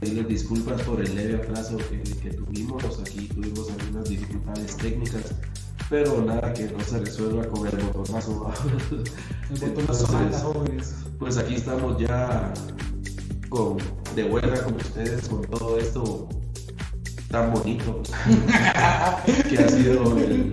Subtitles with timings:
[0.00, 3.00] pedirles disculpas por el leve atraso que, que tuvimos.
[3.00, 5.34] Aquí tuvimos algunas dificultades técnicas,
[5.88, 8.52] pero nada que no se resuelva con el botonazo.
[9.50, 12.52] El botonazo Entonces, pues aquí estamos ya
[13.48, 13.76] con,
[14.14, 16.28] de vuelta con ustedes con todo esto
[17.30, 18.02] tan bonito
[19.48, 20.52] que ha sido el,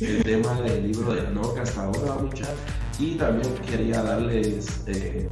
[0.00, 2.46] el tema del libro de Enoch hasta ahora, mucha.
[2.98, 5.28] Y también quería darles eh,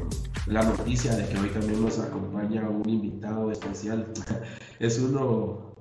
[0.46, 4.06] la noticia de que hoy también nos acompaña un invitado especial.
[4.78, 5.74] Es uno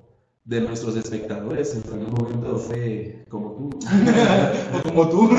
[0.44, 3.78] de nuestros espectadores, en algún momento fue como tú.
[4.78, 5.30] O como tú.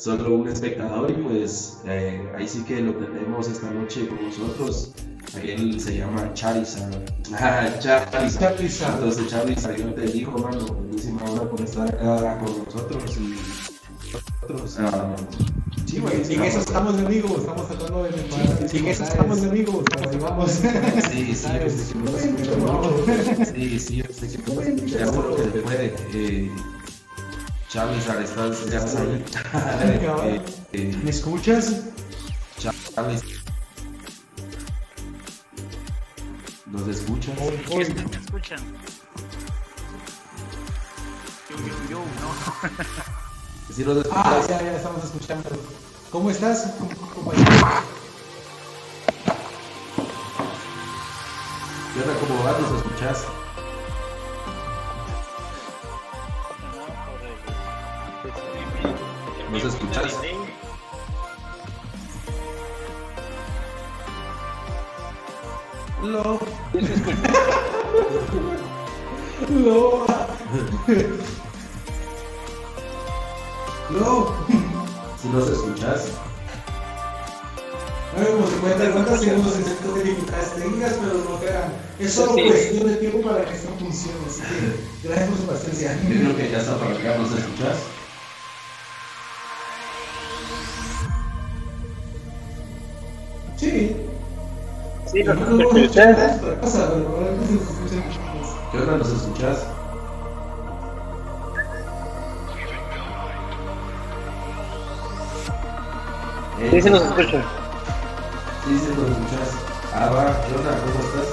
[0.00, 4.94] solo un espectador y pues eh, ahí sí que lo tenemos esta noche con nosotros.
[5.42, 6.94] Él se llama Charizard.
[7.34, 8.38] Ah, Charizard.
[8.38, 8.94] Charizard.
[8.94, 13.36] Entonces Charizard, yo te digo, mano, buenísima hora por estar acá con nosotros y
[14.10, 14.78] nosotros.
[14.80, 15.14] ah,
[15.90, 18.66] sí, güey, en eso estamos de amigos, estamos tratando de mejorar.
[18.72, 20.50] Y en eso estamos de amigos, ahí vamos.
[20.50, 23.44] Sí, sí, yo sé que no.
[23.44, 25.10] Sí, sí, yo sé que no.
[25.10, 25.94] Hago lo que se puede.
[26.12, 26.50] Eh,
[27.68, 29.24] Charizard, estás, estás ahí.
[30.24, 30.42] Eh,
[30.72, 31.82] eh, ¿Me escuchas?
[32.58, 33.22] Charles.
[36.66, 37.34] ¿Nos escuchas?
[37.36, 38.60] ¿Me escuchan?
[41.48, 41.56] Yo,
[41.90, 43.10] yo, yo,
[44.10, 45.48] Ah, ya, ya estamos escuchando.
[46.10, 46.74] ¿Cómo estás,
[47.14, 47.50] compañero?
[51.94, 52.14] ¿Qué onda?
[52.18, 52.60] ¿Cómo vas?
[52.60, 53.26] ¿Nos escuchas?
[59.52, 60.18] ¿Nos escuchas?
[66.02, 66.40] No.
[69.48, 70.06] No.
[73.92, 74.34] No.
[75.20, 76.06] Si nos escuchas.
[78.16, 81.72] No como 50, 50 segundos en ciertas dificultades técnicas, pero no quedan.
[81.98, 82.48] Es solo Sí.
[82.48, 84.16] cuestión de tiempo para que esto funcione.
[84.26, 84.40] Así
[85.02, 85.94] que gracias por su paciencia.
[86.08, 87.18] Yo creo que ya está para acá.
[87.18, 87.76] ¿Nos escuchas?
[93.56, 93.96] Sí.
[95.12, 95.88] Sí, No, no, no, no, ¿me no,
[99.04, 99.58] se escuche mucho más.
[106.60, 107.44] Eh, Sí, sí nos escuchan.
[108.64, 109.50] Sí, sí, nos escuchas.
[109.94, 110.40] Ah, va.
[110.46, 110.70] ¿Qué onda?
[110.78, 111.28] ¿Cómo estás?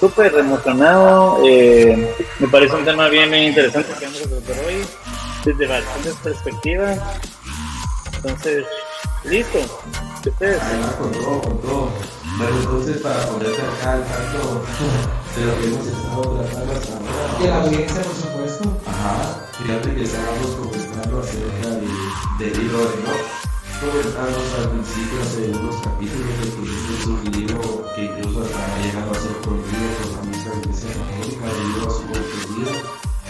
[0.00, 1.38] Súper emocionado.
[1.44, 4.84] eh, me parece un tema bien, bien interesante que vamos a tratar hoy,
[5.44, 6.98] desde bastantes perspectivas.
[8.16, 8.64] Entonces,
[9.24, 9.58] listo.
[10.26, 10.60] Ustedes.
[10.62, 11.88] Ahí va con todo, con todo.
[12.36, 14.60] Bueno, entonces para ponerte acá al tanto
[15.36, 17.40] de lo que hemos estado tratando hasta ahora.
[17.40, 18.76] Y a la audiencia, por supuesto.
[18.84, 21.88] Ajá, fíjate que estábamos comentando acerca de,
[22.44, 23.24] del libro de Enoch.
[23.80, 28.78] Comentamos al principio hace unos capítulos que este es un libro que incluso hasta ha
[28.84, 32.72] llegado a ser prohibido por la misma iglesia católica debido a su contenido.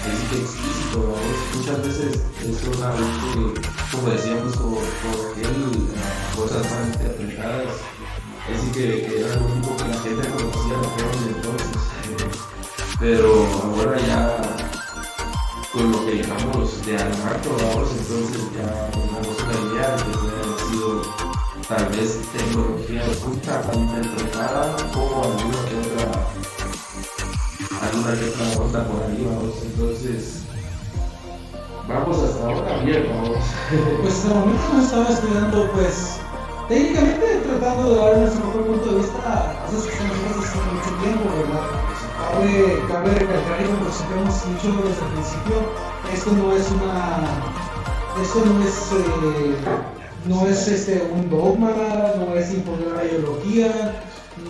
[0.02, 1.38] Es que explícito, ¿vamos?
[1.54, 3.42] muchas veces es una que,
[3.94, 7.86] como decíamos, como, como aquel, ah, cosas mal interpretadas.
[8.76, 11.76] Que, era lo único que la gente conocía de aquel entonces.
[12.10, 12.28] eh,
[13.00, 14.36] pero ahora ya
[15.72, 20.36] con lo que llamamos de armacto, vamos, entonces ya damos una idea de que puede
[20.36, 20.88] haber sido
[21.66, 26.06] tal vez tecnología oculta, mal interpretada, como alguna que otra,
[27.80, 30.42] alguna que otra onda por ahí, vamos, entonces
[31.88, 33.38] vamos hasta ahora bien, vamos.
[34.02, 36.20] Pues el momento nos estaba estudiando, pues,
[36.68, 41.24] técnicamente tratando de dar nuestro propio punto de vista cosas que haciendo hace mucho tiempo,
[41.36, 41.66] ¿verdad?
[42.32, 45.56] Cabe, cabe recalcar y como siempre hemos dicho desde el principio,
[46.12, 47.24] esto no es una.
[48.22, 48.92] Esto no es.
[48.92, 49.56] eh,
[50.28, 51.70] no es este, un dogma,
[52.18, 53.94] no es imponer una ideología,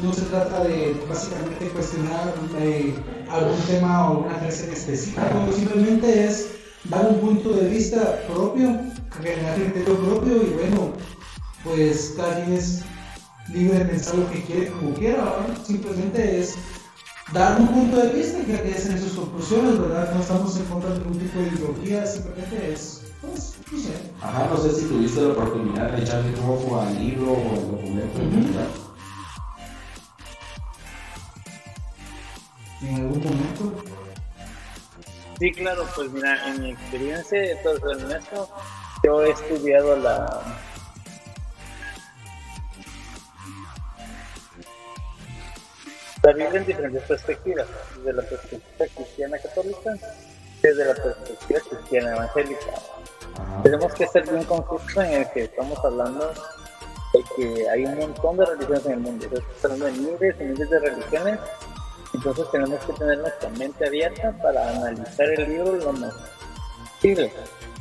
[0.02, 2.94] no se trata de básicamente cuestionar eh,
[3.30, 6.48] algún tema o una creencia en específico, simplemente es
[6.84, 8.80] dar un punto de vista propio,
[9.20, 10.92] generar criterio propio y bueno,
[11.66, 12.82] pues cada quien es
[13.52, 15.64] libre de pensar lo que quiere como quiera, ¿verdad?
[15.64, 16.56] simplemente es
[17.32, 20.14] dar un punto de vista y que queden sus conclusiones, ¿verdad?
[20.14, 23.92] No estamos en contra de ningún tipo de ideología, simplemente es, pues, no sé.
[24.22, 27.70] Ajá, no sé si tuviste la oportunidad de echarle un ojo al libro o al
[27.72, 28.18] documento.
[28.18, 28.68] ¿verdad?
[32.82, 33.84] En algún momento.
[35.40, 38.48] Sí, claro, pues mira, en mi experiencia, entonces en esto,
[39.02, 40.42] yo he estudiado la.
[46.26, 49.94] La Biblia en diferentes perspectivas, desde la perspectiva cristiana católica,
[50.60, 52.72] desde la perspectiva cristiana evangélica.
[53.62, 56.32] tenemos que ser bien conscientes en el que estamos hablando
[57.12, 59.24] de que hay un montón de religiones en el mundo.
[59.24, 61.38] Estamos hablando de miles y miles de religiones.
[62.12, 66.12] Entonces tenemos que tener nuestra mente abierta para analizar el libro lo más
[66.96, 67.32] posible.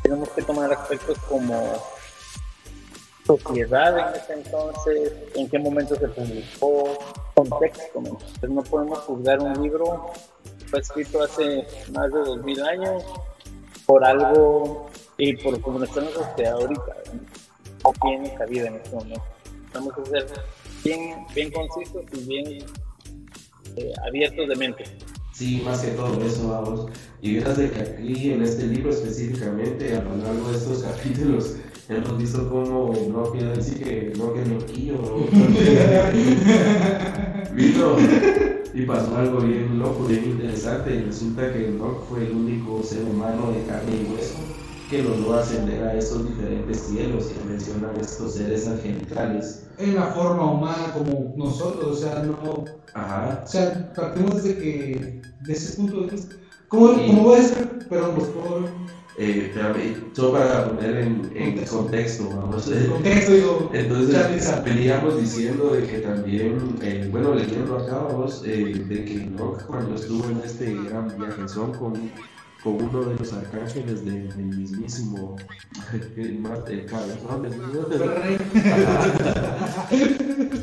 [0.04, 1.84] Tenemos que tomar aspectos como
[3.26, 6.98] sociedad en ese entonces, en qué momento se publicó,
[7.34, 8.02] contexto.
[8.02, 8.10] ¿no?
[8.10, 10.12] Entonces no podemos juzgar un libro
[10.68, 13.04] fue escrito hace más de dos mil años
[13.86, 16.96] por algo y por como está la sociedad ahorita.
[17.84, 19.24] No tiene cabida en este momento.
[19.72, 20.26] Tenemos que ser
[20.84, 22.66] bien, bien concisos y bien
[23.76, 24.84] eh, abiertos de mente.
[25.34, 26.88] Sí, más que todo eso, vamos.
[27.22, 31.58] Y vieras de que aquí en este libro específicamente, a lo largo de estos capítulos,
[31.90, 34.98] hemos visto cómo no quiere decir que no que loquillo.
[37.54, 37.96] Vino
[38.74, 40.96] y pasó algo bien loco, bien interesante.
[40.96, 44.36] Y resulta que Enoch fue el único ser humano de carne y hueso
[44.90, 49.68] que logró ascender a estos diferentes cielos y mencionan estos seres angelicales.
[49.80, 52.66] En la forma humana como nosotros, o sea, no.
[52.94, 53.42] Ajá.
[53.44, 55.22] O sea, partimos desde que.
[55.42, 56.36] de ese punto de vista.
[56.68, 57.04] ¿Cómo, Sí.
[57.08, 57.88] cómo puede ser?
[57.90, 58.62] Perdón, pues, por
[59.18, 62.68] Eh, para poner en, en contexto, vamos.
[62.68, 63.72] el contexto, digo.
[63.74, 69.64] Entonces veníamos diciendo de que también, eh, bueno, leyendo acá vamos, eh, de que Enoch
[69.68, 71.94] cuando estuvo en este gran viajezón con,
[72.62, 75.38] con uno de los arcángeles de- del mismísimo
[76.90, 77.48] cabezón,
[77.98, 78.38] Ferrey.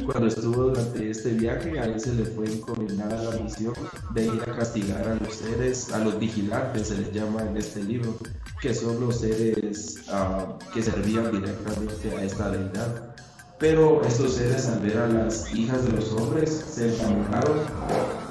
[0.06, 3.72] cuando estuvo durante este viaje, a él se le fue encomendada la misión
[4.14, 7.82] de ir a castigar a los seres, a los vigilantes, se les llama en este
[7.84, 8.16] libro,
[8.62, 13.12] que son los seres ah, que servían directamente a esta deidad.
[13.58, 17.58] Pero estos seres, al ver a las hijas de los hombres, se enamoraron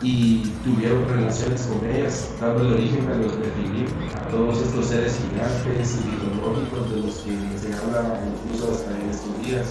[0.01, 5.97] y tuvieron relaciones con ellas, dando origen a los Nephilim, a todos estos seres gigantes
[5.99, 9.67] y mitológicos de los que se habla incluso hasta en estos días.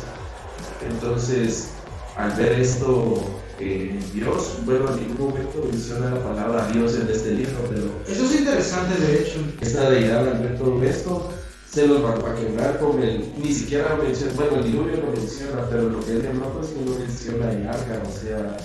[0.89, 1.71] Entonces,
[2.17, 3.23] al ver esto,
[3.61, 8.25] eh, Dios, bueno, en ningún momento menciona la palabra Dios en este libro, pero Eso
[8.25, 9.41] es interesante, de hecho.
[9.61, 11.31] esta deidad al ver todo esto
[11.71, 15.63] se los mandó a quebrar con el, ni siquiera menciona, bueno, el diluvio lo menciona,
[15.71, 18.57] pero lo que es de Enoch es que no menciona el arca, o sea,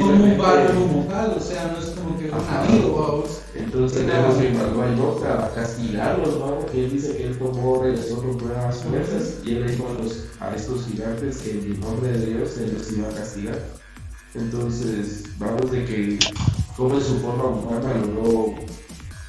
[0.00, 3.40] Como un barrio como tal, o sea, no es como que un amigo, vamos.
[3.54, 6.64] Entonces tenemos que mandó a Enoch a castigarlos, ¿no?
[6.66, 10.24] Que él dice que él tomó, regresó con nuevas fuerzas y él dijo a, los,
[10.40, 13.58] a estos gigantes que en el nombre de Dios se los iba a castigar.
[14.34, 16.18] Entonces, vamos de que
[16.76, 18.54] cómo en su forma humana logró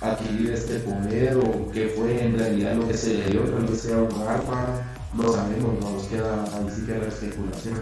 [0.01, 3.81] adquirir este poder o qué fue en realidad lo que se le dio, tal vez
[3.81, 4.81] sea un arma,
[5.13, 7.81] no sabemos, no nos queda ahí sí queda la especulación.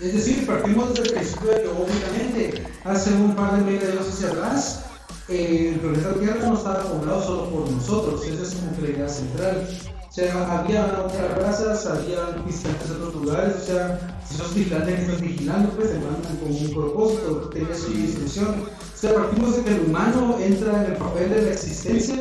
[0.00, 4.28] Es decir, partimos desde el principio de que obviamente hace un par de años hacia
[4.28, 4.84] atrás,
[5.28, 9.68] el planeta Tierra no estaba poblado solo por nosotros, esa es como que idea central.
[10.12, 14.94] O sea, había otras razas, había visitantes de otros lugares, o sea, si sos vigilante
[14.94, 18.48] que estás vigilando, pues te mandan con un propósito, tienes su instrucción.
[18.66, 22.16] O sea, partimos de que el humano entra en el papel de la existencia,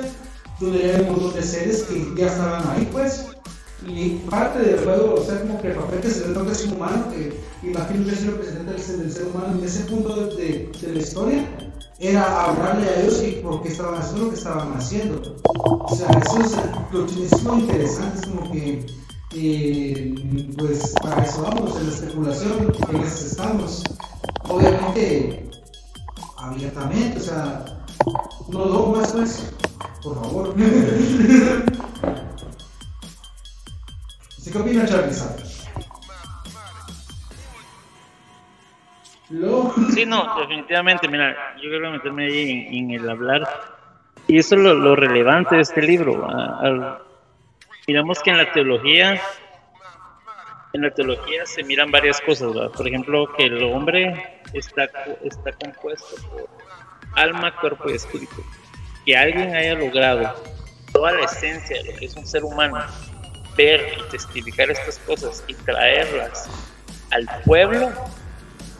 [0.62, 3.25] donde hay un montón de seres que ya estaban ahí, pues,
[3.86, 6.65] y parte del juego, o sea, como que el papel que se le toca es
[6.67, 7.34] un humano, que
[7.67, 10.71] imagino que es el representante del ser, del ser humano en ese punto de, de-
[10.82, 11.45] de la historia,
[12.01, 15.21] era hablarle a ellos y por qué estaban haciendo lo que estaban haciendo.
[15.53, 16.57] O sea, eso es
[16.91, 18.85] lo, es lo interesante, es como que,
[19.35, 20.15] eh,
[20.57, 23.83] pues, para eso vamos, en la especulación, en estamos.
[24.49, 25.47] Obviamente,
[26.37, 27.65] abiertamente, o sea,
[28.49, 29.43] no dogmas, pues,
[30.01, 30.55] por favor.
[34.39, 35.39] ¿Usted qué opina, Charizard?
[35.39, 35.50] Lo...
[39.94, 43.48] Sí, no, definitivamente, mira, yo quiero meterme ahí en, el hablar.
[44.28, 46.28] Y eso es lo, lo relevante de este libro.
[47.88, 49.22] miramos que en la teología,
[50.74, 52.52] en la teología se miran varias cosas.
[52.76, 54.89] Por ejemplo, que el hombre está,
[55.24, 56.50] está compuesto por
[57.15, 58.44] alma, cuerpo y espíritu.
[59.06, 60.36] Que alguien haya logrado
[60.91, 62.80] toda la esencia de lo que es un ser humano,
[63.56, 66.50] ver y testificar estas cosas y traerlas
[67.12, 67.91] al pueblo,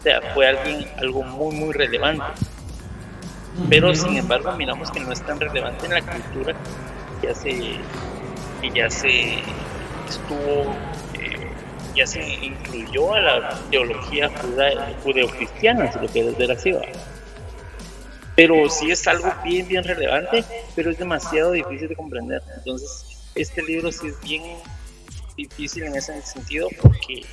[0.04, 2.26] sea, fue alguien, algo muy, muy relevante.
[3.70, 6.56] Pero sin embargo, miramos que no es tan relevante en la cultura
[7.22, 7.50] que ya se,
[8.62, 9.40] que ya se
[10.10, 10.74] estuvo,
[11.20, 11.48] eh,
[11.96, 14.30] ya se incluyó a la teología
[15.04, 16.72] judeocristiana, si lo quieres ver así.
[16.72, 16.82] ¿va?
[18.36, 20.44] Pero sí es algo bien, bien relevante,
[20.76, 22.42] pero es demasiado difícil de comprender.
[22.58, 24.44] Entonces, este libro sí es bien
[25.36, 27.26] difícil en ese sentido porque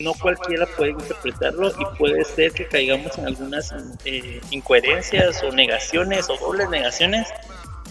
[0.00, 3.72] no cualquiera puede interpretarlo y puede ser que caigamos en algunas
[4.04, 7.28] eh, incoherencias o negaciones o dobles negaciones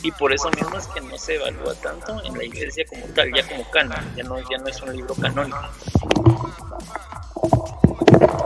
[0.04, 3.34] y por eso mismo es que no se evalúa tanto en la iglesia como tal,
[3.34, 5.58] ya como canon, ya no, ya no es un libro canónico.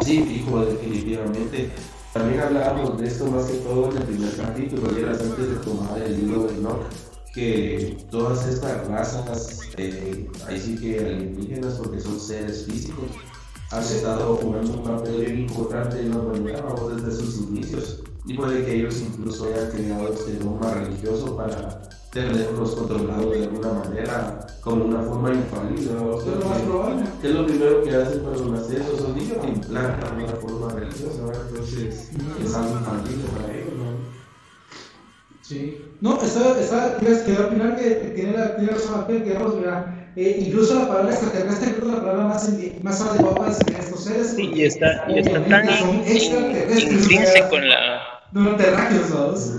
[0.06, 1.72] Sí, fijo, definitivamente.
[2.14, 6.02] También hablábamos de esto más que todo en el primer capítulo, y antes de tomar
[6.02, 6.84] el libro de Enoch,
[7.34, 13.12] que todas estas razas, eh, ahí sí que alienígenas, porque son seres físicos,
[13.72, 16.64] han estado jugando un papel bien importante en la humanidad
[16.96, 18.04] desde sus inicios.
[18.26, 23.74] Y puede que ellos incluso hayan creado este dogma religioso para tenerlos controlados de alguna
[23.74, 25.82] manera, como una forma infalible.
[25.82, 27.04] Es lo más probable.
[27.22, 29.38] ¿Qué es lo primero que hacen cuando nacen esos niños?
[29.48, 32.12] Implantan una forma religiosa, entonces
[32.44, 33.74] es algo infalible para ellos.
[33.78, 34.18] ¿no?
[35.42, 35.86] Sí.
[36.02, 40.74] No, esa, esa, quería opinar que tiene, la, tiene razón que digamos, mira, eh, incluso
[40.74, 42.50] la palabra extraterrestre es la palabra más,
[42.82, 44.34] más adecuada describir estos seres.
[44.36, 48.02] Sí, y está, y está tan intrínseco en la...
[48.32, 49.54] No, terráqueos, ¿sabes?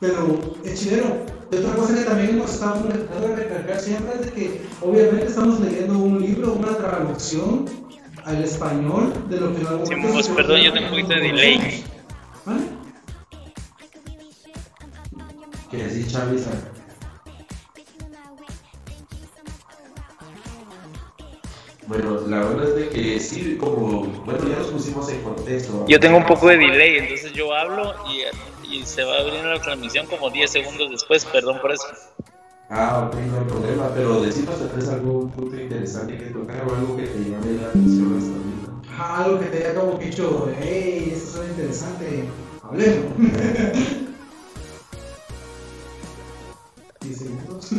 [0.00, 1.16] Pero es chileno.
[1.52, 5.26] Y otra cosa que también hemos estado tratando de recalcar siempre es de que obviamente
[5.26, 7.64] estamos leyendo un libro, una traducción
[8.24, 11.84] al español de lo que no Sí, pues, perdón, yo tengo un poquito de delay.
[12.44, 12.60] ¿Vale?
[15.70, 16.50] Que decís Chaviza.
[21.88, 25.82] Bueno, la verdad es de que sí, como, bueno, ya nos pusimos en contexto.
[25.86, 28.22] Yo tengo un poco de delay, entonces yo hablo y,
[28.62, 31.86] y se va a abrir la transmisión como 10 segundos después, perdón por eso.
[32.70, 36.74] Ah, ok, no hay problema, pero decimos tal vez algún punto interesante que tocar o
[36.74, 38.72] algo que te llame la atención hasta ahorita.
[38.86, 42.26] Ah, algo que te haya como dicho, hey, esto suena interesante,
[42.68, 43.16] hablemos.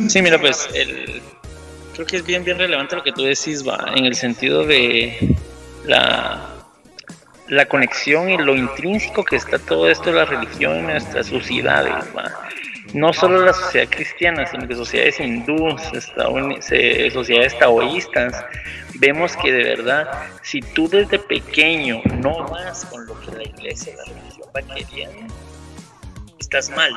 [0.07, 1.21] Sí, mira, pues el,
[1.93, 5.35] creo que es bien, bien relevante lo que tú decís, va, en el sentido de
[5.85, 6.49] la,
[7.47, 11.93] la conexión y lo intrínseco que está todo esto de la religión en nuestras sociedades,
[12.15, 12.31] va.
[12.93, 15.81] No solo la sociedad cristiana, sino que sociedades hindúes,
[17.13, 18.43] sociedades taoístas,
[18.95, 20.09] vemos que de verdad,
[20.41, 25.33] si tú desde pequeño no vas con lo que la iglesia, la religión va queriendo,
[26.39, 26.91] estás mal.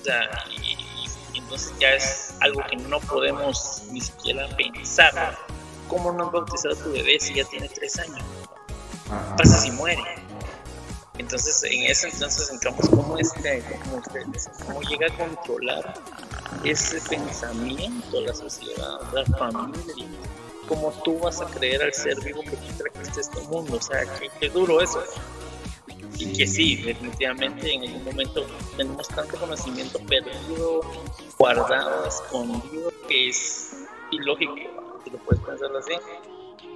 [0.00, 1.01] O sea, y,
[1.38, 5.36] entonces ya es algo que no podemos ni siquiera pensar.
[5.88, 8.22] ¿Cómo no has bautizado a tu bebé si ya tiene tres años?
[9.36, 10.02] Pasa si muere?
[11.18, 15.94] Entonces, en ese entonces entramos como este, como ustedes, cómo llega a controlar
[16.64, 20.06] ese pensamiento, la sociedad, la familia,
[20.66, 23.82] cómo tú vas a creer al ser vivo que tú trajiste a este mundo, o
[23.82, 25.04] sea, qué, qué duro eso.
[26.18, 30.80] Y que sí, definitivamente en algún momento tenemos tanto conocimiento perdido,
[31.38, 33.76] guardado, escondido, que es
[34.10, 34.54] ilógico,
[35.04, 35.94] si lo puedes pensar así,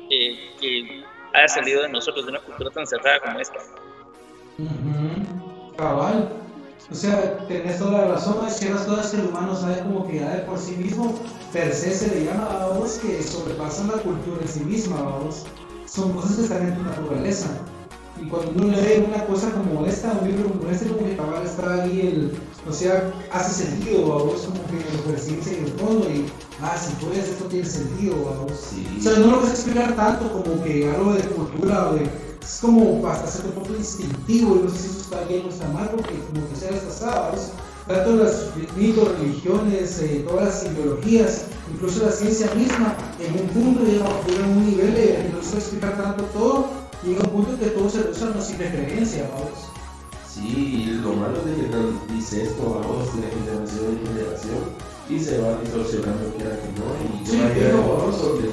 [0.09, 3.59] que, que haya salido de nosotros de una cultura tan cerrada como esta.
[5.77, 6.33] Cabal.
[6.91, 10.21] O sea, tenés toda la razón, hay ciertas cosas que el humano sabe como que
[10.21, 11.19] ya de por sí mismo,
[11.53, 15.45] per se se le llama a vos que sobrepasan la cultura en sí misma, vamos.
[15.87, 17.49] Son cosas que están en tu naturaleza.
[18.21, 21.45] Y cuando uno lee una cosa como esta, un libro como este, como que cabal
[21.45, 22.33] está ahí el,
[22.69, 26.27] o sea, hace sentido, vamos, como que lo percibes en el fondo y,
[26.63, 28.53] ah, si pues esto tiene sentido, vamos.
[28.71, 28.87] Sí.
[28.99, 32.09] O sea, no lo vas a explicar tanto como que algo de cultura o de
[32.47, 35.69] es como hasta cierto punto instintivo, y no sé si eso está bien o está
[35.69, 37.51] mal, porque como que sea estas sábados,
[37.89, 43.85] tanto las mitos, religiones, eh, todas las ideologías, incluso la ciencia misma, en un punto
[43.85, 46.67] llega, a un nivel de no se explicar tanto todo,
[47.07, 49.71] llega un punto que todo se reduce a una simple creencia, vamos.
[50.29, 54.59] Sí, y lo malo es de que dice esto vamos de generación en generación
[55.09, 58.51] y se va distorsionando quiera que no y Sí, donde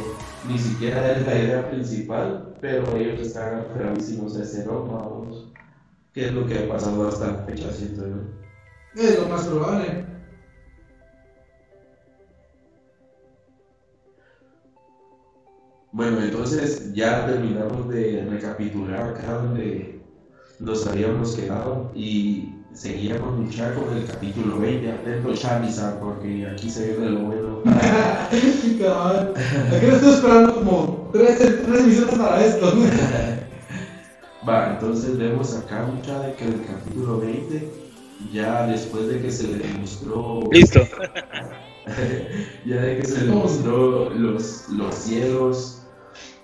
[0.47, 5.47] ni siquiera es la idea principal, pero ellos están aferradísimos a ese dogma, vamos.
[6.13, 9.01] Que es lo que ha pasado hasta la fecha, siento yo.
[9.01, 10.05] Es lo más probable.
[15.93, 20.01] Bueno, entonces ya terminamos de recapitular acá donde
[20.60, 26.93] nos habíamos quedado y seguíamos luchar con el capítulo 20, atento Charizard, porque aquí se
[26.93, 27.62] viene lo bueno.
[28.82, 29.34] Cabal.
[29.71, 32.73] Aquí lo estoy esperando como tres, tres misiones para esto.
[34.49, 37.71] Va, entonces vemos acá mucha de que el capítulo 20,
[38.34, 40.79] ya después de que se le demostró, Listo.
[42.65, 45.82] ya de que se le mostró los, los cielos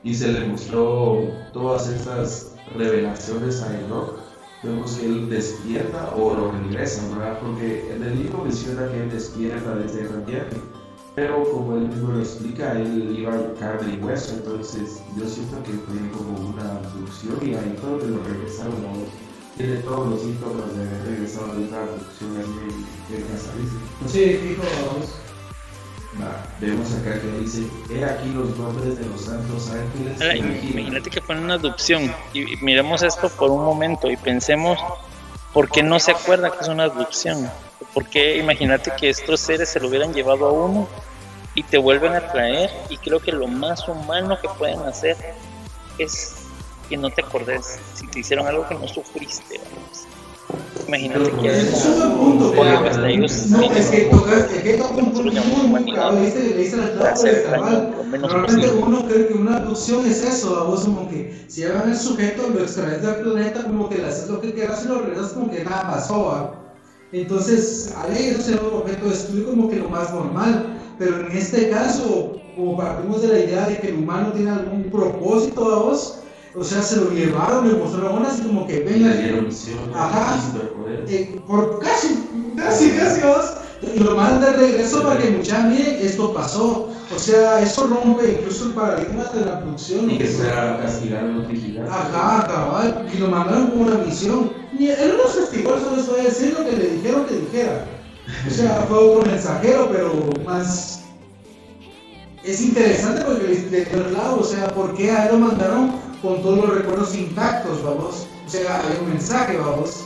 [0.03, 4.17] y se le mostró todas estas revelaciones a Enoch,
[4.63, 7.39] vemos que él despierta o lo regresa, ¿verdad?
[7.39, 10.57] Porque en el libro menciona que él despierta desde el viaje,
[11.15, 15.61] pero como él mismo lo explica, él iba en carne y hueso, entonces yo siento
[15.63, 19.29] que fue como una abducción y ahí donde lo regresaron, ¿no?
[19.59, 23.81] tiene todos los síntomas de haber regresado de una abducción de casadísimo.
[24.07, 25.28] Sí, fijo, vamos.
[26.59, 30.19] Vemos acá que dice, he aquí los nombres de los santos ángeles.
[30.21, 30.71] Ahora, que im- vigilan".
[30.79, 34.79] imagínate que fue una adopción y y miremos esto por un momento y pensemos
[35.53, 37.49] por qué no se acuerda que es una adopción.
[37.93, 40.87] ¿Por qué imagínate que estos seres se lo hubieran llevado a uno
[41.55, 42.69] y te vuelven a traer?
[42.89, 45.15] Y creo que lo más humano que pueden hacer
[45.97, 46.35] es
[46.89, 49.59] que no te acordes si te hicieron algo que no sufriste.
[49.59, 50.08] vamos.
[50.87, 51.59] Imagínate que
[53.13, 53.33] ellos
[53.75, 55.13] es que toca un
[55.73, 58.71] la clave, hacer daño lo menos posible.
[58.71, 62.49] uno cree que una abducción es eso, a vos como que si llevan el sujeto,
[62.49, 65.51] lo extraes del planeta, como que le haces lo que quieras y lo regresas como
[65.51, 66.55] que nada pasó, ¿va?
[67.11, 71.37] Entonces, al eso ser un objeto de estudio como que lo más normal, pero en
[71.37, 75.79] este caso, como partimos de la idea de que el humano tiene algún propósito a
[75.83, 76.19] vos,
[76.55, 80.37] o sea, se lo llevaron, le mostraron así como que venga, le dieron misión, Ajá.
[81.07, 83.53] eh, por casi, casi, casi vos,
[83.95, 86.89] y lo mandan de regreso para que muchachos miren, esto pasó.
[87.15, 90.11] O sea, eso rompe incluso el paradigma de la abducción.
[90.11, 91.91] Y que a castigar a los vigilantes.
[91.91, 94.51] Ajá, cabal, y lo mandaron con una misión.
[94.77, 97.35] Ni él no se castigó, solo les voy a decir lo que le dijeron que
[97.35, 97.85] dijera.
[98.47, 100.13] O sea, fue otro mensajero, pero
[100.45, 101.01] más.
[102.43, 106.41] Es interesante porque dio el lado, o sea, ¿por qué a él lo mandaron con
[106.41, 108.27] todos los recuerdos intactos, vamos?
[108.45, 110.05] O sea, hay un mensaje, vamos.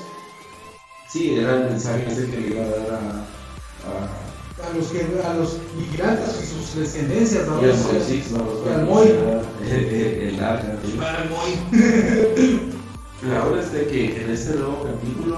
[1.10, 2.98] Sí, era el mensaje ese que le iba a dar a.
[2.98, 4.24] a
[4.64, 7.60] a los, que, a los vigilantes y sus descendencias, ¿no?
[7.62, 9.08] y al Moy Six, vamos, Y al para Moy.
[9.08, 11.00] que sea El, el, el arca, ¿sí?
[13.30, 15.38] La hora es de que en este nuevo capítulo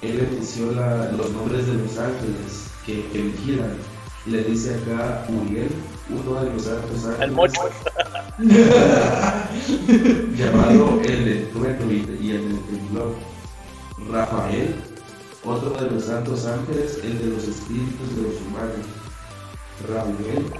[0.00, 3.72] él le menciona los nombres de los ángeles que, que vigilan.
[4.26, 5.68] Le dice acá Uriel,
[6.10, 7.20] uno de los santos ángeles.
[7.20, 7.60] al mocho.
[10.36, 13.14] llamado el del trueno y, el temblor.
[14.10, 14.74] Rafael,
[15.44, 18.86] otro de los santos ángeles, el de los espíritus de los humanos.
[19.88, 20.50] Raúl,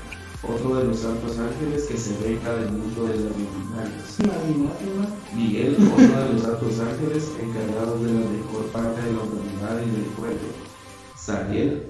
[0.43, 4.19] otro de los santos ángeles que se venga del mundo de las divinidades.
[5.35, 9.91] Miguel, otro de los santos ángeles encargados de la mejor parte de la humanidad y
[9.91, 10.49] del pueblo.
[11.17, 11.83] Sariel,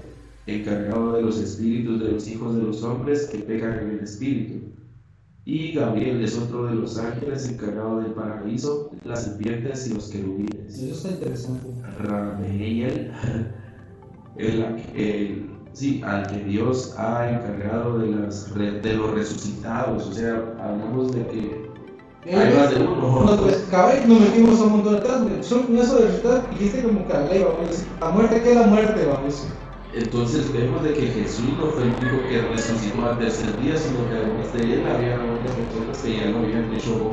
[0.47, 4.73] encargado de los espíritus de los hijos de los hombres que pecan en el espíritu.
[5.45, 10.77] Y Gabriel es otro de los ángeles encargado del paraíso, las serpientes y los querubines.
[10.79, 11.67] Eso está interesante.
[11.99, 13.11] Rameel,
[14.37, 14.63] el,
[14.95, 20.07] el- sí, al que Dios ha encargado de, las, de los resucitados.
[20.07, 21.73] O sea, hablamos de que
[22.33, 23.23] hay más de uno.
[23.25, 23.67] Nos, pues,
[24.07, 27.13] nos metimos a un montón de atrás, solo con eso de verdad dijiste como que
[27.13, 29.45] la ley, vamos la muerte que es la muerte, vamos.
[29.95, 34.09] Entonces vemos de que Jesús no fue el único que resucitó al tercer día, sino
[34.09, 37.11] que además de él había otras personas que ya lo habían hecho.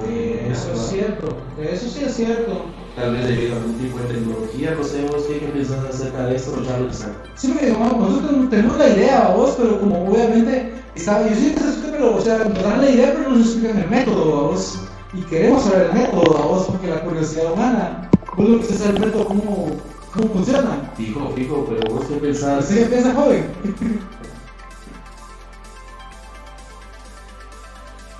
[0.51, 1.29] Eso es cierto,
[1.61, 2.65] eso sí es cierto.
[2.97, 6.63] Tal vez debido a algún tipo de tecnología, no sabemos qué piensan acerca de esto,
[6.65, 7.07] Charles.
[7.37, 11.61] Sí, porque digamos, nosotros tenemos la idea, vos, pero como obviamente, está, yo sí que
[11.61, 14.79] se pero, o sea, nos dan la idea, pero no nos explican el método, vos.
[15.13, 18.87] Y queremos saber el método, vos, porque la curiosidad humana, vos lo que sé es
[18.87, 19.69] el método, cómo,
[20.13, 20.93] cómo funciona.
[20.97, 22.65] Fijo, fijo, pero vos qué pensás.
[22.65, 23.55] ¿Así que piensa, joven?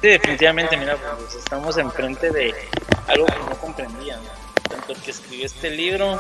[0.01, 2.55] Sí, definitivamente, mira, pues estamos enfrente de
[3.07, 4.21] algo que no comprendían.
[4.69, 6.19] Tanto el que escribió este libro,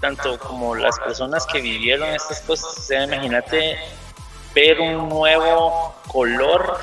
[0.00, 2.76] tanto como las personas que vivieron estas cosas.
[2.76, 3.78] O sea, imagínate
[4.54, 6.78] ver un nuevo color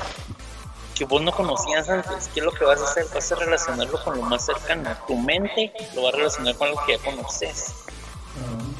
[0.94, 2.28] que vos no conocías antes.
[2.32, 3.06] ¿Qué es lo que vas a hacer?
[3.12, 4.90] Vas a relacionarlo con lo más cercano.
[5.06, 7.74] Tu mente lo va a relacionar con lo que ya conoces.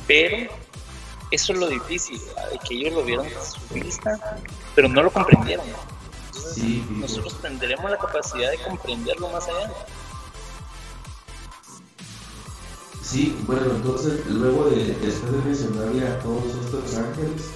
[0.06, 0.50] Pero
[1.30, 2.20] eso es lo difícil,
[2.52, 4.38] de que ellos lo vieron desde su vista,
[4.74, 5.66] pero no lo comprendieron.
[5.66, 9.72] Entonces, Sí, nosotros tendremos la capacidad de comprenderlo más allá.
[13.02, 17.50] Sí, bueno, entonces luego de después de mencionarle a todos estos ángeles,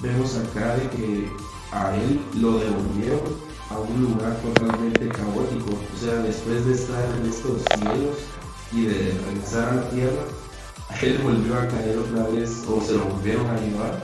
[0.00, 1.32] vemos acá de que
[1.72, 5.70] a él lo devolvieron a un lugar totalmente caótico.
[5.94, 8.16] O sea, después de estar en estos cielos
[8.72, 10.24] y de regresar a la tierra,
[11.02, 14.02] él volvió a caer otra vez, o se lo volvieron a llevar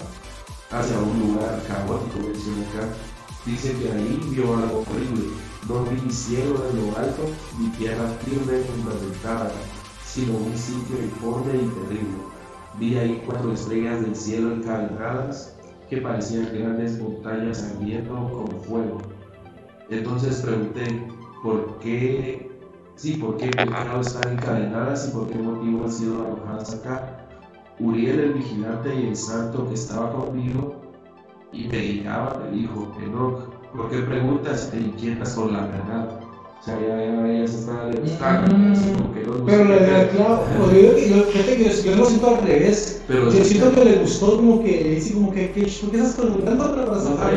[0.71, 2.89] hacia un lugar caótico, menciona acá.
[3.47, 5.31] Dice que ahí vio algo horrible.
[5.69, 9.53] No vi cielo en lo alto, ni tierra firme fundamentada,
[10.07, 12.19] sino un sitio informe y terrible.
[12.79, 15.55] Vi ahí cuatro estrellas del cielo encadenadas
[15.89, 19.03] que parecían grandes montañas ardiendo como fuego.
[19.91, 21.09] Entonces pregunté,
[21.43, 22.49] ¿por qué?
[22.95, 27.27] Sí, ¿por qué pecado están encadenadas y por qué motivo han sido arrojadas acá?
[27.81, 30.77] Uriel el vigilante y el santo que estaba conmigo
[31.53, 36.21] y me guiaba, me dijo, Enoch, ¿por qué preguntas y te inquietas con la verdad?
[36.61, 38.55] O sea, ya, ya, ya se está degustando.
[38.55, 40.11] Mm, así como que los Pero la mosqueteros.
[40.15, 43.03] claro, pues yo, yo, yo, yo lo siento al revés.
[43.09, 46.15] Pero yo siento que le gustó como que, dice como que, que ¿por qué estás
[46.17, 47.30] preguntando para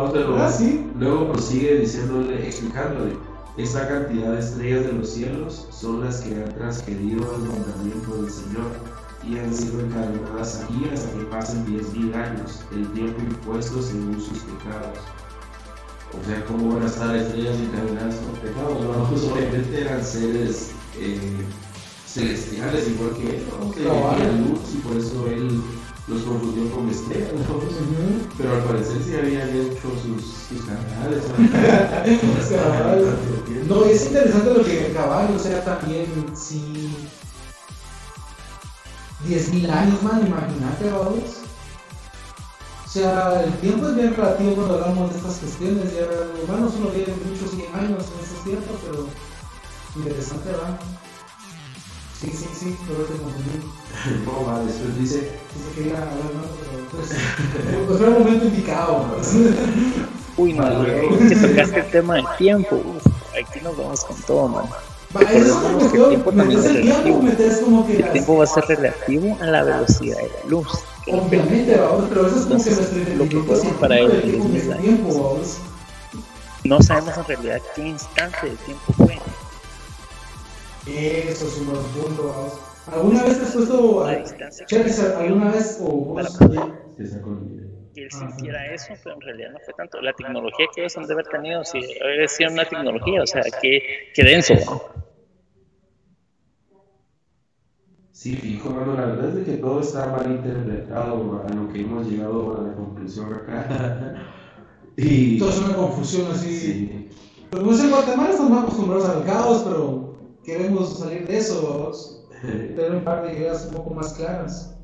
[0.00, 0.42] No ¿no?
[0.42, 0.90] Ah, sí.
[0.98, 3.16] luego prosigue diciéndole, explicándole,
[3.58, 8.30] esta cantidad de estrellas de los cielos son las que han transgredido el mandamiento del
[8.30, 8.70] Señor
[9.22, 14.18] y han sido encadenadas aquí hasta que pasen diez mil años, el tiempo impuesto según
[14.18, 14.98] sus pecados.
[16.18, 18.80] O sea, ¿cómo van a estar estrellas encadenadas con pecados?
[18.80, 21.44] No, pues obviamente eran seres eh,
[22.06, 23.70] celestiales igual que él, ¿no?
[23.70, 25.60] que tenían luz y por eso él
[26.10, 27.56] los confundió con estrellas, ¿no?
[27.56, 28.26] Ujú.
[28.36, 31.24] Pero al parecer sí habían hecho sus, sus canales.
[33.68, 36.90] No, es interesante lo que cabal, o sea, también si
[39.28, 41.38] 10.000 años, man, imagínate, vamos.
[42.84, 46.08] O sea, el tiempo es bien relativo cuando hablamos de estas cuestiones, ya
[46.42, 49.06] humanos solo viven muchos 100 años en esos tiempos, pero
[49.94, 50.80] interesante, ¿verdad?
[52.20, 54.24] Sí, sí, sí, pero te confundí.
[54.26, 56.42] No, va, después dice, Sí se quería hablar, ¿no?
[56.60, 57.08] Pero pues,
[57.86, 59.06] pues fue el momento indicado.
[60.36, 62.76] Uy, no, güey, que tocaste el tema del tiempo.
[62.76, 64.64] Uf, aquí nos vamos con todo, man.
[65.14, 67.20] Recordemos que el tiempo también es relativo.
[67.86, 70.68] que El tiempo va a ser relativo a la velocidad de la luz.
[71.04, 75.58] que Obviamente, vamos, pero eso es como que lo que científico para él es años.
[76.64, 79.18] No sabemos en realidad qué instante del tiempo fue.
[80.86, 82.58] Eso es un buen punto, vamos.
[82.86, 84.14] ¿Alguna vez te has puesto a...
[84.16, 86.38] distancia Cheques, alguna vez o vos...
[86.38, 87.70] que con el video.
[87.94, 90.00] que él sintiera eso, pero en realidad no fue tanto.
[90.00, 93.42] La tecnología que ellos han de haber tenido, si hubiera sido una tecnología, o sea,
[93.60, 93.82] qué,
[94.14, 94.54] qué denso.
[94.66, 95.00] ¿no?
[98.12, 102.06] Sí, fijo, mano, la verdad es que todo está mal interpretado a lo que hemos
[102.06, 104.14] llegado a la conclusión acá.
[104.96, 106.58] y Todo es una confusión así.
[106.58, 107.08] sí,
[107.50, 110.09] Pero pues en Guatemala estamos acostumbrados al caos, pero
[110.44, 112.26] queremos salir de eso.
[112.42, 114.74] Tener un par de ideas un poco más claras.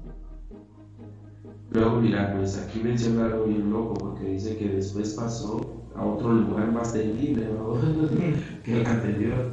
[1.70, 5.60] Luego, mira, pues aquí menciona algo bien loco, porque dice que después pasó
[5.94, 7.76] a otro lugar más terrible, ¿no?
[8.64, 9.52] que el anterior.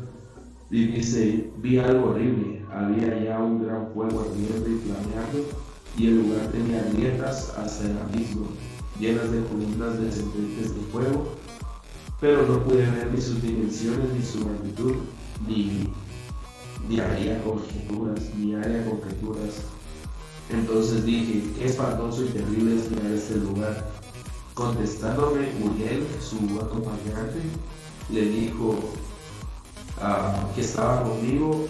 [0.70, 5.46] Y dice, vi algo horrible, había ya un gran fuego ardiendo y flameando,
[5.98, 8.48] y el lugar tenía grietas hasta el abismo,
[9.00, 11.28] llenas de columnas descendentes de fuego,
[12.20, 14.96] pero no pude ver ni sus dimensiones, ni su magnitud,
[15.48, 19.64] ni haría conjeturas, ni haría conjeturas.
[20.50, 23.92] Entonces dije, qué espantoso y terrible es mirar este lugar.
[24.54, 27.40] Contestándome, Muriel, su acompañante,
[28.12, 28.76] le dijo
[30.00, 31.66] ah, que estaba conmigo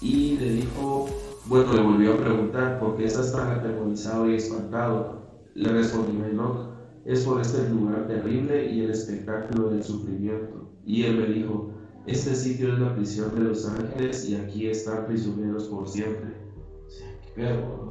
[0.00, 1.08] y le dijo,
[1.46, 5.22] bueno, le volvió a preguntar, ¿por qué estás tan atemorizado y espantado?
[5.54, 6.72] Le respondí, no,
[7.04, 10.70] es por este lugar terrible y el espectáculo del sufrimiento.
[10.84, 11.72] Y él me dijo,
[12.08, 16.36] este sitio es la prisión de los ángeles y aquí están prisioneros por siempre.
[16.86, 17.88] O sea, qué ¿no?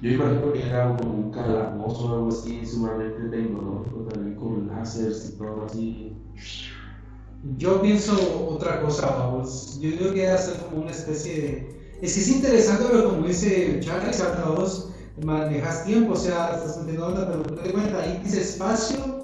[0.00, 5.34] Yo imagino que era como un calabozo o algo así, sumamente tecnológico, también con láseres
[5.34, 6.16] y todo así.
[7.58, 9.78] Yo pienso otra cosa, vamos.
[9.78, 11.80] Yo digo que ser como una especie de.
[12.00, 14.10] Es que es interesante, pero como dice Charlie,
[14.56, 14.90] vos
[15.22, 19.19] manejas tiempo, o sea, estás metiendo onda, pero te cuenta, ahí dice espacio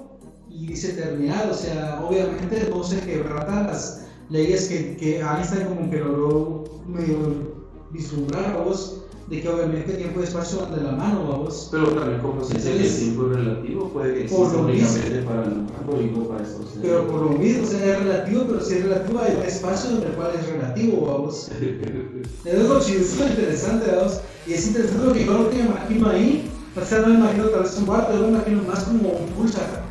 [0.67, 5.89] y dice eternidad, o sea, obviamente no se quebratan las leyes que, que Einstein como
[5.89, 7.55] que logró medio
[7.91, 11.69] vislumbrar, vos, de que obviamente tiempo y espacio van de la mano, vos.
[11.71, 14.67] Pero también como se dice que el tiempo es relativo, puede que Por exista lo
[14.67, 16.67] únicamente para el humano y no para seres.
[16.81, 19.89] Pero por lo mismo, o sea, es relativo, pero si es relativo hay un espacio
[19.91, 21.49] en el cual es relativo, vamos.
[21.49, 21.63] Eso
[22.45, 24.19] es lo chido, eso es lo interesante, vamos.
[24.45, 27.15] Y es interesante lo que yo lo que me imagino ahí, o sea, no me
[27.15, 29.87] imagino tal vez un cuarto, yo me imagino más como un pulsar,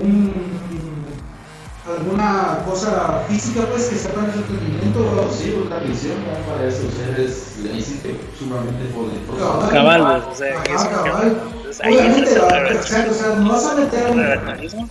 [0.00, 1.04] un,
[1.86, 5.36] alguna cosa física, pues, que sepa nuestro entendimiento, vamos.
[5.36, 6.52] Sí, una misión ¿no?
[6.52, 7.80] para estos seres, le
[8.38, 9.70] sumamente poderosos.
[9.70, 11.36] Cabal, o sea, Ajá, eso- cabal.
[11.56, 14.90] Entonces, ahí Obviamente, entra va, el o sea, no vas a meter un...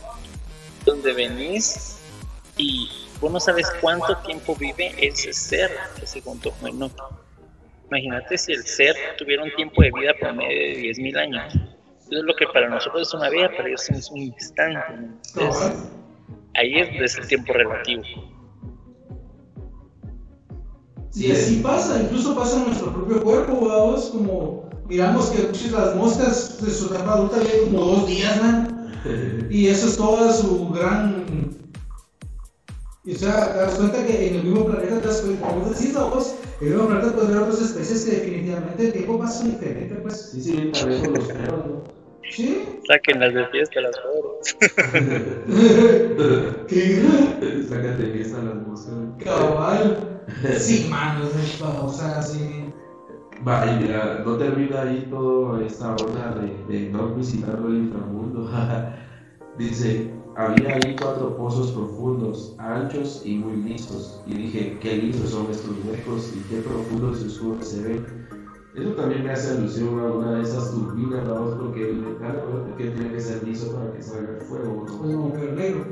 [0.85, 1.97] donde venís
[2.57, 2.89] y
[3.19, 6.91] vos no sabes cuánto tiempo vive ese ser que según tu bueno.
[7.89, 11.53] Imagínate si el ser tuviera un tiempo de vida promedio de 10.000 años.
[12.03, 14.79] Entonces lo que para nosotros es una vida, para ellos es un instante.
[14.97, 15.19] ¿no?
[15.35, 15.89] Entonces,
[16.55, 18.03] ahí es, es el tiempo relativo.
[21.15, 25.95] Y así pasa, incluso pasa en nuestro propio cuerpo, vamos, como miramos que muchas las
[25.95, 28.69] moscas de su etapa adulta viven como dos días, man.
[29.49, 31.62] Y eso es toda su gran.
[33.05, 35.65] Y o sea, te das cuenta que en el mismo planeta, te das cuenta, como
[35.65, 39.19] vos decís, vos, en el mismo planeta puedes ver otras especies que definitivamente el tiempo
[39.19, 40.29] pasa diferente, pues.
[40.31, 41.83] Sí, sí, bien parejos los perros, ¿no?
[42.31, 42.65] ¿Sí?
[42.87, 44.55] Sáquenlas de fiesta las pobres.
[46.69, 47.65] ¿Qué?
[47.67, 48.93] Sácate de fiesta las moscas.
[49.23, 50.09] Cabal.
[50.57, 52.71] Sí, mano, es o sea, sí.
[53.45, 58.49] Va, y mira, no termina ahí toda esta onda de, de no visitando el inframundo.
[59.57, 64.19] Dice, había ahí cuatro pozos profundos, anchos y muy listos.
[64.27, 68.27] Y dije, qué lisos son estos huecos y qué profundos y oscuros se ven.
[68.75, 72.41] Eso también me hace alusión a una de esas turbinas, vamos, porque el metal
[72.75, 74.85] que tiene que ser liso para que salga el fuego.
[74.87, 74.97] ¿no?
[74.97, 75.85] Como pero negro.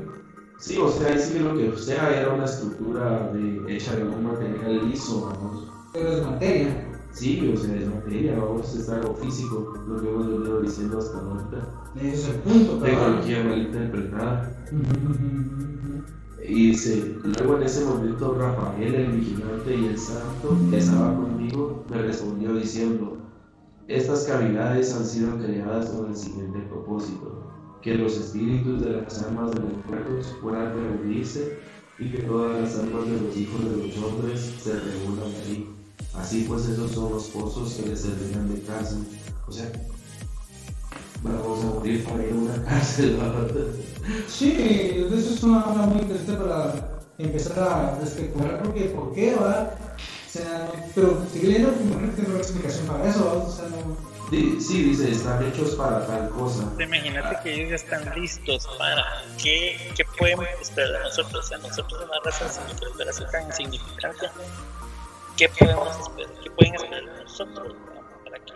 [0.58, 4.24] Sí, o sea, sí que lo que sea era una estructura de, hecha de un
[4.24, 5.68] material liso, vamos.
[5.92, 6.91] Pero es materia.
[7.12, 11.18] Sí, o sea, es materia, vamos, es algo físico, lo que hemos venido diciendo hasta
[11.18, 11.92] ahorita.
[11.96, 12.78] Ese es el punto.
[12.78, 14.56] Tecnología mal interpretada.
[16.44, 21.84] Y dice, luego en ese momento Rafael, el vigilante y el santo que estaba conmigo,
[21.90, 23.18] me respondió diciendo,
[23.88, 27.52] estas cavidades han sido creadas con el siguiente propósito,
[27.82, 31.58] que los espíritus de las almas de los muertos puedan reunirse
[31.98, 35.81] y que todas las almas de los hijos de los hombres se reúnan ahí.
[36.14, 38.98] Así pues esos son los pozos que les servirán de cárcel.
[39.46, 39.70] O sea,
[41.22, 43.50] vamos a morir para ir a una cárcel, ¿verdad?
[44.28, 44.56] Sí,
[45.06, 49.74] eso es una onda muy interesante para empezar a especular porque por qué, ¿verdad?
[50.26, 53.48] O sea, pero sigue leyendo, imagino que no hay explicación para eso, ¿verdad?
[53.48, 54.12] O sea, no...
[54.32, 56.64] Sí, dice, están hechos para tal cosa.
[56.80, 59.04] Imagínate que ellos ya están listos para
[59.36, 61.44] qué, qué podemos esperar de nosotros.
[61.44, 64.30] O sea, nosotros una raza sin tan insignificante.
[65.36, 66.32] ¿Qué podemos esperar?
[66.42, 67.74] ¿Qué pueden esperar de nosotros
[68.24, 68.52] para que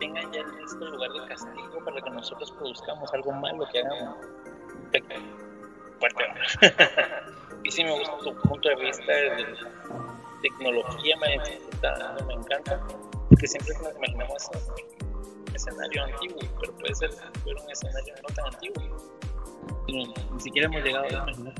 [0.00, 4.16] tengan ya listo el lugar de castigo para que nosotros produzcamos algo malo que hagamos?
[4.92, 5.02] Te-
[5.98, 6.24] Fuerte.
[7.64, 9.70] y sí me gusta tu punto de vista de la
[10.42, 12.80] tecnología mal interpretada, me encanta,
[13.28, 17.10] porque siempre nos imaginamos un escenario antiguo, pero puede ser
[17.44, 18.96] un escenario no tan antiguo.
[19.88, 21.54] Ni, ni siquiera hemos llegado a imaginar.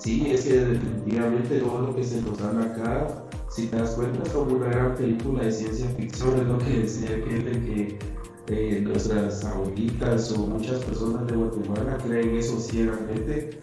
[0.00, 3.08] Sí, es que definitivamente todo lo que se nos dan acá,
[3.50, 6.80] si te das cuenta, es como una gran película de ciencia ficción, es lo que
[6.82, 7.98] decía aquel de que
[8.46, 13.58] eh, nuestras abuelitas o muchas personas de Guatemala creen eso ciegamente,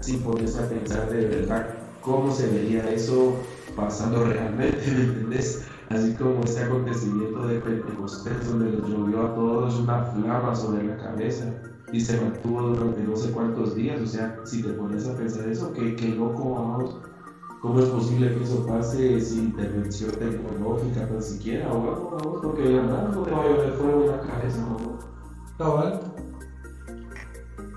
[0.00, 3.36] sin ponerse a pensar de verdad cómo se vería eso
[3.74, 5.64] pasando realmente, ¿me entendés?
[5.88, 10.98] Así como ese acontecimiento de Pentecostés, donde les llovió a todos una flama sobre la
[10.98, 11.50] cabeza
[11.92, 14.00] y se mantuvo durante no sé cuántos días.
[14.00, 16.96] O sea, si te pones a pensar eso, qué, qué loco, vamos.
[17.60, 22.38] ¿Cómo es posible que eso pase sin intervención tecnológica tan siquiera o algo, vamos?
[22.42, 24.98] Porque de verdad no te va a llover fuego en la cabeza, ¿no?
[25.58, 26.00] Cabal.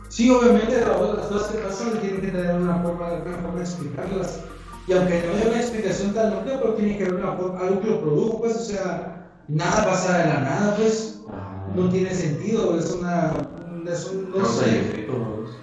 [0.08, 4.42] Sí, obviamente las cosas que pasan tienen que tener una forma, una forma de explicarlas.
[4.88, 7.82] Y aunque no haya una explicación tan lógica, pero tiene que haber una forma, algo
[7.82, 11.68] que lo produjo, pues, o sea, nada pasa de la nada, pues, Ajá.
[11.76, 13.53] no tiene sentido, es una, un-
[13.92, 15.08] es un, no Causa sé.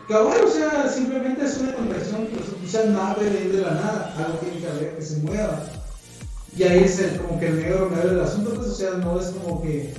[0.08, 4.38] Cabal, o sea, simplemente es una contracción, pues, nada puede venir de la nada, algo
[4.38, 5.64] tiene que haber que se mueva.
[6.56, 9.20] Y ahí es el, como que el negro medio del asunto, pues, o sea, no
[9.20, 9.94] es como que,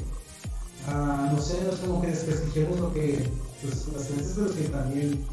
[0.88, 3.30] ah, no sé, no es como que desprestigiemos lo que,
[3.61, 5.26] pues, las creencias, pero que también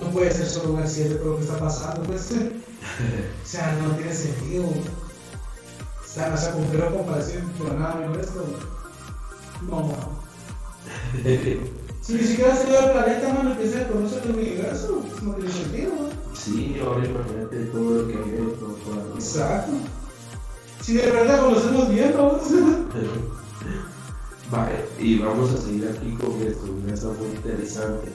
[0.00, 3.96] no puede ser solo un accidente por lo que está pasando, pues, o sea, no
[3.96, 4.64] tiene sentido.
[4.64, 8.44] O sea, o sea, con comparación, pero nada menor esto,
[9.68, 9.92] no,
[12.02, 15.34] si ni siquiera se ve el planeta, mano, que se conoce el universo, pues, no
[15.34, 16.34] tiene sentido, ¿no?
[16.36, 18.66] Sí, ahora imagínate todo lo que hay dentro.
[18.84, 19.72] toda- Exacto.
[20.82, 22.38] Si de verdad conocemos bien, ¿no?
[24.50, 28.08] Vale, y vamos a seguir aquí con esto, una está muy interesante.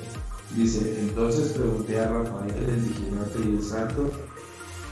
[0.55, 4.09] Dice, entonces pregunté a Rafael, el vigilante y el santo.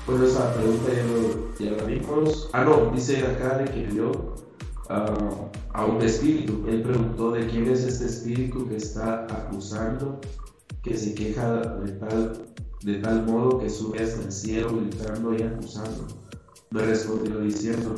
[0.07, 2.49] Bueno, esa pregunta ya, lo, ya la vimos.
[2.53, 4.11] Ah, no, dice acá de que vio
[4.89, 6.65] a un espíritu.
[6.67, 10.19] Él preguntó de quién es este espíritu que está acusando,
[10.83, 12.45] que se queja de tal,
[12.83, 16.07] de tal modo que sube hasta el cielo gritando y acusando.
[16.69, 17.95] Me respondió diciendo,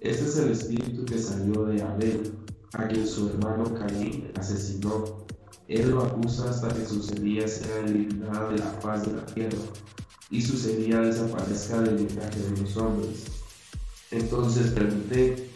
[0.00, 2.32] este es el espíritu que salió de Abel,
[2.74, 5.26] a quien su hermano Caín asesinó.
[5.68, 9.58] Él lo acusa hasta que su semilla sea eliminada de la faz de la tierra
[10.30, 13.24] y su semilla desaparezca del linaje de los hombres.
[14.10, 15.50] Entonces pregunté,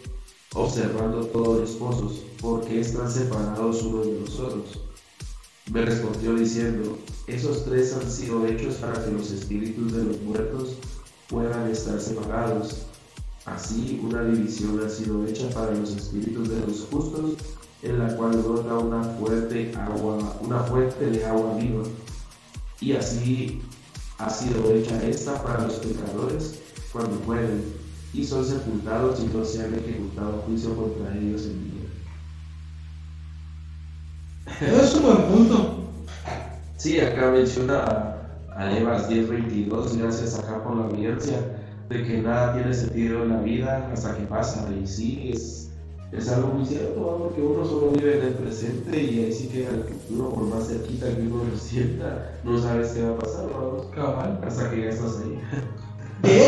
[0.56, 4.80] observando todos los pozos, ¿por qué están separados unos de los otros?
[5.70, 6.96] Me respondió diciendo,
[7.26, 10.76] esos tres han sido hechos para que los espíritus de los muertos
[11.28, 12.86] puedan estar separados.
[13.44, 17.32] Así, una división ha sido hecha para los espíritus de los justos,
[17.82, 21.82] en la cual brota una fuerte agua, una fuente de agua viva.
[22.80, 23.60] Y así
[24.18, 26.60] ha sido hecha esta para los pecadores
[26.92, 27.85] cuando mueren
[28.16, 31.72] y son sepultados y no se han ejecutado juicio contra ellos en día.
[34.68, 35.76] Eso es un buen punto.
[36.78, 37.84] Sí, acá menciona
[38.56, 41.58] a, Evas 10:22, gracias acá por la evidencia
[41.90, 44.66] de que nada tiene sentido en la vida hasta que pasa.
[44.72, 45.70] Y sí, es,
[46.10, 49.66] es algo muy cierto, porque uno solo vive en el presente y ahí sí que
[49.66, 53.44] el futuro, por más cerquita que uno lo sienta, no sabes qué va a pasar,
[53.44, 53.90] ¿no?
[53.90, 54.40] Cabal.
[54.42, 55.38] Hasta que ya estás ahí.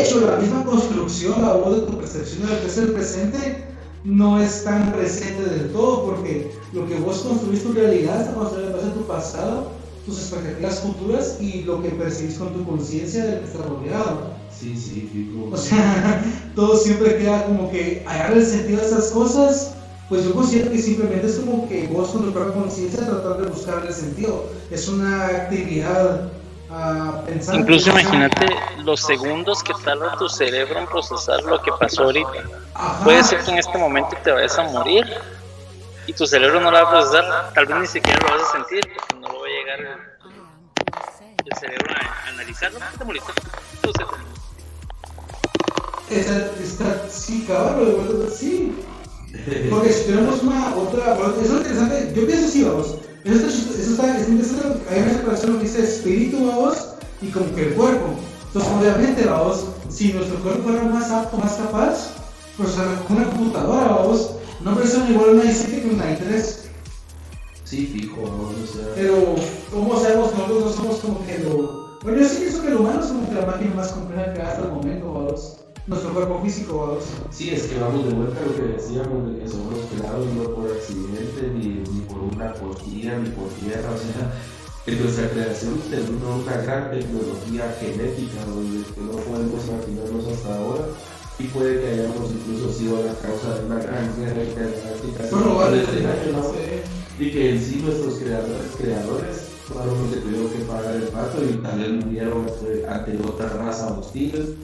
[0.09, 3.63] Hecho, la misma construcción, la voz de tu percepción de lo que es el presente,
[4.03, 8.69] no es tan presente del todo, porque lo que vos construís tu realidad está construido
[8.69, 9.67] en base a tu pasado,
[10.07, 14.33] tus expectativas futuras y lo que percibís con tu conciencia del que estás rodeado.
[14.51, 15.53] Sí, sí, fijo.
[15.53, 16.23] O sea,
[16.55, 19.75] todo siempre queda como que hallar el sentido de estas cosas.
[20.09, 23.49] Pues yo considero que simplemente es como que vos con tu propia conciencia tratar de
[23.49, 24.47] buscar el sentido.
[24.71, 26.31] Es una actividad
[27.25, 27.61] pensante.
[27.61, 28.47] Incluso imagínate
[28.83, 32.43] los segundos que tarda tu cerebro en procesar lo que pasó ahorita.
[33.03, 35.05] Puede ser que en este momento te vayas a morir
[36.07, 38.51] y tu cerebro no lo va a procesar, tal vez ni siquiera lo vas a
[38.53, 39.79] sentir, porque no lo va a llegar
[41.45, 42.71] el, cerebro a, a analizar.
[42.71, 43.31] No te moriste.
[43.75, 44.05] Entonces,
[46.09, 48.75] Está, está, sí, cabrón, sí.
[49.69, 52.95] Porque si tenemos una otra, bueno, eso es interesante, yo pienso así, vamos.
[53.23, 56.77] Eso eso está, es interesante, hay una separación lo que dice espíritu, vamos,
[57.21, 58.07] y como que el cuerpo.
[58.47, 62.11] Entonces, obviamente, vamos, si nuestro cuerpo fuera más apto, más capaz,
[62.57, 62.75] pues
[63.09, 66.55] una computadora, vamos, no presiona igual una i7 que una i3.
[67.65, 68.49] Sí, fijo, ¿no?
[68.49, 68.87] o sea.
[68.95, 69.35] Pero,
[69.71, 71.99] ¿cómo sabemos que nosotros no somos como que lo.
[72.01, 74.41] Bueno, yo sí pienso que el humano es como que la máquina más compleja que
[74.41, 75.57] hasta el momento, vamos.
[75.89, 77.03] Nuestro cuerpo físico, vamos.
[77.31, 80.43] Sí, es que vamos de vuelta a lo que decíamos, de que somos creados no
[80.53, 84.31] por accidente, ni, ni por una costilla, ni por tierra, o sea,
[84.85, 90.85] que nuestra creación terminó una gran tecnología genética, donde que no podemos imaginarnos hasta ahora,
[91.39, 95.83] y puede que hayamos incluso sido la causa de una gran guerra intergaláctica Bueno, vale.
[97.19, 99.37] Y que en sí nuestros creadores, creadores,
[99.67, 103.97] fueron los que tuvieron que pagar el pato y también murieron ante- ante otra raza
[103.97, 104.55] hostil.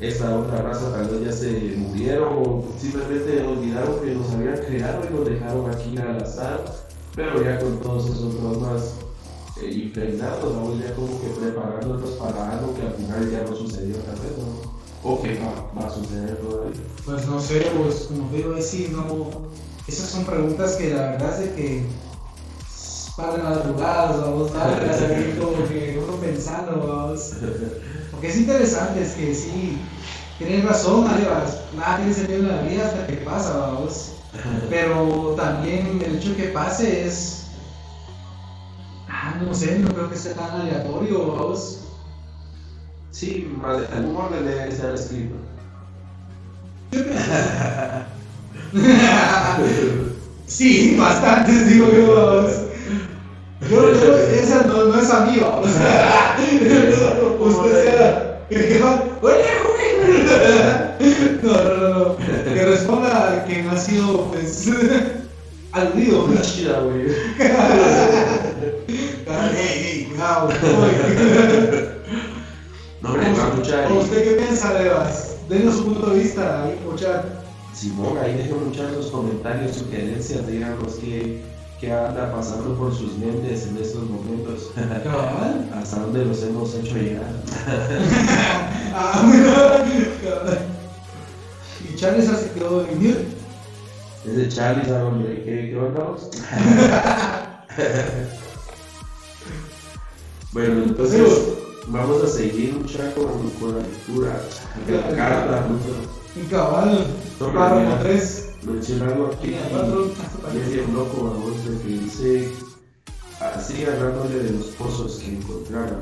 [0.00, 5.02] Esta otra raza tal vez ya se murieron o simplemente olvidaron que nos habían creado
[5.04, 6.64] y nos dejaron aquí al azar.
[7.14, 8.94] Pero ya con todos esos dogmas
[9.60, 13.96] eh, impregnados, vamos ya como que preparándonos para algo que al final ya no sucedió
[13.96, 14.80] tal vez, ¿no?
[15.02, 16.80] O que va, va a suceder todavía.
[17.04, 19.50] Pues no sé, pues como digo, ahí sí, no.
[19.86, 21.86] Esas son preguntas que la verdad es de que
[23.16, 27.32] paran a las jugadas, vamos, largas, ahí como que uno pensando, vamos.
[28.20, 29.78] Porque es interesante, es que sí,
[30.36, 34.12] tienes razón, Alevas, nada tiene sentido en la vida hasta que pasa, vamos.
[34.68, 37.46] Pero también el hecho que pase es.
[39.08, 41.78] Ah, no sé, no creo que sea tan aleatorio, vamos.
[43.10, 43.50] Sí,
[43.90, 45.36] algún orden debe estar escrito.
[50.46, 52.59] Sí, bastantes, digo yo, vamos.
[53.70, 55.68] Yo, yo, esa no, no es a mí, vamos.
[57.40, 58.40] Usted sea.
[58.48, 59.80] que va, "Oye, joven".
[61.42, 62.16] No, no, no, no.
[62.16, 64.68] Que responda quien ha sido, pues,
[65.72, 66.24] aludido.
[66.24, 67.06] Una chida, güey.
[69.56, 70.58] Ey, ey, cuidado, güey.
[73.00, 73.92] No, va a escuchar.
[73.92, 75.36] ¿O ¿Usted qué piensa, Levas?
[75.48, 77.24] Denos su punto de vista ahí, escuchar.
[77.72, 81.40] Simón, ahí dejen muchos sus comentarios, sugerencias, díganos qué,
[81.80, 84.70] qué anda pasando por sus mentes en estos momentos.
[85.04, 85.70] Cabal.
[85.74, 87.32] Hasta dónde los hemos hecho llegar.
[88.92, 89.84] Ah.
[91.88, 93.26] Y Charles se quedó en mute.
[94.24, 95.44] Desde Charlie, ¿sabes, hombre?
[95.44, 96.28] ¿Qué, vos?
[100.52, 101.22] bueno, entonces
[101.86, 104.42] vamos a seguir mucha con, con la lectura
[104.86, 105.66] de la carta.
[106.50, 107.06] cabal.
[107.38, 107.98] Párrafo mira.
[108.00, 108.49] 3.
[108.62, 109.48] Mencionarlo aquí.
[109.48, 112.52] Bien loco, vamos, de que dice,
[113.40, 116.00] así hablándole de los pozos que encontraron.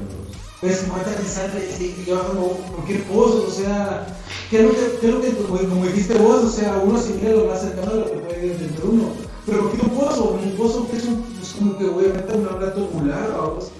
[0.61, 3.45] Pues falta pensar de- de- yo como, ¿por qué pozos?
[3.47, 4.07] O sea,
[4.51, 6.45] ¿qué es lo que, qué es lo que como, dijiste vos?
[6.45, 9.05] O sea, uno se mira lo más cercano de lo que puede entender uno.
[9.47, 10.31] Pero ¿por qué un pozo?
[10.31, 13.71] Un pozo que es, un, es como que obviamente un obra tubular, vamos.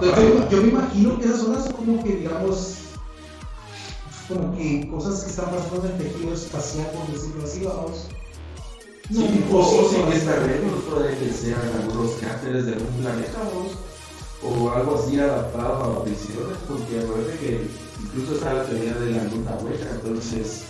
[0.00, 2.76] Entonces, yo, yo me imagino que esas zonas son como que, digamos,
[4.26, 8.06] como que cosas que están pasando en el tejido espacial, por decirlo así, vamos.
[9.10, 10.10] Sí, un o pozo, sí, ¿no?
[10.10, 13.38] que puede que sean algunos cráteres de algún planeta,
[14.42, 17.68] o algo así adaptado a visiones, porque acuérdate que
[18.02, 20.62] incluso está la teoría de la luna hueca, entonces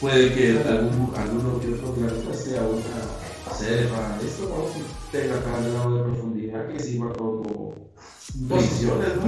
[0.00, 3.24] puede que algún, alguno que otro planeta sea una
[3.94, 7.74] para esto, vamos, que tenga tal grado de profundidad que sirva como
[8.34, 9.24] visiones, ¿no?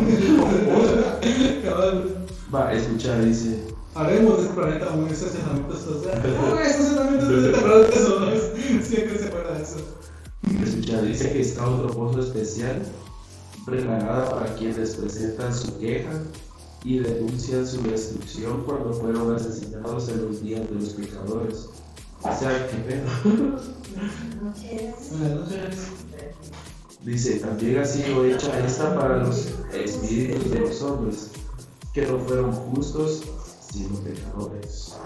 [2.54, 3.75] Va, escucha, dice.
[3.96, 6.22] Haremos de este planeta un estacionamiento social.
[6.52, 8.20] Un estacionamiento de este planeta eso,
[8.82, 9.76] Siempre se acuerda de eso.
[10.62, 12.82] Escucha, dice que está otro pozo especial
[13.64, 16.10] preparada para quienes presentan su queja
[16.84, 21.70] y denuncian su destrucción cuando fueron asesinados en los días de los pecadores.
[22.22, 23.72] O sea, qué noches.
[27.02, 31.30] Dice, también ha sido hecha esta para los espíritus de los hombres,
[31.94, 33.22] que no fueron justos,
[33.76, 34.96] sino pecadores.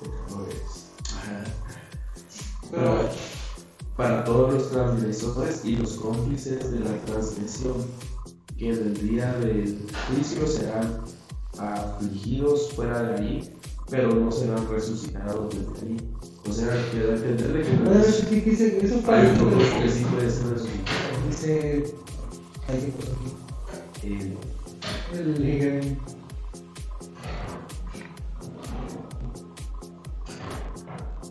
[0.00, 0.86] Pecadores.
[2.70, 3.08] Pero
[3.96, 7.74] para todos los transgresores y los cómplices de la transgresión,
[8.56, 11.00] que en el día del juicio serán
[11.58, 13.52] afligidos fuera de ahí,
[13.90, 16.10] pero no serán resucitados desde ahí.
[16.48, 18.78] O sea, que da a entender de que no es- ¿qué dice?
[18.84, 19.28] Eso para hay
[19.82, 21.26] que sí puede ser resucitado.
[21.28, 21.94] Dice.
[22.68, 24.08] Ay, qué cosa aquí.
[24.08, 24.36] Eh,
[25.12, 25.44] El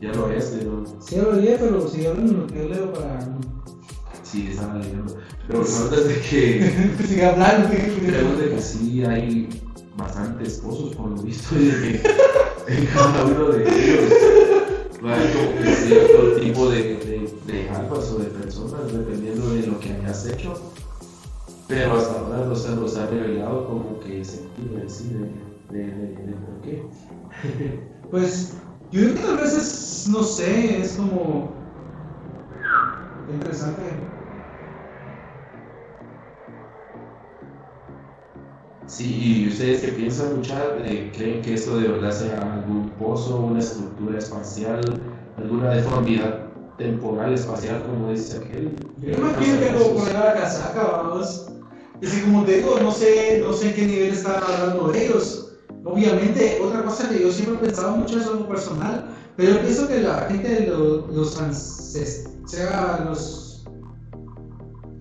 [0.01, 0.83] ya lo ves, ¿no?
[0.99, 3.19] Sí, lo leí, pero si hablan lo que yo leo para.
[4.23, 5.15] Sí, estaba leyendo.
[5.47, 7.69] Pero antes de que siga hablando.
[7.69, 9.49] Creemos de que sí hay
[9.97, 14.13] bastantes pozos por lo visto y de que en cada uno de ellos
[15.11, 19.79] haber como que cierto tipo de, de, de almas o de personas dependiendo de lo
[19.79, 20.53] que hayas hecho.
[21.67, 25.09] Pero hasta ahora no se nos ha revelado como que sentido en sí
[25.69, 26.83] de, de, de, de por qué.
[28.11, 28.53] Pues
[28.93, 31.55] yo creo que tal vez es, no sé, es como
[33.27, 33.81] interesante.
[38.85, 43.39] Sí, y ustedes que piensan mucha, eh, creen que esto de verdad sea algún pozo,
[43.39, 45.01] una estructura espacial,
[45.37, 48.77] alguna deformidad temporal, espacial, como dice aquel.
[48.99, 51.49] Yo imagino que algo por la casaca, vamos.
[51.99, 55.42] Y si como te digo, no sé, no sé en qué nivel están hablando ellos.
[55.85, 59.05] Obviamente, otra cosa que yo siempre he pensado mucho es algo personal,
[59.35, 63.65] pero pienso que la gente los, los ancestros, sea los,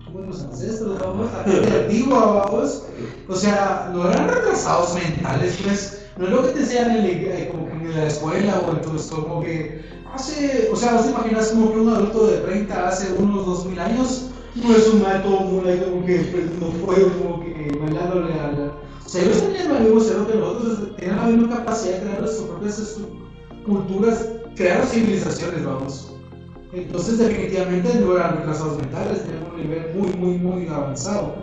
[0.05, 2.51] ¿cómo los ancestros, vamos, la gente antigua,
[3.29, 7.09] o sea, no eran retrasados mentales, pues, no es lo que te enseñan en la,
[7.09, 7.51] eh,
[7.95, 9.81] la escuela o en como que
[10.13, 13.79] hace, o sea, vos te imaginas como que un adulto de 30 hace unos 2000
[13.79, 18.33] años no es un mato muy ahí como que pues, no fue como que bailándole
[18.33, 18.62] a.
[19.05, 22.45] Sea, ellos tenían el mismo cerebro que nosotros, tenían la misma capacidad de crear sus
[22.45, 22.97] propias
[23.65, 26.09] culturas, crear civilizaciones, vamos.
[26.71, 31.35] Entonces, definitivamente no eran retrasados mentales, tenían un nivel muy, muy, muy avanzado.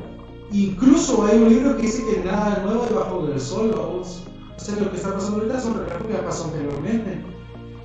[0.52, 4.24] Incluso hay un libro que dice que nada nuevo debajo del sol, vamos.
[4.56, 7.20] O sea, lo que está pasando ahorita es un reflejo que ya pasó anteriormente.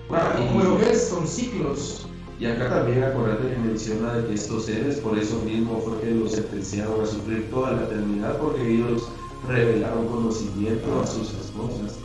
[0.09, 2.07] Bueno, y- Como lo ves, son ciclos.
[2.39, 6.11] Y acá también acordate que menciona de que estos seres, por eso mismo fue que
[6.11, 9.07] los sentenciaron a sufrir toda la eternidad, porque ellos
[9.47, 11.95] revelaron conocimiento a sus esposas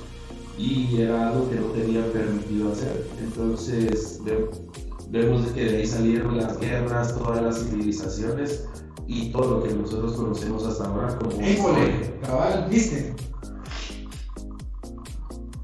[0.58, 3.06] y era algo que no tenían permitido hacer.
[3.22, 4.50] Entonces ve-
[5.10, 8.64] vemos que de ahí salieron las guerras, todas las civilizaciones
[9.06, 11.32] y todo lo que nosotros conocemos hasta ahora como.
[11.40, 13.14] École, cabal, viste.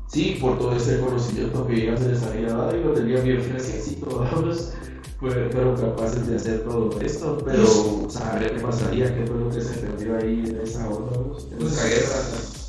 [0.09, 3.43] Sí, por todo ese conocimiento que ya se les había dado y lo tenían bien
[3.43, 4.73] fresquecito, vamos,
[5.19, 9.75] fueron capaces de hacer todo esto, pero saber qué pasaría, qué fue lo que se
[9.79, 12.17] perdió ahí en esa en esa guerra.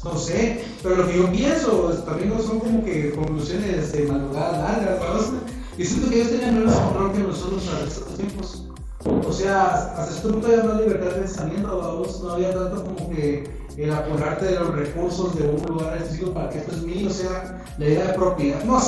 [0.04, 4.60] No sé, pero lo que yo pienso también no son como que conclusiones de madrugada
[4.60, 5.40] largas, ¿no?
[5.78, 8.64] Yo siento que ellos tenían menos control que nosotros a estos tiempos.
[9.06, 13.10] O sea, hasta cierto punto había más libertad de pensamiento, vamos, no había tanto como
[13.10, 17.10] que el apurarte de los recursos de un lugar específico para que esto es mío,
[17.12, 18.80] sea, la idea de propiedad, no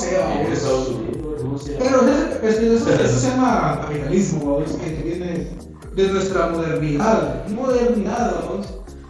[1.43, 1.75] Rusia.
[1.77, 2.01] Pero
[2.41, 5.51] eso, se llama capitalismo, vamos, que viene
[5.95, 8.35] de nuestra modernidad, modernidad.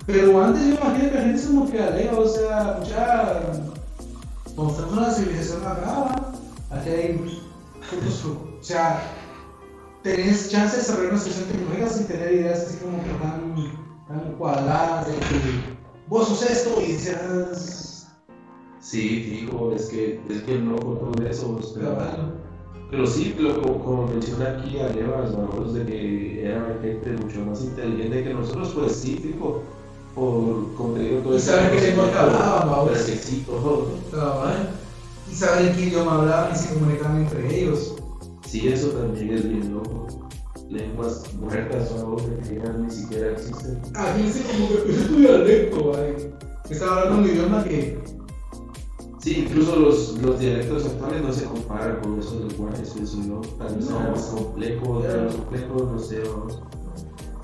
[0.06, 2.80] Pero antes yo imagino que la gente se como que alega, o sea,
[4.46, 6.34] estamos en una civilización brava,
[6.72, 7.40] aquí hay
[8.60, 9.02] o sea,
[10.04, 13.56] tenés chance de desarrollar una situación tecnológica sin tener ideas así como que tan,
[14.10, 18.07] tan cuadradas de que vos sos esto y dices.
[18.82, 22.34] Sí, fijo, es que es bien loco todo eso, pues, pero, Cabal.
[22.89, 27.62] pero sí, lo, como, como menciona aquí Alevas, vamos, de que eran gente mucho más
[27.64, 29.62] inteligente que nosotros, pues sí, fijo,
[30.16, 32.89] por, como te digo, todo Y ese saber qué conocimiento hablaban, vamos.
[32.91, 33.91] fresquecito.
[34.12, 34.70] Cabal.
[35.32, 37.95] Y saber qué idioma hablaban y se comunicaban entre ellos.
[38.47, 40.07] Sí, eso también es bien loco.
[40.70, 43.80] Lenguas muertas o algo que ya ni siquiera existen.
[43.96, 46.32] Aquí dice como que es tu dialecto, ay.
[46.70, 47.98] Estaba hablando un idioma que.
[49.20, 53.42] Sí, incluso los, los dialectos actuales no se comparan con esos lenguajes, pienso yo.
[53.58, 54.00] Tal vez No.
[54.00, 56.60] más complejo, menos complejo, no sé, vamos.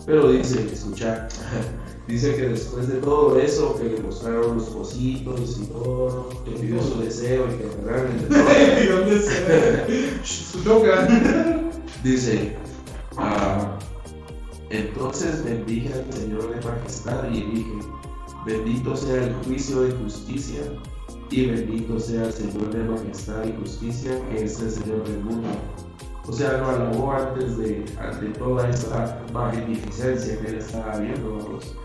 [0.05, 1.27] Pero dice, escucha,
[2.07, 6.81] dice que después de todo eso, que le mostraron los cositos y todo, que pidió
[6.81, 8.83] su deseo y que agarraron el todo.
[8.83, 11.07] ¿Y dónde se Su toca.
[12.03, 12.55] Dice,
[13.17, 13.77] ah,
[14.69, 17.79] Entonces bendije al Señor de majestad y dije,
[18.45, 20.61] bendito sea el juicio de justicia
[21.29, 25.49] y bendito sea el Señor de majestad y justicia que es el Señor del mundo.
[26.27, 31.75] O sea, lo alabó antes de, ante toda esta magnificencia que él estaba viendo, vamos.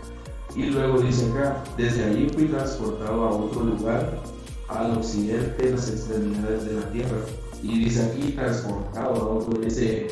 [0.55, 4.19] Y luego dice acá, desde allí fui transportado a otro lugar,
[4.67, 7.17] al occidente de las extremidades de la tierra.
[7.61, 10.07] Y dice aquí transportado a otro, dice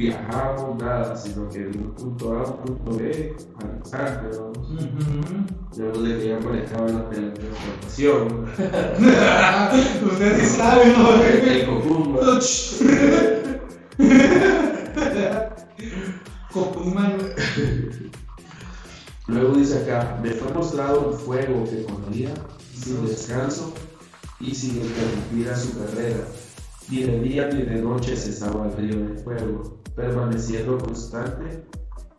[0.00, 4.58] viajamos nada, sino que de un punto A a un punto B al instante, vamos.
[5.76, 8.46] Luego de que ya manejaba la teletransportación,
[10.10, 11.22] Ustedes saben, ¿no?
[11.22, 12.20] el Cocumba.
[16.52, 17.18] Copuman.
[19.28, 22.30] Luego dice acá, me fue mostrado un fuego que corría
[22.74, 23.72] sin descanso
[24.40, 26.26] y sin interrumpir a su carrera.
[26.88, 31.64] Ni de día ni de noche cesaba el río de fuego, permaneciendo constante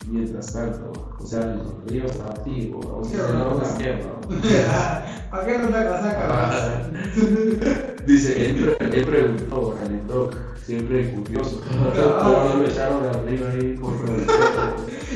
[0.07, 0.91] mientras tanto.
[1.19, 4.21] O sea, el río estaba activo, o sea, no la quema.
[5.31, 6.89] ¿Para qué no la saca?
[8.05, 10.31] Dice, él, él preguntó, calentó,
[10.65, 11.61] siempre curioso.
[12.23, 13.93] ¿Cómo no lo echaron arriba ahí por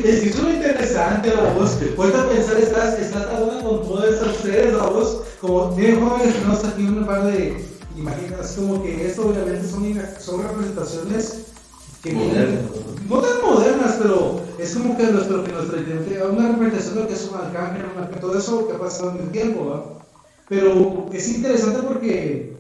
[0.04, 1.78] Es que es muy interesante, vamos.
[1.96, 5.24] Vuelta a pensar, estás, estás hablando con todos estos seres, vamos.
[5.42, 7.58] Como bien jóvenes, tenemos aquí un par de
[7.98, 9.84] imágenes, como que esto obviamente son,
[10.20, 11.55] son representaciones
[12.14, 17.14] no tan modernas, pero es como que nuestro, que nuestro identidad, una representación de que
[17.14, 17.86] es un arcángel,
[18.20, 19.86] todo eso que ha pasado en el tiempo, ¿va?
[20.48, 22.56] Pero es interesante porque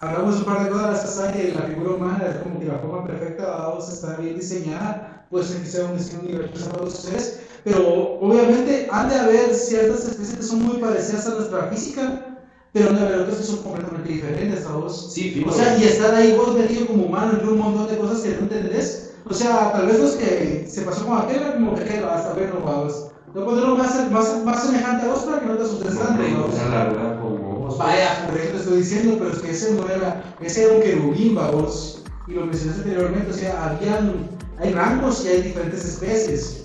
[0.00, 3.74] hablamos un par de cosas de la figura humana, es como que la forma perfecta
[3.78, 9.08] está bien diseñada, puede ser que sea un diseño universal para ustedes, pero obviamente han
[9.08, 12.33] de haber ciertas especies que son muy parecidas a nuestra física,
[12.74, 15.12] pero de haber otras que son completamente diferentes a vos.
[15.14, 15.48] Sí, fijo.
[15.48, 18.30] O sea, y estar ahí vos metido como humano entre un montón de cosas que
[18.30, 19.12] no entendés.
[19.24, 22.62] O sea, tal vez los que se pasó con aquel, como que aquel, hasta verlo,
[22.64, 23.06] vamos.
[23.32, 26.32] Lo pondremos más, más, más semejante a vos para que no te asustes tanto, Hombre,
[26.32, 26.50] vamos.
[26.50, 27.78] cosa larga como ojos.
[27.78, 30.82] Vaya, por eso te estoy diciendo, pero es que ese no era, ese era un
[30.82, 32.02] querubín, vos.
[32.26, 36.64] Y lo mencionaste anteriormente, o sea, habían, hay rangos y hay diferentes especies.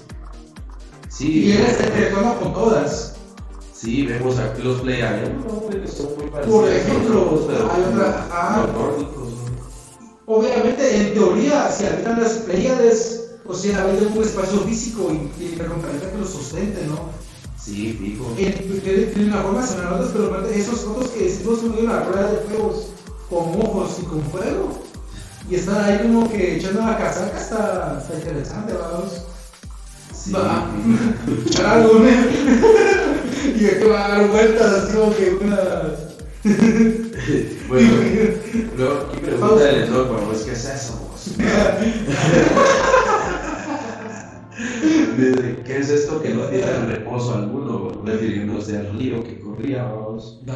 [1.08, 3.19] Sí, Y él se interactuaba con todas.
[3.80, 4.84] Sí, vemos aquí los
[6.32, 6.60] parecidos.
[6.60, 8.66] Por ejemplo, pero hay otra- ah.
[8.66, 10.34] los nórdicos, ¿no?
[10.36, 15.56] Obviamente, en teoría, si habitan las Pleiades, o sea, hay un espacio físico y, y
[15.56, 15.64] la
[16.12, 17.00] que los sustente, ¿no?
[17.58, 18.34] Sí, fijo.
[18.38, 18.82] En-
[19.14, 19.68] Tiene una forma de
[20.14, 22.88] pero esos otros que decimos son una rueda de fuegos
[23.30, 24.78] con ojos y con fuego.
[25.50, 29.22] Y estar ahí como que echando la casaca está, está interesante, vamos.
[30.14, 30.68] Sí, Va.
[30.86, 31.48] fijo.
[31.48, 32.10] Echar algo, ¿no?
[33.60, 35.58] Y va a dar vueltas así como que una.
[37.68, 37.90] Bueno,
[38.76, 41.12] luego aquí pregunta el pues, ¿qué es eso?
[45.66, 48.02] ¿Qué es esto que no tiene reposo alguno?
[48.04, 50.42] Refiriéndose al río que corría, vamos.
[50.48, 50.56] No,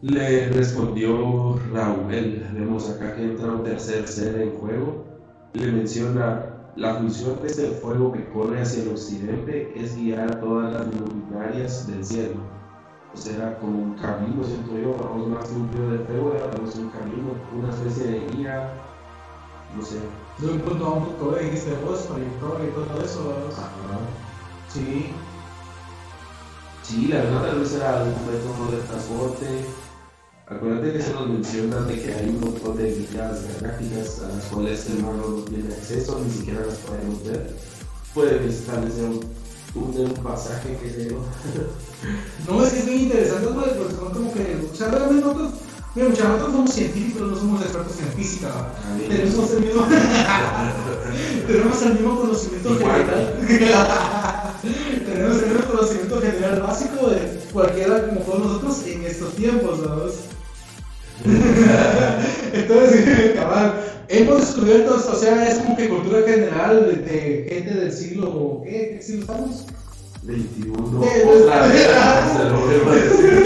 [0.00, 5.04] Le respondió Raúl, vemos acá que entra un tercer ser en juego,
[5.52, 10.40] le menciona la función de este fuego que corre hacia el occidente es guiar a
[10.40, 12.40] todas las luminarias del cielo.
[13.12, 16.46] O sea, como un camino, siento yo, vamos más que un río de fuego, era
[16.48, 18.72] vamos un camino, una especie de guía,
[19.76, 20.00] no sé.
[20.38, 23.36] de un punto a un punto B, dijiste vos, trayectoria y todo eso.
[23.52, 24.00] Ajá.
[24.68, 25.12] Sí.
[26.82, 29.46] Sí, la verdad tal vez era un método de transporte.
[30.54, 34.44] Acuérdate que se nos menciona de que hay un montón de guías galácticas a las
[34.44, 37.56] cuales el humano no tiene acceso, ni siquiera las podemos ver.
[38.14, 39.20] Puede sea un,
[39.74, 41.18] un, pasaje que leo.
[42.46, 43.62] No, es que es muy interesante, ¿no?
[43.62, 45.52] porque son como que, o sea, realmente nosotros,
[45.94, 48.52] mira, muchachos, nosotros somos científicos, no somos expertos en física,
[48.98, 49.08] bien.
[49.10, 49.86] tenemos el mismo,
[51.46, 53.38] tenemos el mismo conocimiento general,
[55.06, 60.04] tenemos el mismo conocimiento general básico de cualquiera como todos nosotros en estos tiempos, ¿no?
[62.52, 63.74] Entonces, cabal,
[64.08, 68.96] hemos descubierto, o sea, es como que cultura general de, de gente del siglo, ¿qué?
[68.96, 69.66] ¿Qué siglo estamos?
[70.22, 71.04] 21.
[71.04, 71.86] Eh, Otra vez,
[72.36, 73.44] se lo vuelvo a decir.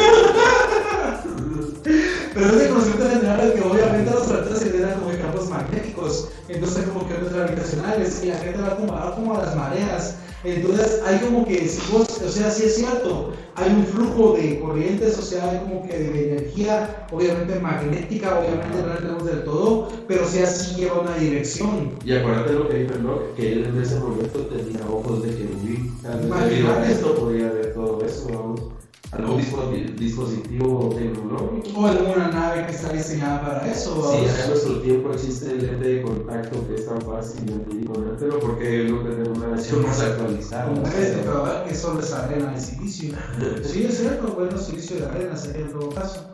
[2.34, 6.84] Pero es de conocimiento general que obviamente los planetas se generan como campos magnéticos, entonces
[6.86, 10.14] como que ondas gravitacionales y la gente va como, va como a las mareas.
[10.44, 14.60] Entonces hay como que, si vos, o sea, sí es cierto, hay un flujo de
[14.60, 19.44] corrientes, o sea, hay como que de energía, obviamente magnética, obviamente no la tenemos del
[19.44, 21.92] todo, pero sí así lleva una dirección.
[22.04, 25.98] Y acuérdate lo que dijo Enoch, que él en ese momento tenía ojos de querubín.
[26.02, 28.77] Tal vez esto podía ver todo eso, vamos.
[29.12, 31.80] Algún dispo- dispositivo tecnológico.
[31.80, 34.12] O alguna nave que está diseñada para eso.
[34.12, 38.38] Sí, en nuestro tiempo existe el lente de contacto que es tan fácil de ponértelo
[38.38, 40.66] porque no tenemos una versión más actualizada.
[40.74, 43.14] Como este, pero ver que solo es arena de silicio.
[43.64, 46.24] Sí, es cierto, bueno, silicio de arena sería en todo caso.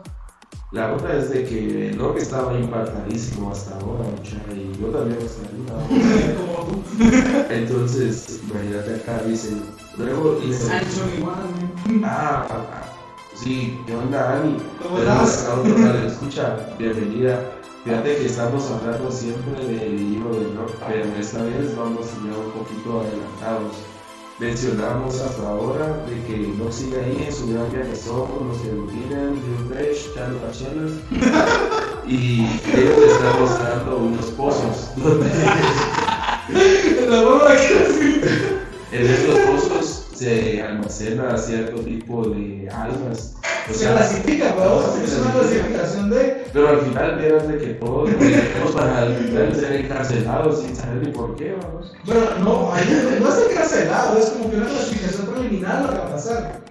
[0.71, 5.19] La otra es de que el que estaba impactadísimo hasta ahora, mucha, y yo también
[5.21, 6.35] estaría.
[6.35, 6.83] Como tú.
[7.49, 9.61] Entonces, imagínate acá, dicen,
[9.97, 11.35] luego dice, Sancho igual.
[12.03, 12.45] ah,
[13.35, 14.57] sí, ¿qué onda, Ani?
[14.81, 15.47] ¿Cómo estás?
[16.07, 17.39] escucha, bienvenida.
[17.83, 22.51] Fíjate que estamos hablando siempre del libro de Enoch, pero esta vez vamos ya un
[22.51, 23.75] poquito adelantados.
[24.39, 28.69] Mencionamos hasta ahora de que no sigue ahí en su gran viaje somos los que
[28.69, 30.91] dominan, New Fresh, Chalo Pachelas,
[32.07, 32.41] y
[32.73, 34.89] ellos están mostrando unos pozos
[38.91, 39.84] en estos pozos
[40.25, 43.35] se almacena cierto tipo de algas.
[43.69, 46.45] O se sea, clasifica, vamos, es una clasificación de.
[46.51, 51.07] pero al final vieron de que todos nos para al final ser encarcelados sin saber
[51.07, 51.93] ni por qué, vamos.
[52.05, 56.05] Bueno, no, ahí no es encarcelado, es como que una clasificación preliminar lo que va
[56.05, 56.61] a pasar.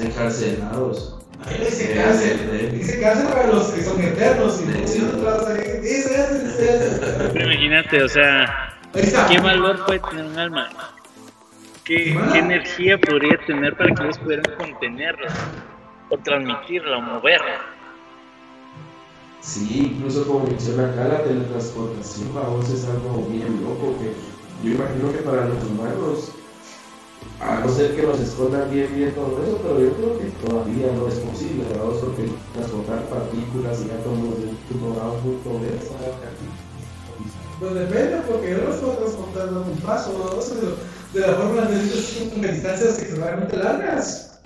[0.00, 1.18] Encarcelados.
[1.46, 2.70] Ahí le dice cárcel.
[2.72, 5.80] Dice cárcel para los que son eternos y no si no te vas a ir.
[5.82, 7.00] Dice, ese, ese, ese.
[7.34, 8.70] Pero imagínate, o sea.
[9.28, 10.70] ¿qué valor puede tener un alma?
[11.84, 15.26] ¿Qué, qué energía podría tener para que ellos pudieran contenerlo?
[16.08, 17.74] O transmitirlo, o moverlo.
[19.42, 24.14] Sí, incluso como menciona acá, la teletransportación para vos es algo bien loco que
[24.64, 26.32] yo imagino que para los humanos,
[27.40, 30.86] a no ser que nos escondan bien bien todo eso, pero yo creo que todavía
[30.96, 32.00] no es posible, ¿verdad?
[32.00, 36.16] Porque transportar partículas y átomos de un punto A a un punto B es algo
[37.60, 40.76] Pues depende, porque yo los puedo transportar dando un paso o dos, pero
[41.14, 44.40] de la forma de esas con distancias extremadamente largas.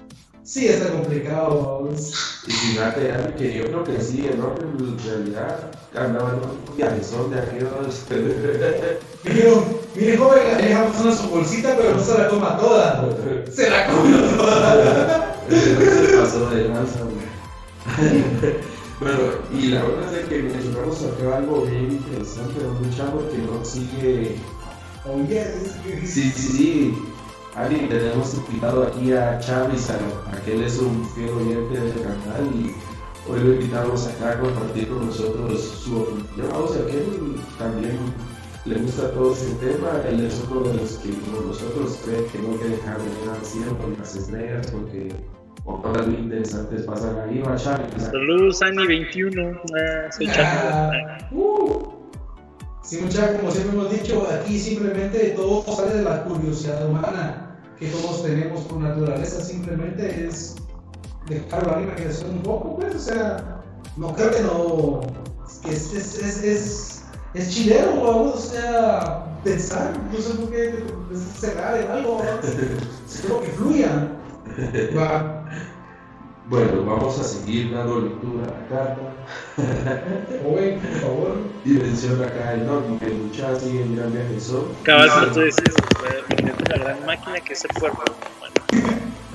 [0.45, 1.89] Sí, está complicado.
[2.47, 4.55] Y fíjate, Ani, que yo creo que sí, ¿no?
[4.59, 8.07] En realidad andaban un viajezón de aquellos.
[9.25, 9.65] Dijeron,
[9.95, 13.09] mire joven, le dejamos una su bolsita, pero no se la coma toda.
[13.53, 15.35] Se la comió toda.
[15.51, 17.01] se pasó de lanza.
[19.01, 19.19] Bueno,
[19.53, 24.37] y la verdad es que mencionamos acá algo bien interesante, un chavo que no sigue.
[26.05, 26.99] Sí, sí, sí.
[27.55, 29.97] Ari, tenemos invitado aquí a Chávez, a,
[30.37, 32.75] a que él es un fiel oyente del canal y
[33.29, 36.53] hoy lo invitamos acá a compartir con nosotros su opinión.
[36.55, 37.99] O sea, que él también
[38.65, 39.89] le gusta todo este tema.
[40.09, 43.09] Él es uno de los que, como nosotros, cree que no hay que dejar de
[43.27, 45.09] ver cielo con las estrellas porque
[45.65, 47.41] cosas muy interesantes pasan ahí.
[47.41, 48.05] Va, Chávez.
[48.05, 49.61] Saludos, Ani21.
[49.75, 50.69] Ah, soy Chaco.
[50.71, 51.98] Ah, uh.
[52.89, 57.89] Sí, muchachos, como siempre hemos dicho, aquí simplemente todo sale de la curiosidad humana que
[57.89, 60.57] todos tenemos por naturaleza, simplemente es
[61.29, 63.61] dejarlo a la imaginación un poco, pues, o sea,
[63.99, 65.01] no creo que no,
[65.71, 67.03] es, es, es, es,
[67.35, 70.83] es chileno, vamos, o sea, pensar, no sé por qué,
[71.39, 72.23] cerrar en algo,
[73.23, 74.13] creo que fluya.
[74.97, 75.38] Va.
[76.49, 79.13] Bueno, vamos a seguir dando lectura a la carta.
[80.43, 81.37] Joven, por favor.
[81.67, 84.65] Y menciona acá el norte, que lucha sigue en gran viaje son.
[84.83, 85.65] Cabal, pero tú dices,
[86.31, 88.55] es la gran máquina que es el cuerpo humano.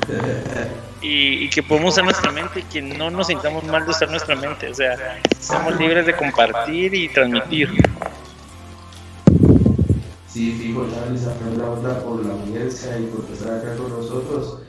[1.03, 4.09] Y, y que podemos usar nuestra mente y que no nos sintamos mal de usar
[4.09, 4.69] nuestra mente.
[4.69, 7.69] O sea, somos libres de compartir y transmitir.
[10.29, 14.59] Sí, fijo, Charlie sacando la onda por la audiencia y por estar acá con nosotros.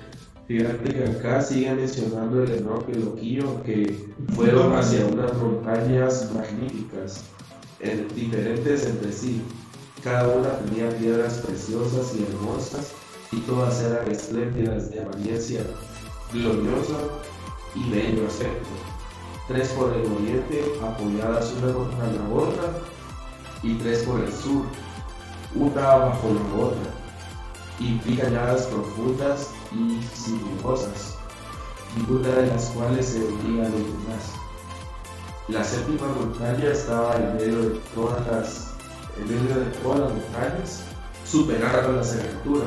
[0.46, 7.24] Fíjate que acá sigue mencionando el Enoch el Loquillo que fueron hacia unas montañas magníficas,
[7.80, 9.42] en- diferentes entre sí.
[10.02, 12.92] Cada una tenía piedras preciosas y hermosas,
[13.32, 15.62] y todas eran espléndidas de apariencia
[16.30, 16.98] gloriosa
[17.74, 18.68] y bello aspecto.
[19.48, 22.64] Tres por el oriente, apoyadas una contra la otra,
[23.62, 24.64] y tres por el sur,
[25.54, 26.90] una bajo la otra,
[27.80, 31.16] y cañadas profundas y sinuosas,
[31.96, 34.32] ninguna de las cuales se veía a los demás.
[35.48, 38.74] La séptima montaña estaba en medio de todas las,
[39.18, 40.82] en medio de todas las montañas,
[41.24, 42.66] superándolas en altura,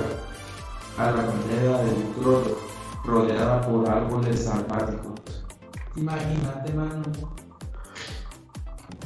[0.98, 2.56] a la manera de un trono,
[3.04, 5.46] rodeada por árboles selváticos.
[5.96, 7.04] Imagínate, mano.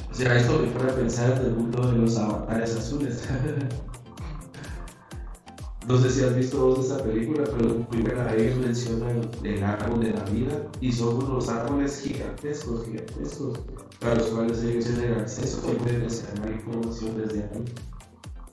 [0.09, 3.27] O sea, esto me pone a pensar en el mundo de los avatares azules.
[5.87, 10.11] no sé si has visto vos esa película, pero primera ellos mencionan el árbol de
[10.11, 13.59] la vida y son unos árboles gigantescos, gigantescos,
[14.01, 17.65] a los cuales ellos tienen acceso y pueden descargar información desde ahí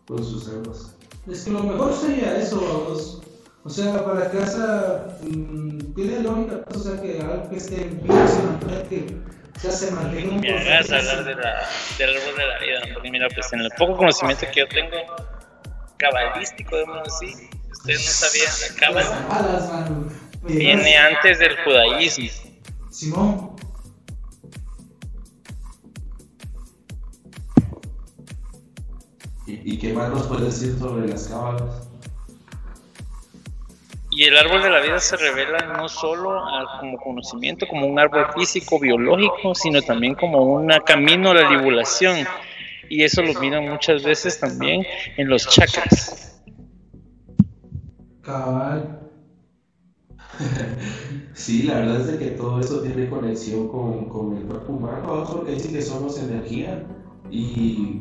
[0.07, 0.97] con sus armas.
[1.31, 3.23] Es que lo mejor sería eso, vamos.
[3.65, 8.15] O sea, para casa mmm, tiene lógica, o sea, que algo que esté en vivo
[8.27, 9.17] se mantenga, que
[9.63, 11.69] ya se mantenga un Me hagas hablar de la,
[11.99, 14.97] del árbol de la vida, porque mira, pues en el poco conocimiento que yo tengo,
[15.99, 19.29] cabalístico, debemos decir, ustedes no sabían, la cábala
[20.43, 22.29] viene antes del judaísmo.
[22.91, 23.57] Simón,
[29.47, 31.89] ¿Y, y qué más nos puedes decir sobre las cábalas?
[34.11, 37.99] Y el árbol de la vida se revela no solo a- como conocimiento, como un
[37.99, 42.27] árbol físico, biológico, sino también como un camino a la liberación.
[42.89, 44.85] Y eso lo miran muchas veces también
[45.17, 46.41] en los chakras.
[48.23, 49.01] cabal.
[51.35, 55.03] Sí, la verdad es de que todo esto tiene conexión con, con el cuerpo humano,
[55.07, 55.25] ¿no?
[55.25, 56.85] porque dicen que somos energía
[57.31, 58.01] y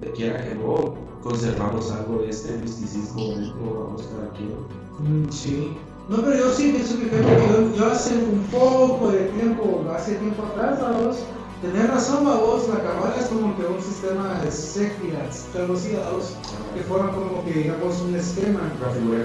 [0.00, 4.50] de quiera que no, conservamos algo de este misticismo dentro, vamos cada quien.
[4.98, 5.76] Mm, Sí.
[6.08, 10.42] No, pero yo sí pienso que yo, yo hace un poco de tiempo, hace tiempo
[10.42, 11.24] atrás, vamos,
[11.64, 16.36] tenés razón, vos, la cabala es como que un sistema de así, vos,
[16.74, 18.60] que forman como que, digamos, un esquema.
[18.80, 19.18] Una figura.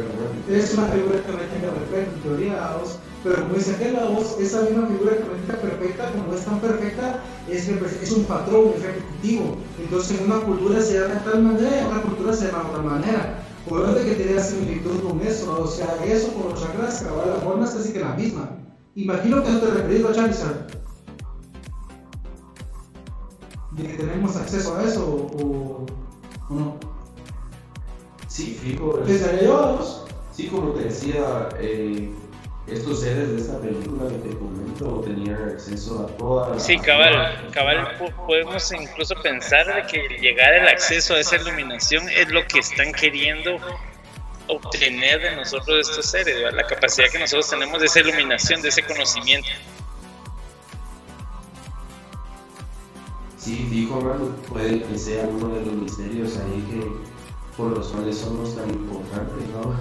[0.49, 4.87] Es una figura geométrica perfecta, en teoría, vos, pero como dice aquel, vos, esa misma
[4.87, 9.57] figura geométrica perfecta, como es tan perfecta, es, repre- es un patrón, es repetitivo.
[9.79, 12.63] Entonces, en una cultura se llama de tal manera y en otra cultura se llama
[12.63, 13.43] de otra manera.
[13.67, 17.41] Por lo que tiene similitud con eso, o sea, eso con los chakras, cabal, la
[17.41, 18.49] forma es casi que la misma.
[18.95, 20.78] Imagino que no te referís a Charizard.
[23.83, 25.85] Tenemos acceso a eso, o,
[26.49, 26.77] o no.
[28.27, 28.99] Sí, fijo.
[29.05, 30.05] Pensaría yo.
[30.33, 32.09] Sí, como te decía, eh,
[32.67, 36.63] estos seres de esta película que te comento tenían acceso a todas.
[36.63, 42.07] Sí, cabal, cabal, po- podemos incluso pensar de que llegar el acceso a esa iluminación
[42.09, 43.57] es lo que están queriendo
[44.47, 46.53] obtener de nosotros estos seres, ¿verdad?
[46.57, 49.47] la capacidad que nosotros tenemos de esa iluminación, de ese conocimiento.
[53.39, 56.91] Sí, fijo, hermano, puede que sea uno de los misterios ahí que
[57.55, 59.73] por los cuales somos tan importantes, ¿no?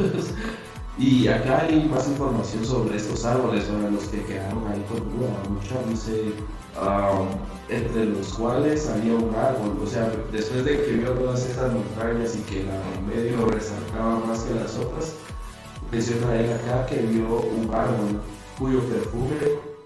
[1.04, 5.42] y acá hay más información sobre estos árboles, sobre los que quedaron ahí con duda.
[5.50, 6.34] Mucha dice,
[6.76, 7.24] ah,
[7.68, 12.36] entre los cuales había un árbol, o sea, después de que vio todas estas montañas
[12.36, 12.80] y que la
[13.12, 15.14] medio resaltaba más que las otras,
[15.90, 18.20] menciona él acá que vio un árbol
[18.56, 19.36] cuyo perfume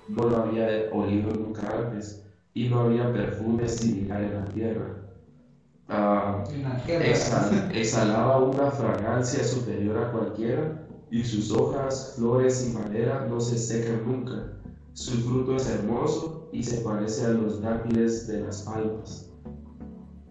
[0.09, 2.22] no lo había olido nunca antes
[2.55, 4.97] y no había perfume similar en la tierra.
[5.89, 6.45] Ah,
[6.87, 13.59] exhal- exhalaba una fragancia superior a cualquiera y sus hojas, flores y madera no se
[13.59, 14.53] secan nunca.
[14.95, 19.29] Su fruto es hermoso y se parece a los dátiles de las palmas.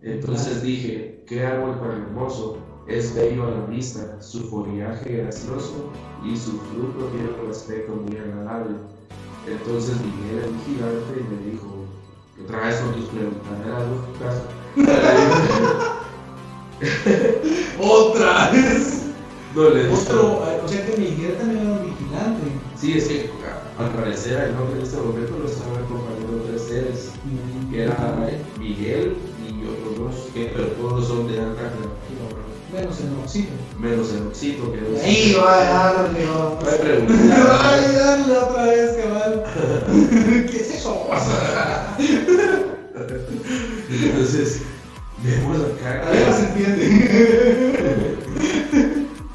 [0.01, 2.57] Entonces dije, qué árbol tan hermoso,
[2.87, 5.91] es bello a la vista, su follaje gracioso
[6.25, 8.75] y su fruto tiene un aspecto muy agradable.
[9.47, 11.70] Entonces Miguel el gigante me dijo,
[12.41, 14.41] ¿qué traes con tus preguntaderas lógicas?
[17.79, 19.03] Otra vez.
[19.55, 19.87] No le.
[19.89, 22.47] Otro, o sea que Miguel también era un vigilante.
[22.75, 23.29] Sí, es que
[23.77, 27.11] al parecer el nombre en este momento lo estaban acompañando tres seres,
[27.69, 28.17] que era
[28.57, 29.15] Miguel
[29.45, 31.71] y otros dos, que pero todos son de alta.
[32.73, 33.51] Menos el Oxito.
[33.77, 35.03] menos el Oxito, que es...
[35.03, 36.03] Ahí va a.
[36.03, 37.59] Voy a preguntar.
[37.61, 39.43] Ay, darle otra vez, cabal.
[40.49, 41.09] ¿Qué es eso?
[43.89, 44.61] Entonces,
[45.17, 48.17] vemos acá, Ahí no se entiende.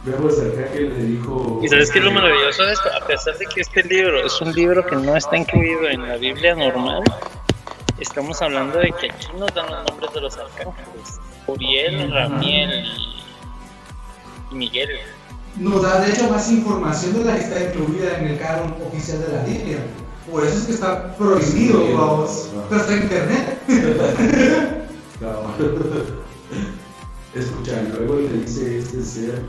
[0.04, 1.60] vemos acá que le dijo...
[1.62, 2.88] ¿Y sabes qué es lo maravilloso de esto?
[2.98, 6.16] A pesar de que este libro es un libro que no está incluido en la
[6.16, 7.02] Biblia normal,
[8.00, 11.20] estamos hablando de que aquí nos dan los nombres de los arcángeles.
[11.46, 13.16] Uriel, Ramiel y
[14.56, 14.88] Miguel.
[15.58, 19.20] Nos da de hecho más información de la que está incluida en el canon oficial
[19.20, 19.78] de la Biblia.
[20.30, 22.50] Por eso es que está prohibido, Sí, vamos.
[22.54, 22.62] no.
[22.68, 23.58] Pero está en internet.
[25.20, 26.16] Cabal.
[27.34, 29.42] Escucha, y luego le dice este ser,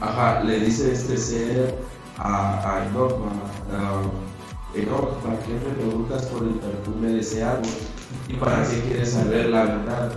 [0.00, 1.78] ajá, le dice este ser
[2.18, 3.12] a, a Enoch,
[3.72, 4.02] a, a-
[4.78, 7.68] Enoch, ¿para qué me preguntas por el perfume de ese árbol?
[8.28, 10.12] ¿Y para qué quieres saber la verdad?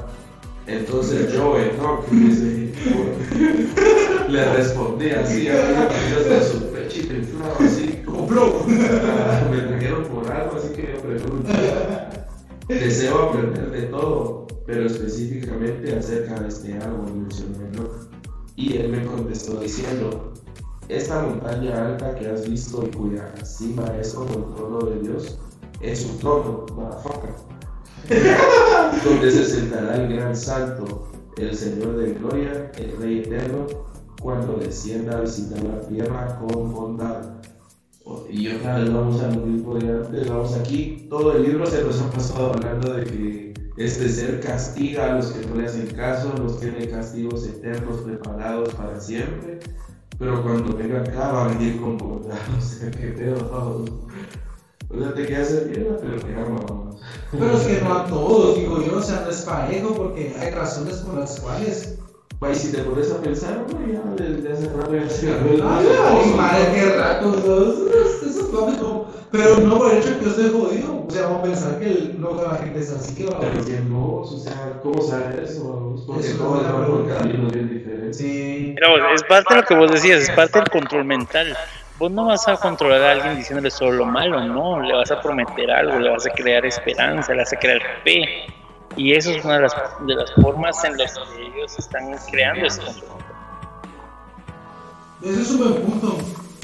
[0.67, 2.05] Entonces yo, Enoch,
[4.29, 8.03] le respondí así, abriendo hasta su pecho y te inflaba así.
[8.05, 11.51] Ah, me trajeron por algo, así que yo pregunto.
[12.67, 18.09] Deseo aprender de todo, pero específicamente acerca de este árbol, mencionó Enoch.
[18.55, 20.33] Y él me contestó diciendo,
[20.89, 25.39] esta montaña alta que has visto y cuya cima es como el trono de Dios,
[25.81, 27.33] es un trono, motherfucker,
[29.05, 33.67] donde se sentará el gran santo, el Señor de gloria, el Rey eterno,
[34.21, 37.39] cuando descienda a visitar la tierra con bondad.
[38.29, 42.09] Y vez vamos a lo mismo de vamos aquí, todo el libro se nos ha
[42.09, 46.59] pasado hablando de que este ser castiga a los que no le hacen caso, los
[46.59, 49.59] tiene castigos eternos preparados para siempre,
[50.17, 53.85] pero cuando venga acá va a venir con bondad, o sea, que pedo,
[54.89, 57.01] o sea, te quedas en mierda, pero te vamos.
[57.31, 60.51] Pero es que no a todos, digo yo, o sea, no es parejo porque hay
[60.51, 61.99] razones por las cuales
[62.41, 65.61] y si te pones a pensar, güey, ya desde hace rato ya se agarró el
[65.61, 69.07] Ay, madre, qué rato, eso es cómico.
[69.29, 71.05] Pero no por el hecho que yo esté jodido.
[71.05, 73.65] O sea, vamos a pensar que no toda la gente es así que va Pero
[73.65, 76.01] que no, o sea, ¿cómo sabe eso?
[76.07, 78.17] Porque van por caminos bien diferentes.
[78.17, 78.73] Sí.
[78.75, 81.57] Pero es parte de lo que vos decías, es parte del control mental.
[81.99, 84.79] Vos no vas a controlar a alguien diciéndole solo lo malo, no.
[84.79, 88.47] Le vas a prometer algo, le vas a crear esperanza, le vas a crear fe
[88.95, 89.75] y eso es una de las,
[90.07, 93.09] de las formas en las que ellos están creando ese control.
[95.21, 96.17] Ese es un buen punto,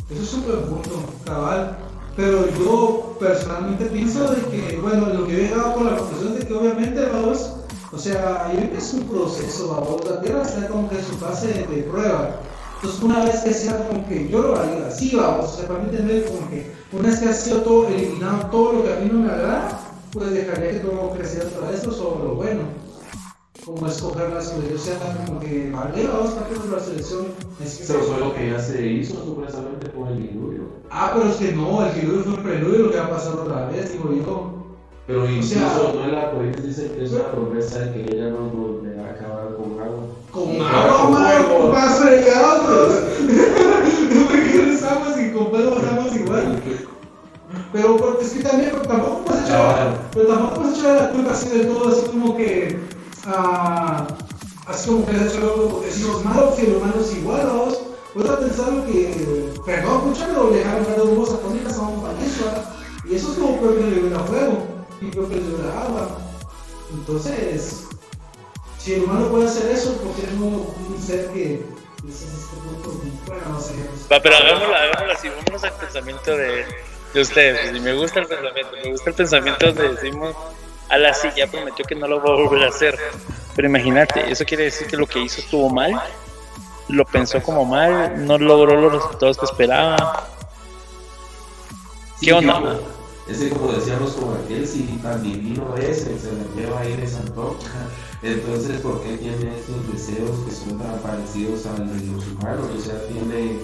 [0.09, 1.77] eso es un buen punto, cabal.
[2.15, 6.47] Pero yo personalmente pienso de que, bueno, lo que he llegado con la conclusión de
[6.47, 7.57] que obviamente, vamos,
[7.91, 11.47] o sea, yo es un proceso, vamos, la Tierra está como que en su fase
[11.47, 12.37] de prueba.
[12.85, 15.79] Entonces, una vez que sea como que yo lo haría así, vamos, o sea, para
[15.79, 18.97] mí entender como que una vez que ha sido todo eliminado, todo lo que a
[18.97, 19.79] mí no me agrada,
[20.11, 22.61] pues dejaría que todo creciera para esto sobre lo bueno.
[23.65, 27.25] Como escoger la selección, o sea, como que vale, vamos a hacer la selección.
[27.63, 30.61] Es que pero fue lo que ya se hizo supuestamente con el diluvio.
[30.91, 33.33] Ah, pero es que no, el diluvio fue un preludio lo que va a pasar
[33.33, 34.51] otra vez, digo yo.
[35.07, 38.29] Pero incluso o sea, no la política dice que es una promesa de que ella
[38.29, 38.74] no volverá
[40.35, 42.93] Con agua, más fregados.
[44.27, 46.61] Porque regresamos y con pedo bajamos igual.
[47.71, 51.49] Pero porque es que también tampoco puedes echar, pero tampoco puedes echar la culpa así
[51.49, 52.79] del todo, así como que,
[53.27, 57.79] uh, así como que has hecho decimos malo, que lo malo es igual, vos.
[58.13, 62.41] Puedes pensar que, perdón, pero le dejaron dar dos atómicas a un país,
[63.09, 64.67] y eso es como que le dio fuego,
[64.99, 66.17] y que le dio agua.
[66.93, 67.85] Entonces,
[68.85, 71.65] si el humano puede hacer eso, ¿por qué no un ser que
[74.11, 76.65] Va, pero hagámoslo, hagámoslo así, vámonos al pensamiento de
[77.15, 77.75] de ustedes.
[77.75, 80.35] Y me gusta el pensamiento, me gusta el pensamiento donde decimos,
[80.89, 82.99] a la sí, ya prometió que no lo va a volver a hacer.
[83.55, 85.99] Pero imagínate, eso quiere decir que lo que hizo estuvo mal,
[86.89, 90.27] lo pensó como mal, no logró los resultados que esperaba.
[92.21, 92.79] ¿Qué onda?
[93.27, 97.07] Es que como decíamos con aquel, si tan divino es, se le lleva ahí de
[97.07, 97.89] Santocha.
[98.21, 102.67] Entonces, ¿por qué tiene estos deseos que son tan parecidos a los humanos?
[102.77, 103.59] O sea, tiene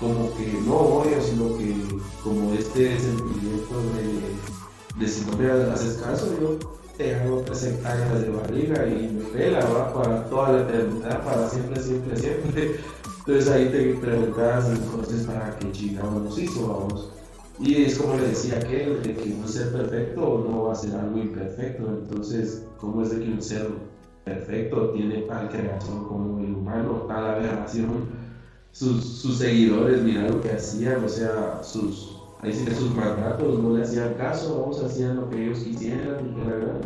[0.00, 1.74] como que no odio, sino que
[2.22, 6.58] como este sentimiento de, de si no me haces caso, yo
[6.96, 11.48] te hago 60 años de barriga y me pela, va para toda la eternidad, para
[11.48, 12.80] siempre, siempre, siempre.
[13.18, 17.17] Entonces ahí te preguntas entonces para qué chingados nos hizo, vamos.
[17.60, 20.94] Y es como le decía aquel, de que un ser perfecto no va a ser
[20.94, 21.86] algo imperfecto.
[21.86, 23.68] Entonces, ¿cómo es de que un ser
[24.24, 28.28] perfecto tiene tal creación como el humano, tal aberración?
[28.72, 33.76] sus, sus seguidores, mira lo que hacían, o sea, sus, ahí sí sus mandatos no
[33.76, 36.80] le hacían caso, vamos, hacían lo que ellos quisieran y que verdad,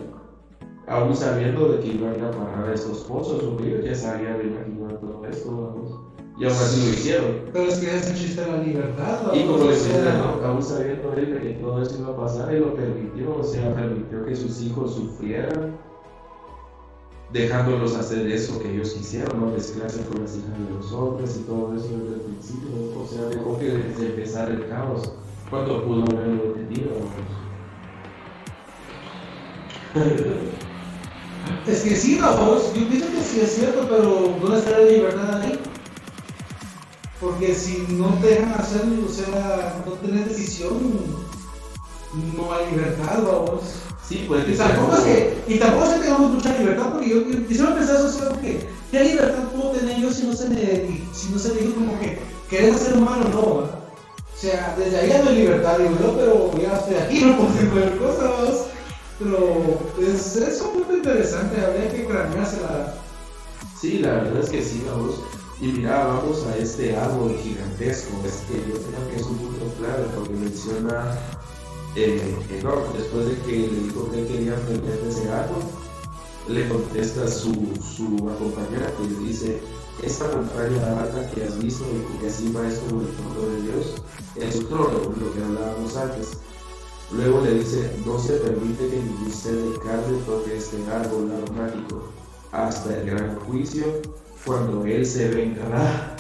[0.86, 4.44] aún sabiendo de que iban a parar a estos pozos, porque ellos ya sabían, me
[4.44, 6.00] imagino, todo esto, vamos.
[6.38, 7.40] Y aún así lo hicieron.
[7.52, 9.34] Pero es que ese chiste la libertad, ¿no?
[9.34, 10.46] Y como decía, ¿no?
[10.46, 14.24] aún sabiendo él que todo esto iba a pasar, y lo permitió, o sea, permitió
[14.24, 15.76] que sus hijos sufrieran
[17.32, 19.46] dejándolos hacer eso que ellos quisieron, ¿no?
[19.46, 22.68] mezclarse con las hijas de los hombres y todo eso desde el principio,
[23.00, 25.12] o sea, dejó que empezara el caos,
[25.48, 26.90] cuando pudo haberlo entendido.
[31.66, 35.40] es que sí, vos, yo pienso que sí es cierto, pero ¿dónde está la libertad
[35.40, 35.58] ahí?
[37.22, 40.76] Porque si no te dejan hacer, o sea, no tenés decisión,
[42.36, 43.60] no hay libertad, vamos.
[44.08, 47.28] Sí, que y tampoco, es que, y tampoco es que tengamos mucha libertad, porque yo,
[47.28, 51.28] yo quisiera pensar eso, que, ¿qué libertad puedo tener yo si no se me, si
[51.32, 52.18] no se me dijo como que
[52.50, 53.40] querés ser humano no?
[53.40, 53.68] O
[54.36, 57.50] sea, desde ahí ya no hay libertad, digo yo, pero ya estoy aquí, no puedo
[57.50, 58.66] hacer cosas.
[59.20, 62.94] Pero es, es un punto interesante, habría que craneársela.
[63.80, 65.20] Sí, la verdad es que sí, vamos.
[65.62, 69.64] Y mira, vamos a este árbol gigantesco, es que yo creo que es un punto
[69.78, 71.16] clave porque menciona
[71.94, 72.36] eh,
[72.98, 75.62] después de que le dijo que quería aprender de ese árbol,
[76.48, 79.60] le contesta su, su compañera que le dice,
[80.02, 84.02] esta montaña alta que has visto y cuya cima es como el trono de Dios,
[84.34, 86.38] es su trono, lo que hablábamos antes.
[87.12, 92.08] Luego le dice, no se permite que ningún ser de carne toque este árbol aromático,
[92.50, 93.84] hasta el gran juicio,
[94.44, 96.16] cuando Él se vengará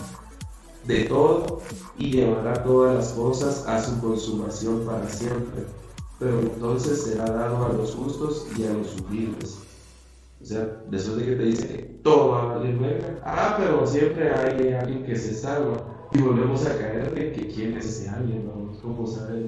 [0.86, 1.60] de todo
[1.98, 5.64] y llevará todas las cosas a su consumación para siempre.
[6.18, 9.58] Pero entonces será dado a los justos y a los humildes.
[10.40, 14.32] O sea, después de que te dice que todo va a valer ah, pero siempre
[14.32, 15.84] hay alguien que se salva.
[16.12, 18.76] Y volvemos a caer de que quién es ese alguien, ¿no?
[18.82, 19.46] ¿Cómo saber?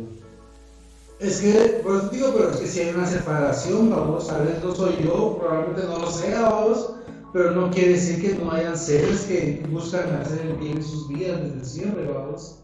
[1.18, 4.60] Es que, por eso digo, pero es que si hay una separación, vamos, a ver,
[4.64, 6.94] no soy yo, probablemente no lo sea, vamos,
[7.34, 11.08] pero no quiere decir que no hayan seres que buscan hacer el bien en sus
[11.08, 12.60] vidas desde siempre, vamos.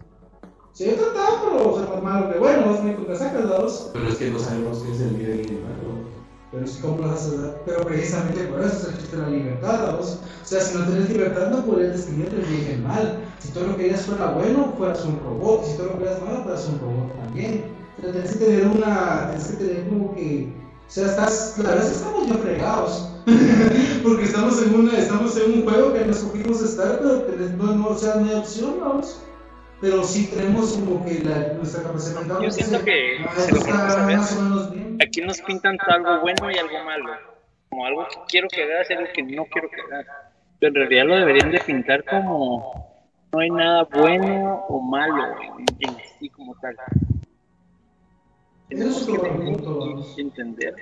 [0.75, 3.91] Si yo trataba, pero, o sea, normal, que bueno, vos me sacas, vamos.
[3.93, 6.11] Pero es que no sabemos qué es el bien y el mal, ¿no?
[6.53, 7.33] Pero es como las
[7.67, 10.21] pero precisamente por eso existe la libertad, vamos.
[10.41, 13.19] O sea, si no tenés libertad, no podrías distinguir el bien y el mal.
[13.41, 15.65] Si todo lo que querías fuera bueno, fueras un robot.
[15.65, 17.65] Si todo lo que querías malo, fueras un robot también.
[17.97, 20.53] Pero tienes que tener una, tienes que tener como que,
[20.91, 23.09] o sea, estás, la verdad estamos ya fregados,
[24.03, 27.87] porque estamos en una, estamos en un juego que no escogimos estar, pero no, no,
[27.91, 29.23] o sea, no hay opción, vamos.
[29.81, 32.43] Pero sí tenemos como que la, nuestra capacidad mental.
[32.43, 33.61] Yo siento que, ah, se lo
[34.17, 34.99] más o menos bien.
[35.01, 37.13] Aquí nos pintan algo bueno y algo malo.
[37.69, 40.07] Como algo que quiero que hagas y algo que no quiero que hagas.
[40.59, 42.91] Pero en realidad lo deberían de pintar como
[43.33, 46.77] no hay nada bueno o malo en, en sí como tal.
[48.71, 50.75] Tenemos Eso que es lo entender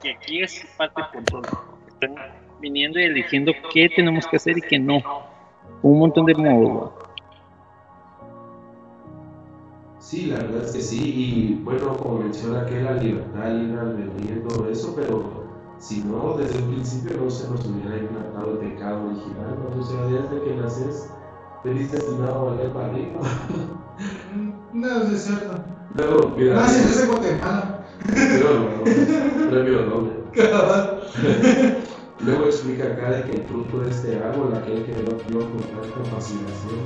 [0.00, 1.42] que aquí es parte de control.
[1.88, 2.14] Están
[2.60, 5.00] viniendo y eligiendo qué tenemos que hacer y qué no.
[5.82, 6.92] Un montón de modos.
[9.98, 14.36] Sí, la verdad es que sí, y bueno, como menciona que la libertad, libre albedrío
[14.36, 15.44] y todo eso, pero
[15.78, 19.80] si no, desde un principio no se nos hubiera implantado el pecado original, ¿no?
[19.80, 21.12] O sea, desde que naces,
[21.64, 23.20] venís destinado a valer para arriba.
[24.72, 25.75] No, es cierto.
[25.98, 27.86] Luego, mira, si no se Guatemala.
[28.06, 30.10] pero no, premio doble.
[32.20, 35.60] Luego explica acá de que el fruto de este árbol, aquel que no dio con
[35.60, 36.80] tanta fascinación,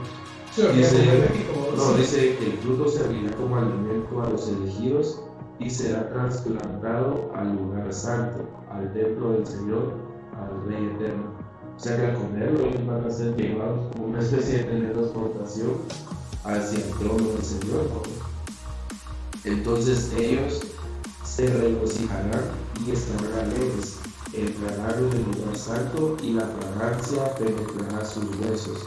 [0.58, 5.22] lo Dice- es No, dice que el fruto servirá como alimento a los elegidos
[5.60, 8.40] y será trasplantado al lugar santo,
[8.72, 9.94] al templo del Señor,
[10.36, 11.30] al Rey eterno.
[11.76, 15.70] O sea que al comerlo ellos van a ser llevados como una especie de teletransportación
[16.44, 17.84] hacia el trono del Señor.
[17.84, 18.29] ¿no?
[19.44, 20.60] Entonces ellos
[21.24, 22.44] se regocijarán
[22.86, 23.96] y estarán alegres,
[24.32, 28.84] entrarán en el lugar santo y la fragancia penetrará sus huesos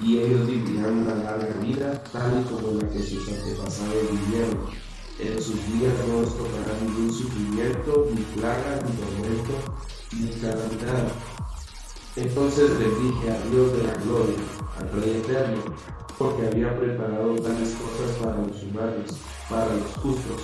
[0.00, 4.58] y ellos vivirán una larga vida, tal y como la que sus antepasados vivieron.
[5.20, 9.52] En sus días no les tocará ningún sufrimiento, ni plaga, ni tormento,
[10.18, 11.12] ni calamidad.
[12.16, 14.38] Entonces bendije a Dios de la gloria,
[14.80, 15.62] al Rey eterno,
[16.18, 19.16] porque había preparado tales cosas para los humanos,
[19.48, 20.42] para los justos.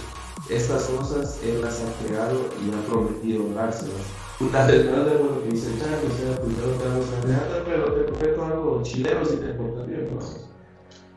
[0.49, 3.95] Estas cosas Él las ha creado y ha prometido dárselas.
[4.41, 7.65] Una vez más de lo que dice Chávez, o sea, primero te vamos a reata,
[7.67, 10.21] pero te prometo algo chileno si te portas bien, ¿no?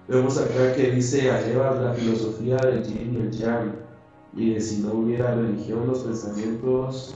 [0.08, 3.76] Vemos acá que dice a llevar la filosofía del yin y el yang,
[4.36, 7.14] y de si no hubiera religión, los pensamientos,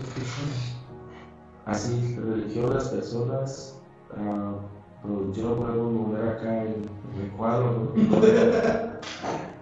[1.66, 3.82] así, religión, las personas,
[4.16, 4.54] ah,
[5.02, 6.88] producción, podemos mover acá el,
[7.22, 8.22] el cuadro, ¿no?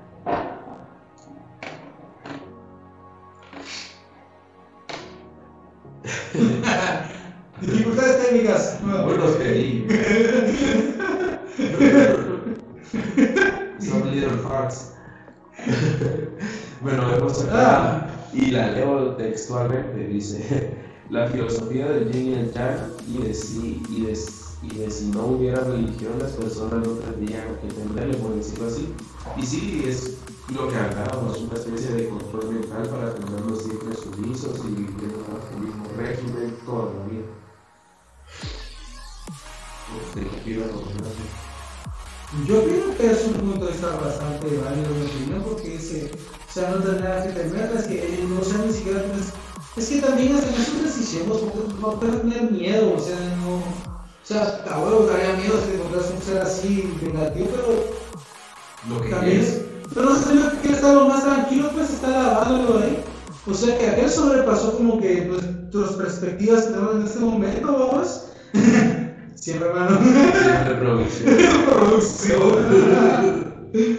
[7.61, 8.79] Dificultades técnicas.
[8.83, 9.87] Bueno, pedí.
[13.79, 14.93] Some little farts.
[16.81, 20.07] bueno, vemos acá y la leo textualmente.
[20.07, 20.75] Dice:
[21.09, 24.17] La filosofía del yin y el yang, y de, si, y, de,
[24.63, 28.91] y de si no hubiera religión, las personas no tendrían que temerle, por decirlo así.
[29.37, 30.17] Y sí, es
[30.53, 35.22] lo que hablábamos, una especie de control mental para tenerlos siempre sumisos y vivir
[36.05, 37.25] régimen toda la vida.
[42.47, 46.11] Yo creo que es un punto de vista bastante válido, en mi opinión, porque dice,
[46.49, 49.33] o sea, no nada que temer, es que ellos no sean ni siquiera, pues,
[49.77, 53.57] es que también hasta en sus decisiones, porque no puedes tener miedo, o sea, no,
[53.57, 59.01] o sea, a huevo daría miedo si te encontrás un ser así vengativo, pero Lo
[59.01, 59.61] que también, quieres.
[59.93, 63.03] pero no sé, lo que estar lo más tranquilo, pues está lavándolo ahí.
[63.45, 65.29] O sea, que aquel sobrepasó como que
[65.71, 68.25] tus perspectivas que tenemos en este momento, vamos.
[69.35, 69.99] Siempre, hermano.
[70.01, 71.35] Siempre producción.
[71.65, 73.53] producción.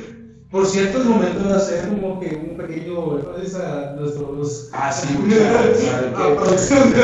[0.54, 3.18] Por cierto, es momento de hacer como que un pequeño
[3.56, 4.70] a nuestros.
[4.72, 5.78] Ah, sí, muchachos.
[5.78, 6.34] ¿Saben a qué?
[6.36, 6.94] producción.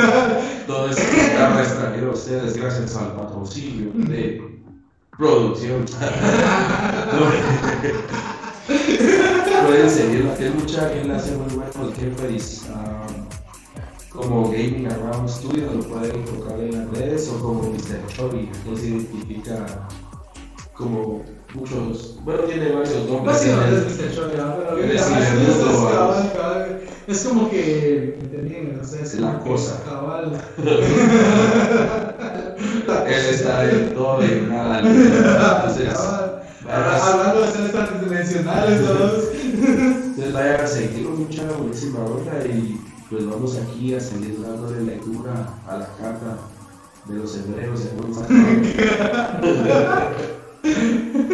[0.69, 4.41] Todo esto programa es traído a ustedes gracias al patrocinio de
[5.19, 5.85] producción.
[9.67, 12.67] Pueden seguirlo, que es mucha, él hace muy buenos gameplays.
[12.75, 13.07] ah,
[14.11, 18.07] como Gaming Around Studio, lo pueden encontrar en las redes, o como Mr.
[18.09, 19.89] Chubby, él se identifica
[20.75, 21.23] como
[21.55, 23.47] muchos, bueno, tiene varios nombres.
[27.07, 28.81] Es como que, ¿entendían?
[28.81, 29.83] O sea, es La cosa.
[29.85, 30.41] Cabal.
[33.07, 34.81] Él está en todo y nada.
[34.81, 36.40] Entonces, Cabal.
[36.71, 39.25] Hablando de seres transdimensionales, todos.
[39.35, 45.53] entonces vayan a seguirlo mucha buenísima onda y pues vamos aquí a seguir dándole lectura
[45.67, 46.39] a la carta
[47.07, 48.63] de los hebreos San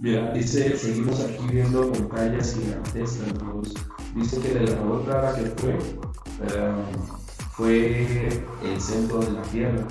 [0.00, 3.72] Mira, dice, seguimos aquí viendo montañas gigantescas, hermanos.
[4.16, 6.72] Dice que de la otra la que fue, eh,
[7.52, 9.86] fue el centro de la tierra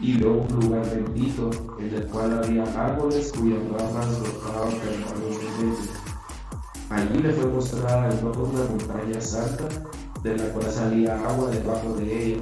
[0.00, 5.90] y luego un lugar bendito en el cual había árboles cuyas ramas brotaban permanentemente.
[6.88, 9.68] Allí le fue mostrada el mapa una montaña santa
[10.22, 12.40] de la cual salía agua debajo de ella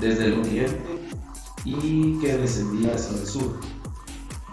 [0.00, 1.08] desde el oriente
[1.64, 3.60] y que descendía hacia el sur.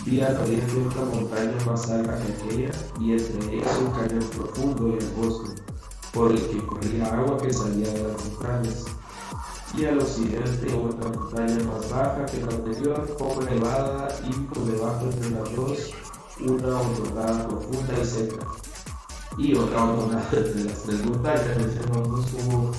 [0.05, 4.87] Vi al oriente otra montaña más alta que aquella y entre ellas un cañón profundo
[4.89, 5.55] y angosto
[6.13, 8.85] por el que corría agua que salía de las montañas.
[9.77, 15.05] Y al occidente otra montaña más baja que la anterior, poco elevada y por debajo
[15.05, 15.93] entre las dos
[16.41, 18.45] una hondonada profunda y seca.
[19.37, 22.71] Y otra hondonada entre las tres montañas, decimos como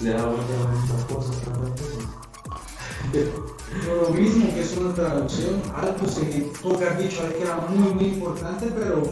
[0.00, 1.32] le da vuelta a la misma cosa,
[3.86, 7.94] lo mismo que es una traducción, algo que tú que has dicho que era muy,
[7.94, 9.02] muy importante, pero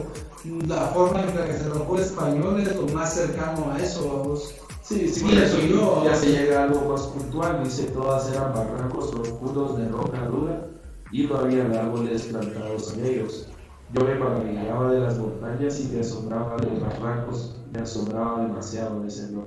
[0.67, 4.07] la forma en la que se trabajó el español es lo más cercano a eso,
[4.09, 4.55] vamos.
[4.87, 8.31] Sí, sí, Sí, por eso yo- ya se llega a algo más puntual, dice todas
[8.31, 10.67] eran barrancos profundos de roca dura
[11.11, 13.49] y no había árboles plantados en ellos.
[13.95, 19.01] Yo me maravillaba de las montañas y me asombraba de los barrancos, me asombraba demasiado
[19.01, 19.45] de ese no.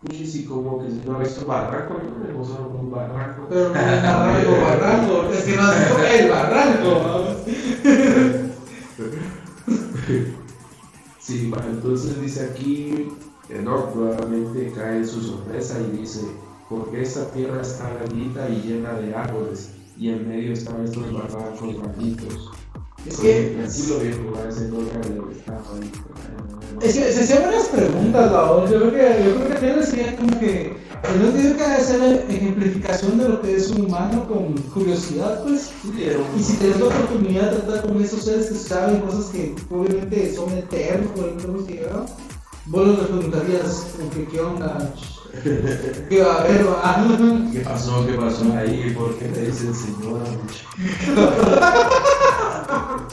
[0.00, 3.46] Puchis, y como que si no ha visto barranco, no me gusta un barranco.
[3.48, 6.90] Pero no es barranco, barranco, es que no has dicho el barranco.
[11.18, 13.08] Sí, va, entonces dice aquí,
[13.48, 16.20] Enoch nuevamente cae en su sorpresa y dice,
[16.68, 21.78] porque esta tierra está bendita y llena de árboles, y en medio están estos barrancos
[21.78, 22.50] malditos.
[23.06, 24.90] Es que- Así lo viejo, va a ese Enoch
[25.28, 25.92] que estaba ahí.
[26.82, 28.70] Es que se hacían varias preguntas, la.
[28.70, 30.76] Yo creo que, yo creo que Taylor sería como que.
[31.04, 35.70] Yo no digo que la ejemplificación de lo que es un humano con curiosidad, pues.
[36.36, 40.34] Y si tienes la oportunidad de tratar con esos seres que saben cosas que obviamente
[40.34, 42.06] son eternos, por ejemplo, hemos llegado,
[42.66, 44.94] vos les preguntarías, como que, ¿qué onda?
[46.08, 46.66] ¿Qué va a haber?
[46.66, 47.04] va?
[47.52, 48.06] ¿Qué pasó?
[48.06, 48.94] ¿Qué pasó ahí?
[48.96, 50.24] ¿Por qué te dicen señora?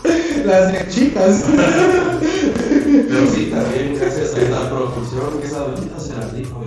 [0.45, 1.45] Las chicas.
[1.53, 6.63] Pero sí, también gracias a esta profusión, esa bendita se la dijo.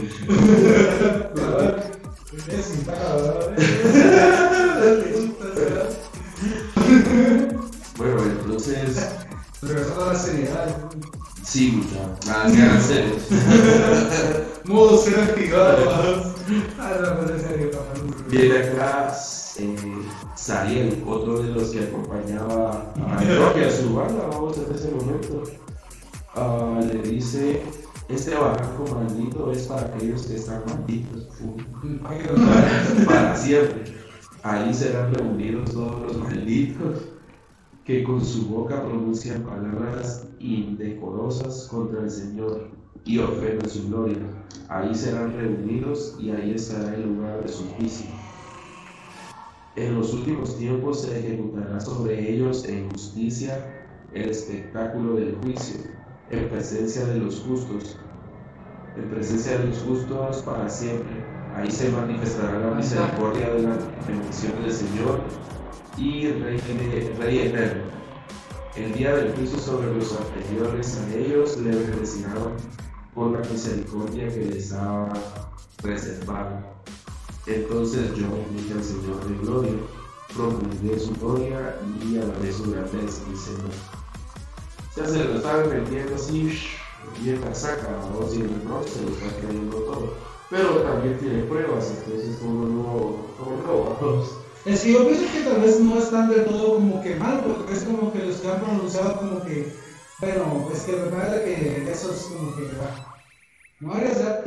[2.48, 2.66] Es
[12.47, 12.90] pues
[17.31, 17.94] en serio, papá.
[18.28, 19.12] Viene acá
[19.59, 25.43] eh, otro de los que acompañaba a su banda, vamos en ese momento.
[26.35, 27.62] Ah, le dice,
[28.09, 31.28] este barranco maldito es para aquellos que están malditos
[33.06, 33.85] para siempre.
[34.43, 37.15] Ahí serán reunidos todos los malditos
[37.86, 42.68] que con su boca pronuncian palabras indecorosas contra el Señor
[43.04, 44.18] y ofenden su gloria.
[44.68, 48.06] Ahí serán reunidos y ahí estará el lugar de su juicio.
[49.76, 55.76] En los últimos tiempos se ejecutará sobre ellos en justicia el espectáculo del juicio,
[56.30, 57.96] en presencia de los justos,
[58.96, 61.24] en presencia de los justos para siempre.
[61.54, 65.20] Ahí se manifestará la misericordia de la bendición del Señor
[65.97, 66.60] y Rey,
[67.18, 67.85] Rey eterno.
[68.77, 72.52] El día del juicio sobre los anteriores a ellos le resignaron
[73.14, 75.09] por la misericordia que les ha
[75.82, 76.59] reservado.
[77.47, 79.73] Entonces yo dije al Señor de gloria,
[80.35, 83.70] proclamé su gloria y alabé su grandeza, dice no.
[84.97, 86.59] Ya se lo están metiendo así,
[87.23, 90.12] bien la saca, o si el no se lo está creyendo todo.
[90.51, 94.45] Pero también tiene pruebas, entonces como no, como no, vamos.
[94.66, 97.72] Es que yo pienso que tal vez no están del todo como que mal, porque
[97.72, 99.72] es como que los que han pronunciado como que,
[100.18, 103.14] bueno, es que me parece que eso es como que, va.
[103.78, 104.43] No hagas ya.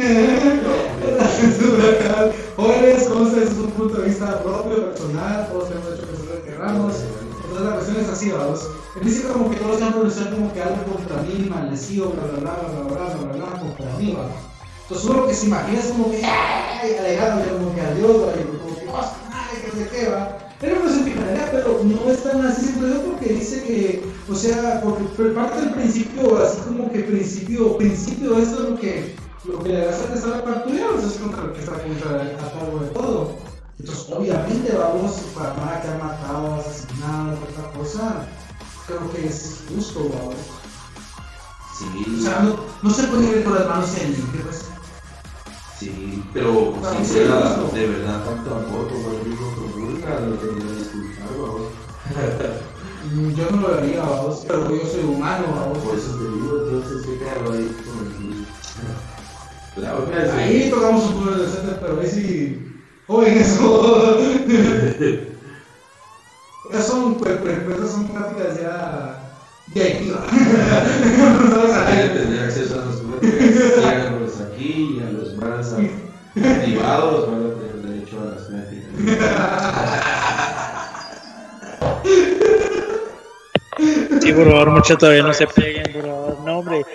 [1.18, 2.32] La censura acá.
[2.58, 6.96] Jóvenes, conste, es un punto de vista propio, personal, todos hemos hecho cosas que querramos.
[7.46, 8.70] Entonces la cuestión es así, vamos.
[9.00, 12.56] Principio como que todos han pronunciado como que algo contra mí, maldecido, bla bla bla
[12.60, 14.26] bla bla bla bla bla contra mí, va.
[14.82, 19.29] Entonces uno que se imagina es como que, ay, alejado, como que adiós, como que,
[19.80, 20.38] se qué va.
[20.62, 25.62] Era una pero no es tan así siempre porque dice que, o sea, porque parte
[25.62, 29.16] del principio, así como que principio, principio, esto es lo que,
[29.46, 31.72] lo que le hace que está la partida, o sea, es contra el que está
[31.72, 33.36] contra el cargo de todo.
[33.80, 38.28] Entonces, obviamente, vamos, para nada que ha matado, asesinado, otra cosa,
[38.86, 40.12] creo que es justo.
[41.78, 42.18] Sí.
[42.20, 44.66] O sea, no, no se puede ir con las manos en limpio, pues.
[45.80, 47.74] Sí, pero Para si ser fuera justo.
[47.74, 49.69] de verdad como el mismo
[50.10, 51.69] Nunca lo tendría que disculpar, vamos.
[53.38, 55.77] Yo no lo haría, vamos, pero yo soy humano, vamos.
[55.80, 57.98] Por eso te digo, entonces, ¿qué quedaba ahí con
[59.77, 59.91] el La
[60.69, 62.22] tocamos un poco de receta, pero ahí sí.
[63.07, 64.19] Joven, eso.
[66.69, 69.18] Esas son, pues, pues, esas son prácticas ya.
[69.73, 70.10] de aquí,
[72.14, 72.99] tener acceso a los
[74.41, 75.73] aquí y a los más
[76.36, 77.59] activados van
[84.22, 86.40] Sí, por favor, muchachos, todavía no se peguen, por favor.
[86.42, 86.86] No, hombre,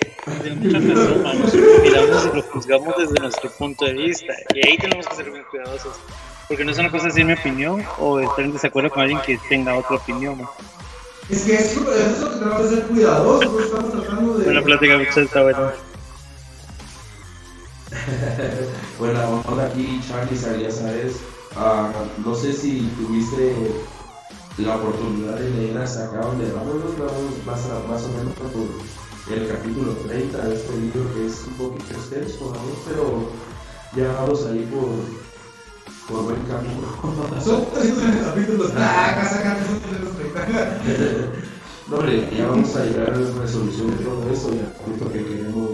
[0.43, 0.79] tienen mucha.
[0.79, 4.35] Nosotros miramos y lo juzgamos desde nuestro punto de vista.
[4.55, 5.95] Y ahí tenemos que ser muy cuidadosos.
[6.47, 9.39] Porque no es una cosa decir mi opinión o estar en desacuerdo con alguien que
[9.49, 10.47] tenga otra opinión.
[11.31, 14.45] Es que eso, es lo que tenemos que ser cuidadosos, estamos tratando de.
[14.45, 15.73] Buena plática, muchachos, está bueno.
[18.99, 21.17] Bueno, vamos aquí, Charlie, ya sabes.
[21.57, 21.91] Ah,
[22.25, 23.55] no sé si tuviste
[24.59, 29.35] la oportunidad de leer hasta acá donde vamos, vamos más, a- más o menos por
[29.37, 33.31] el capítulo 30 de este libro que es un poquito extenso, vamos, pero
[33.97, 34.89] ya vamos ahí por,
[36.09, 37.41] por buen camino.
[37.45, 38.73] Son 300 capítulos.
[38.77, 40.81] Ah, 330.
[41.87, 45.13] No, hombre, ya vamos a llegar a la resolución de todo eso y al punto
[45.13, 45.69] que queremos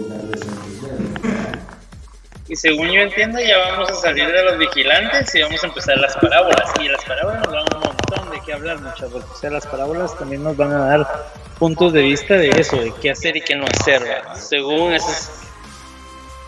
[2.51, 5.97] Y según yo entiendo, ya vamos a salir de los vigilantes y vamos a empezar
[5.99, 6.69] las parábolas.
[6.81, 9.23] Y las parábolas nos dan un montón de qué hablar, muchachos.
[9.23, 12.93] O sea, las parábolas también nos van a dar puntos de vista de eso, de
[13.01, 14.03] qué hacer y qué no hacer,
[14.35, 15.43] según esas,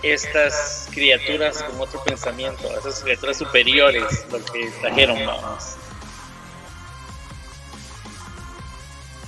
[0.02, 5.78] estas criaturas con otro pensamiento, esas criaturas superiores, lo que trajeron, vamos.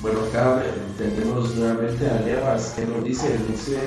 [0.01, 0.61] Bueno, acá
[0.97, 3.79] tenemos nuevamente a Levas que nos dice, dice,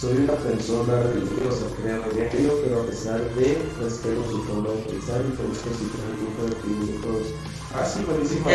[0.00, 4.82] soy una persona religiosa, creo en ello, pero a pesar de, respeto su forma de
[4.82, 5.86] pensar y conozco su
[6.18, 7.34] grupo de atributos.
[7.74, 8.46] Ah, sí, buenísimo.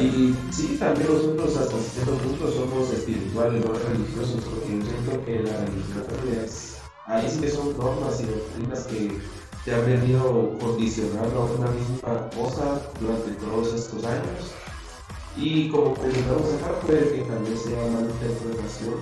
[0.00, 5.42] Y sí, también nosotros hasta cierto punto somos espirituales, no religiosos, porque yo siento que
[5.42, 6.76] la religión es,
[7.06, 9.18] ahí sí que son normas y doctrinas que
[9.64, 14.63] te han venido condicionando a una misma cosa durante todos estos años.
[15.36, 18.94] Y como comentamos acá, puede que también sea mala interpretación,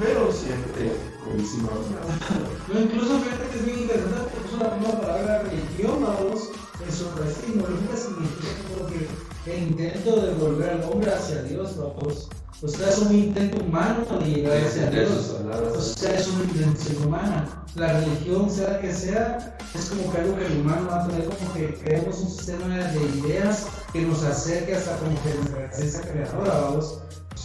[0.00, 0.92] pero siempre
[1.26, 1.68] buenísima.
[2.72, 6.50] No, incluso fíjate que es bien interesante porque una misma palabra religión, vamos,
[6.80, 11.76] en su raíz etimológica significa como que el intento de volver al hombre hacia Dios,
[11.76, 12.28] vamos.
[12.62, 15.36] O sea, es un intento humano de llegar hacia sus Dios.
[15.76, 17.64] O sea, es una intención humana.
[17.74, 21.08] La religión, sea la que sea, es como que algo que el humano va a
[21.08, 25.66] tener como que creemos un sistema de ideas que nos acerque hasta como que nuestra
[25.66, 27.00] esencia creadora, vamos.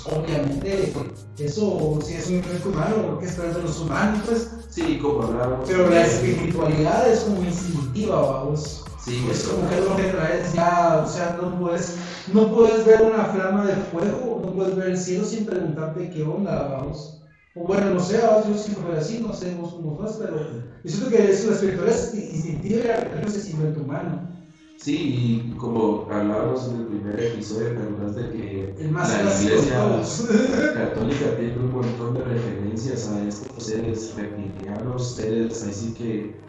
[0.06, 0.94] Obviamente,
[1.40, 4.50] eso sí es un invento humano, porque es de los humanos, pues.
[4.70, 5.68] Sí, como hablábamos.
[5.68, 8.86] Pero la espiritualidad es como instintiva, vamos.
[9.04, 11.96] Sí, Es como que algo que traes ya, o sea, no puedes,
[12.34, 16.24] no puedes ver una flama de fuego, no puedes ver el cielo sin preguntarte qué
[16.24, 17.22] onda, vamos.
[17.56, 20.38] O bueno, no sé, vamos, yo siempre fui así, no sé vos cómo sos, pero
[20.84, 24.30] yo siento que eso, la espiritualidad es instintiva y la religión es invento humano.
[24.78, 29.24] Sí, y como hablábamos en el primer episodio, ¿te acuerdas de que El más la
[29.24, 29.78] iglesia
[30.74, 36.49] católica tiene un montón de referencias a estos seres reptilianos, seres así que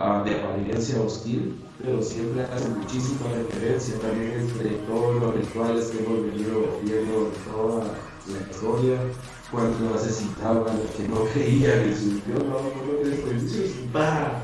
[0.00, 6.24] de apariencia hostil, pero siempre hacen muchísima referencia también entre todos los rituales que hemos
[6.24, 8.98] venido viendo en toda la historia,
[9.50, 13.62] cuando asesinaban a los que no creían en su Dios, no, no, no, desperdicio,
[13.92, 14.40] ¡bah!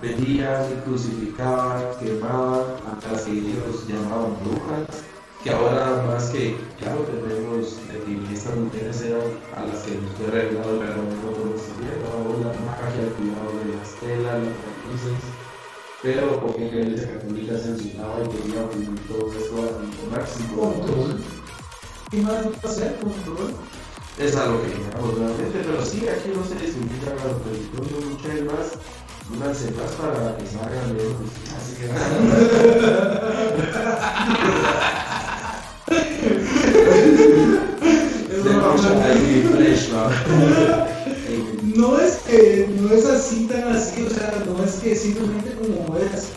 [0.00, 5.04] venían, crucificaban, quemaban, a las que ellos llamaban brujas,
[5.44, 7.76] que ahora más que, claro, tenemos
[8.06, 9.20] que estas mujeres eran
[9.54, 13.61] a las que nos fue revelado el verdadero conocimiento, ahora magia, cuidado
[14.02, 15.22] telas, las raíces,
[16.02, 20.74] pero porque la iglesia católica censuraba y quería oprimir todo esto al máximo.
[20.74, 21.20] Control.
[22.10, 22.96] ¿Qué más va a hacer?
[22.96, 23.54] Control.
[24.18, 27.86] Es a lo que llegamos realmente, pero sí, aquí no se distingue a la religión,
[28.10, 28.66] muchas más,
[29.34, 31.04] unas setas para que salgan de
[31.56, 31.86] Así que
[38.34, 39.84] Es de una ahí fresh,
[41.82, 41.98] ¿no?
[41.98, 46.28] Es que no es así tan así, o sea, no es que simplemente como es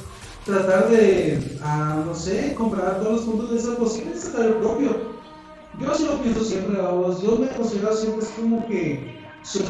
[0.44, 5.16] tratar de, ah, no sé, comprar todos los puntos de vista posibles, sacar el propio.
[5.80, 9.16] Yo sí lo pienso siempre, vamos, yo me considero siempre es como que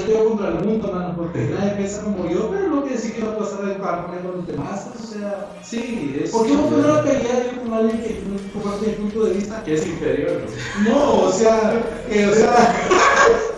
[0.07, 3.21] yo contra el mundo, mano, porque nadie piensa como yo, pero no quiere decir que
[3.23, 6.31] no puedo estar de con los demás, o sea, Sí, es.
[6.31, 9.61] ¿por qué no puedo pelear yo con alguien que no comparte mi punto de vista?
[9.65, 10.41] Que es inferior.
[10.85, 10.89] ¿no?
[10.89, 12.87] No, o sea, que, o sea,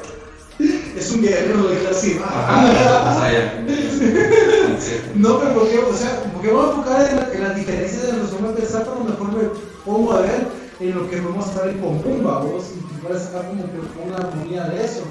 [0.98, 3.64] es un guerrero de clase Ajá, o sea, ya.
[5.16, 8.14] No, pero porque, o sea, porque vamos a enfocar en, la- en las diferencias de
[8.14, 9.50] nuestros formas de pensar, pero mejor me
[9.86, 10.48] pongo a ver
[10.80, 14.64] en lo que podemos estar en común, vamos, y para sacar como que una armonía
[14.66, 15.02] de eso.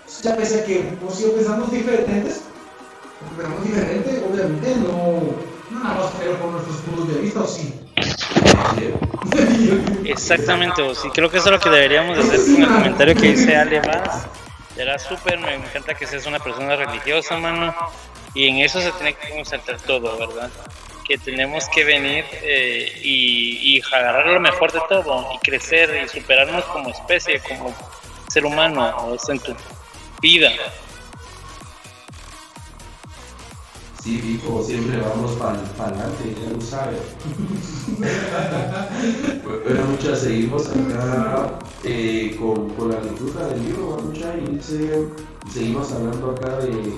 [0.00, 2.40] Entonces, ya pese a que pues, si pensamos diferentes,
[3.20, 5.36] porque pensamos diferente, obviamente no,
[5.70, 7.74] no nada más pero por nuestros puntos de vista, o sí.
[10.04, 11.04] Exactamente, vos.
[11.04, 13.56] Y creo que eso es lo que deberíamos de hacer con el comentario que dice
[13.56, 14.26] Ale Vaz.
[14.76, 17.74] Era súper, me encanta que seas una persona religiosa, mano.
[18.34, 20.50] Y en eso se tiene que concentrar todo, ¿verdad?
[21.06, 26.08] Que tenemos que venir eh, y, y agarrar lo mejor de todo y crecer y
[26.08, 27.74] superarnos como especie, como
[28.28, 29.56] ser humano, o en tu
[30.20, 30.52] vida.
[34.02, 37.00] Sí, hijo, siempre vamos para adelante, ya lo sabes.
[39.64, 45.06] Bueno, muchas seguimos acá eh, con, con la lectura del libro, mucha, y dice,
[45.52, 46.94] seguimos hablando acá de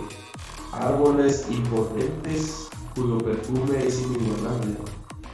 [0.73, 4.77] árboles impotentes cuyo perfume es inigualable.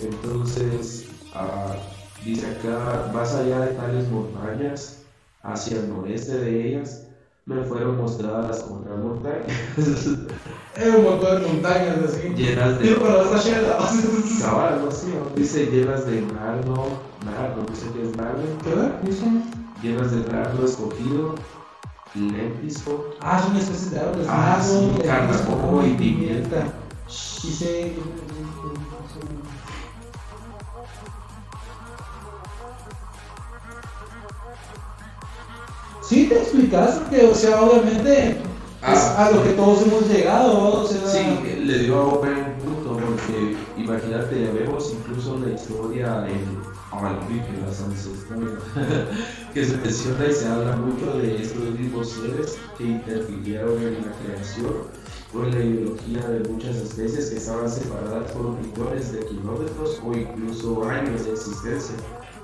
[0.00, 1.76] Entonces, ah,
[2.24, 5.02] dice acá, más allá de tales montañas,
[5.42, 7.07] hacia el noreste de ellas,
[7.48, 9.46] me fueron mostradas otras montañas.
[10.76, 12.28] Es un montón de montañas así.
[12.36, 13.78] llenas de esta chela.
[14.40, 15.34] cabal, ¿no?
[15.34, 16.86] dice llenas de nardo,
[17.24, 19.06] nardo, no sé qué es nardo, ¿Qué?
[19.08, 19.24] ¿Dice?
[19.82, 21.34] llenas de nardo escogido,
[22.14, 24.26] lentisco, Ah, son especies de árboles.
[24.30, 26.72] Ah, sí, cardamomo y pimienta.
[27.08, 27.94] Dice.
[36.08, 38.36] Sí, te explicas, porque, o sea, obviamente es
[38.80, 39.26] Ah.
[39.26, 41.06] a lo que todos hemos llegado, o sea.
[41.06, 46.68] Sí, le dio a Open un punto, porque imagínate, ya vemos incluso la historia en
[46.90, 48.58] en las ancestrales,
[49.54, 54.12] que se menciona y se habla mucho de estos mismos seres que interfirieron en la
[54.24, 54.72] creación
[55.32, 60.82] con la ideología de muchas especies que estaban separadas por millones de kilómetros o incluso
[60.88, 61.96] años de existencia.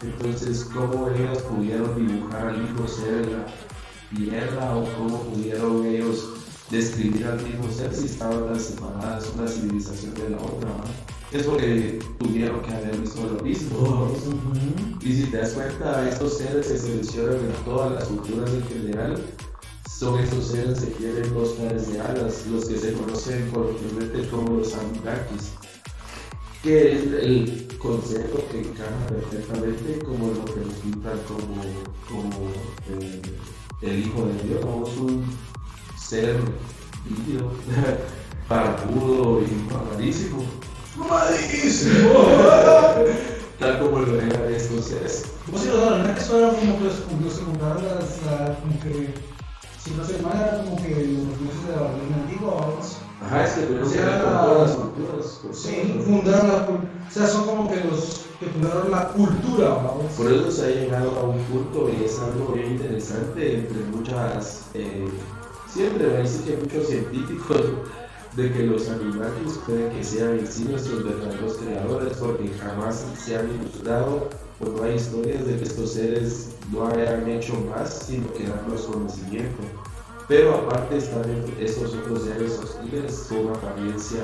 [0.03, 3.47] Entonces, ¿cómo ellos pudieron dibujar al mismo ser en la
[4.15, 6.29] tierra o cómo pudieron ellos
[6.71, 10.69] describir al mismo ser si estaban tan separadas una civilización de la otra?
[10.69, 11.39] ¿no?
[11.39, 13.79] Es porque tuvieron que haber visto lo mismo.
[13.79, 14.99] Ujú.
[15.01, 18.63] Y si te das cuenta, estos seres que se mencionan en todas las culturas en
[18.69, 19.25] general
[19.99, 24.59] son estos seres que tienen dos pares de alas, los que se conocen coloquialmente como
[24.59, 25.53] los Anunnakis,
[26.65, 31.63] que es el concepto que encaja perfectamente como lo que nos pintan como,
[32.09, 32.51] como
[32.89, 33.21] eh,
[33.83, 35.25] el Hijo de Dios, como es un
[36.01, 36.37] ser
[37.09, 37.51] líquido,
[38.49, 40.45] barbudo y mamadísimo.
[40.97, 42.29] ¡Mamadísimo!
[43.59, 45.25] Tal como lo eran estos seres.
[45.53, 49.15] Vos sí, los fueron como que los, como los que juntaron las, la- como que,
[49.85, 52.97] si no se mal, eran como que los dioses de la Babilonia antigua, vamos.
[53.25, 55.41] Ajá, es que tenemos que las culturas.
[55.43, 59.69] por Sí, fundaron la cultura, o sea, son como que los que fundaron la cultura,
[59.71, 60.13] vamos.
[60.17, 64.67] Por eso se ha llegado a un punto y es algo bien interesante entre muchas,
[64.75, 65.09] eh,
[65.73, 67.61] siempre me dicen que muchos científicos
[68.37, 73.37] de que los Anunnakis pueden que sean en sí nuestros verdaderos creadores porque jamás se
[73.37, 74.29] han ilustrado
[74.61, 78.83] o no hay historias de que estos seres no hayan hecho más sino que darnos
[78.83, 79.63] conocimiento.
[80.27, 81.25] Pero aparte están
[81.61, 84.23] estos otros seres hostiles con apariencia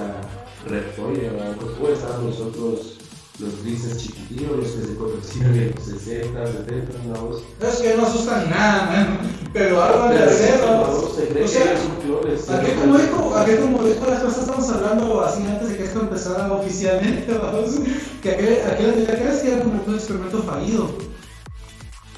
[0.67, 1.57] reptoria, ¿verdad?
[1.79, 2.97] Puede estar los otros,
[3.39, 7.69] los grises chiquititos, los que se conocían en los 60, 70, ¿no?
[7.69, 9.19] Es que no asustan nada, man.
[9.53, 12.57] Pero algo han de hacer, no, O sea.
[12.57, 15.77] ¿A qué como dijo, a qué como dijo las cosas estamos hablando así antes de
[15.77, 17.75] que esto empezara oficialmente, vamos?
[18.23, 20.91] Que aquel, aquel, aquel que era como un experimento fallido.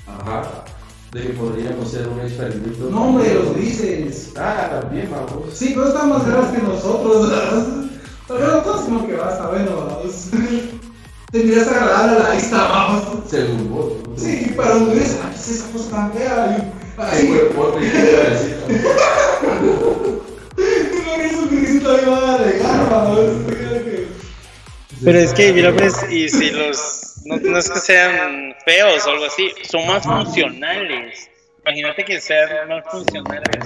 [0.06, 0.64] Ajá.
[1.12, 2.88] De que podríamos hacer un experimento.
[2.90, 4.30] No, hombre, los grises.
[4.36, 5.52] Ah, también, vamos.
[5.52, 7.66] Sí, pero están más graves que nosotros, ¿verdad?
[8.28, 10.28] Pero todos como que basta, bueno, vamos.
[11.30, 13.02] Tendrías agradable a la vista, vamos.
[13.28, 13.92] Según vos.
[14.08, 14.16] ¿no?
[14.16, 16.56] Sí, para un gris, ¿qué es esa cosa tan fea?
[16.58, 18.66] Y Ay, güey, por mi cabecita.
[20.56, 23.18] un gris, un grisito ahí va a alegar, vamos.
[23.48, 24.06] Creo que-
[25.04, 27.01] Pero es que, mira, pues, y si los.
[27.24, 31.30] No, no es que sean feos o algo así, son más funcionales.
[31.64, 33.58] Imagínate que sean más funcionales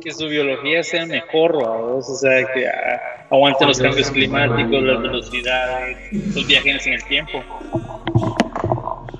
[0.00, 5.96] que su biología sea mejor, o sea, que ah, aguante los cambios climáticos, las velocidades,
[6.34, 7.42] los viajes en el tiempo.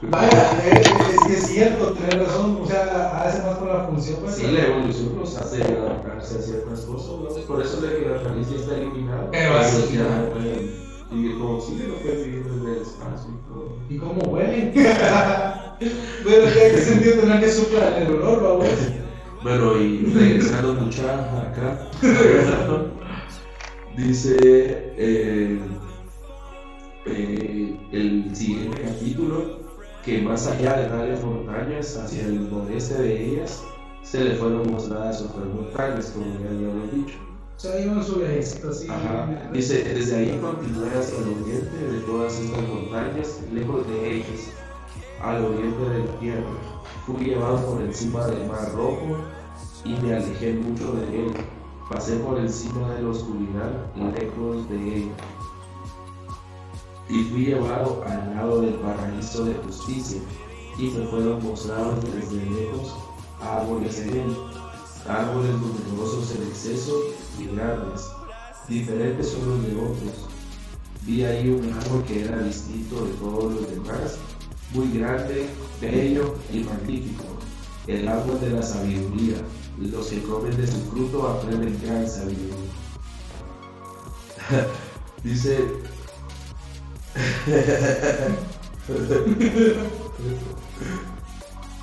[0.03, 0.89] Vaya, es,
[1.27, 4.21] que es cierto, tienes razón, o sea, hace más por la función.
[4.21, 8.19] Pues, sí, la evolución nos hace adaptarse a ciertas cosas, por eso de que la
[8.19, 9.29] familia está eliminada.
[9.31, 13.77] Pero así, ya vivir como si no pueden vivir desde el espacio y todo.
[13.89, 14.73] ¿Y cómo huelen?
[14.75, 18.69] bueno, ¿qué sentido tendrá que soplar el olor, vamos?
[19.43, 21.89] Bueno, y regresando mucho acá,
[23.97, 25.59] dice eh,
[27.07, 29.61] eh, el siguiente capítulo
[30.05, 33.65] que más allá de varias montañas, hacia el noreste de ellas,
[34.03, 37.30] se le fueron mostradas otras montañas, como ya habíamos dicho.
[37.61, 38.89] Sea, iban sobre esto, sí.
[39.53, 44.53] Dice, desde ahí continué hacia el oriente de todas estas montañas, lejos de ellas,
[45.21, 46.51] al oriente del tierra.
[47.05, 49.19] Fui llevado por encima del mar rojo
[49.85, 51.33] y me alejé mucho de él.
[51.91, 55.15] Pasé por encima de la oscuridad, lejos de ella
[57.11, 60.21] y fui llevado al lado del paraíso de justicia,
[60.79, 62.95] y me fueron mostrados desde lejos
[63.43, 64.37] árboles en él,
[65.09, 66.93] árboles numerosos en exceso
[67.39, 68.03] y grandes,
[68.69, 70.29] diferentes unos de otros.
[71.03, 74.19] Vi ahí un árbol que era distinto de todos los demás,
[74.73, 75.49] muy grande,
[75.81, 77.25] bello y magnífico,
[77.87, 79.37] el árbol de la sabiduría.
[79.79, 82.55] Los que comen de su fruto aprenden gran sabiduría.
[85.25, 85.59] Dice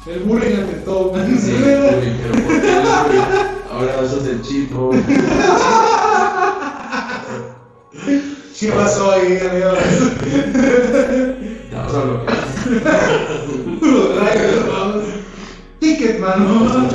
[0.10, 1.38] el bullying ante todo, man.
[1.40, 3.26] Sí, bullying, pero ¿por qué el bullying?
[3.72, 4.92] Ahora sos el chico.
[8.60, 9.78] ¿Qué pasó ahí, amigos?
[11.72, 12.34] No, solo que.
[15.80, 16.90] Ticket, mano.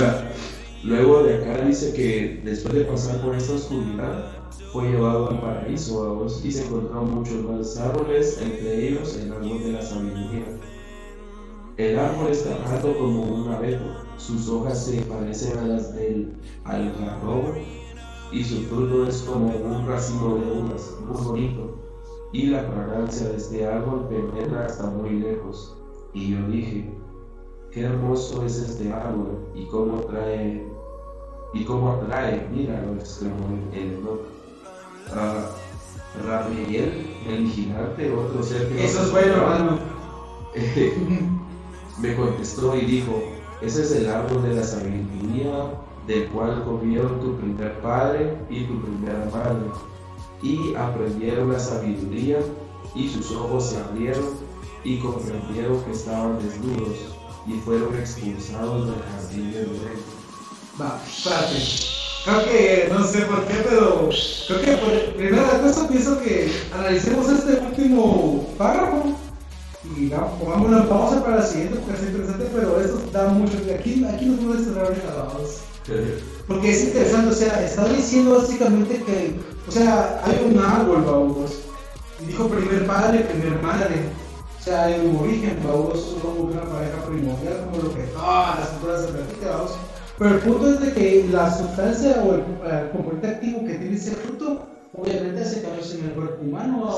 [0.82, 4.32] Luego de acá dice que después de pasar por esta oscuridad,
[4.72, 9.72] fue llevado al paraíso y se encontró muchos más árboles, entre ellos el árbol de
[9.72, 10.46] la sabiduría.
[11.82, 13.82] El árbol está alto como un abeto,
[14.16, 16.32] sus hojas se parecen a las del
[16.62, 17.54] algarrobo
[18.30, 21.74] y su fruto es como un racimo de uvas, muy bonito.
[22.32, 25.76] Y la fragancia de este árbol penetra hasta muy lejos.
[26.14, 26.88] Y yo dije,
[27.72, 30.64] qué hermoso es este árbol y cómo trae
[31.52, 34.22] y cómo atrae, mira, lo exclamó el loco
[35.16, 35.50] a
[36.24, 38.84] Rabiel, el gigante, otro ser que...
[38.84, 39.78] Eso es bueno, hermano.
[41.98, 43.22] me contestó y dijo,
[43.60, 45.70] ese es el árbol de la sabiduría
[46.06, 49.70] del cual comieron tu primer padre y tu primera madre,
[50.42, 52.38] y aprendieron la sabiduría,
[52.94, 54.30] y sus ojos se abrieron,
[54.84, 56.98] y comprendieron que estaban desnudos,
[57.46, 60.02] y fueron expulsados del jardín de Edén.
[60.80, 61.92] Va, espérate.
[62.24, 64.08] Creo que, no sé por qué, pero
[64.46, 69.16] creo que por primera cosa pienso que analicemos este último párrafo
[69.84, 73.58] y pongamos una pausa para la siguiente porque es interesante, pero esto da mucho.
[73.74, 74.92] Aquí, aquí nos vamos a cerrar.
[76.46, 79.34] Porque es interesante, o sea, está diciendo básicamente que,
[79.66, 81.58] o sea, hay un árbol, vamos,
[82.20, 83.96] y dijo primer padre, primer madre.
[84.60, 88.68] O sea, hay un origen, vamos, como una pareja primordial, como lo que todas las
[88.68, 89.72] culturas se repite, vamos.
[90.18, 94.12] Pero el punto es de que la sustancia o el, componente activo que tiene ese
[94.12, 96.94] fruto, obviamente hace cambios en el cuerpo humano,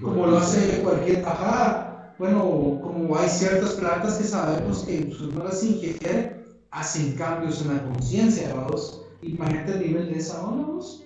[0.00, 1.91] como lo hace cualquier, ajá,
[2.22, 6.40] bueno, como hay ciertas plantas que sabemos que sus no las ingieren,
[6.70, 9.02] hacen cambios en la conciencia, vamos.
[9.22, 11.02] Imagínate el nivel de esa onda, vamos.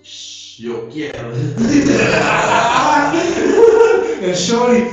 [0.59, 1.33] Yo quiero.
[4.21, 4.83] el shorty.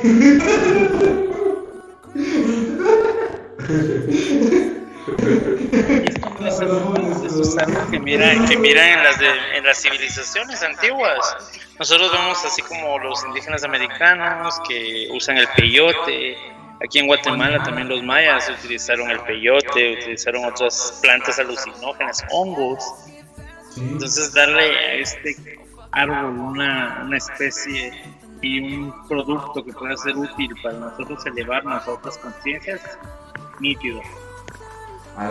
[5.06, 11.52] Esto es algo que miran, que miran en, las en las civilizaciones antiguas.
[11.78, 16.36] Nosotros vemos así como los indígenas americanos que usan el peyote.
[16.82, 22.82] Aquí en Guatemala también los mayas utilizaron el peyote, utilizaron otras plantas alucinógenas, hongos.
[23.76, 25.36] Entonces darle a este
[25.93, 27.93] árbol una, una especie
[28.40, 32.98] y un producto que pueda ser útil para nosotros elevarnos a otras conciencias,
[33.60, 34.01] nítido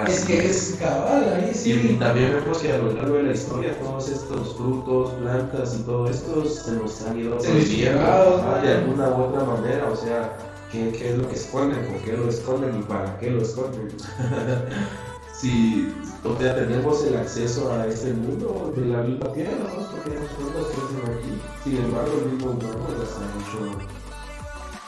[0.07, 1.71] es que es cabal, ahí sí.
[1.71, 5.83] Y también vemos que a lo largo de la historia todos estos frutos, plantas y
[5.83, 10.37] todo esto se nos han ido perdiendo de alguna u otra manera, o sea,
[10.71, 11.85] ¿qué, ¿qué, es lo que esconden?
[11.85, 13.89] ¿Por qué lo esconden y para qué lo esconden?
[15.33, 15.93] si
[16.23, 19.85] o sea, tenemos el acceso a este mundo de la misma tierra, ¿no?
[19.91, 23.77] porque nosotros crecen aquí, sin embargo el mismo humano las ha hecho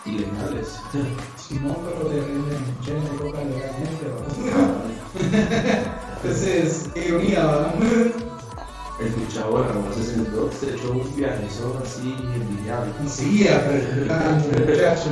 [0.06, 0.80] ilegales.
[0.92, 1.60] Sí.
[1.64, 4.06] No, pero de, de, de coca legalmente.
[6.24, 7.74] Entonces, pues qué ironía, ¿verdad?
[8.98, 12.94] El luchador en los 62 se echó un viajezón así envidiable.
[13.10, 13.62] Seguía
[14.58, 15.10] muchacho,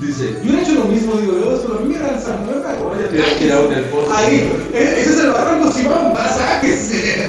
[0.00, 2.56] Dice, yo he hecho lo mismo, digo yo, solo mira el San Luis.
[2.82, 4.12] Oye, te has quedado en el pozo.
[4.12, 7.28] Ahí, e-, ese es el barranco Simón, va, sáquese.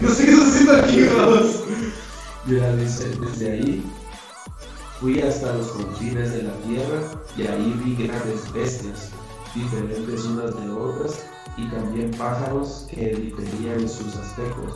[0.00, 1.66] no sé qué está haciendo aquí, vamos.
[2.46, 3.82] Dice, desde ahí
[5.00, 7.00] fui hasta los confines de la tierra
[7.36, 9.10] y ahí vi grandes bestias,
[9.52, 14.74] diferentes unas de otras, y también pájaros que diferían sus aspectos,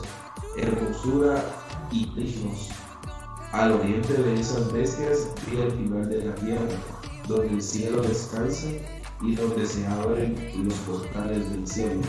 [0.57, 1.45] hermosura
[1.93, 2.71] y dignos.
[3.53, 6.69] Al oriente de esas bestias vi el final de la tierra,
[7.29, 8.67] donde el cielo descansa
[9.23, 10.35] y donde se abren
[10.65, 12.01] los portales del cielo.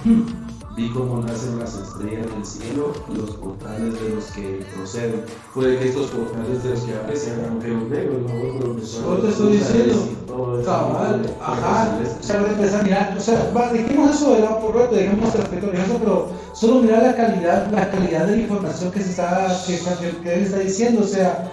[0.76, 5.26] Vi cómo nacen las estrellas del cielo, los portales de los que proceden.
[5.54, 8.86] Puede que estos portales de los que abren sean agujeros negros, ¿no?
[8.86, 9.86] Son Yo te estoy diciendo.
[9.88, 10.64] y eso.
[10.66, 12.00] Cabal, ajá.
[12.22, 14.96] Sea, voy a empezar a mirar, o sea, va, dejemos eso de lado por rato,
[14.96, 19.02] dejemos el aspecto religioso, pero solo mirar la calidad, la calidad de la información que
[19.02, 19.78] se está, que,
[20.24, 21.52] que- él está diciendo, o sea,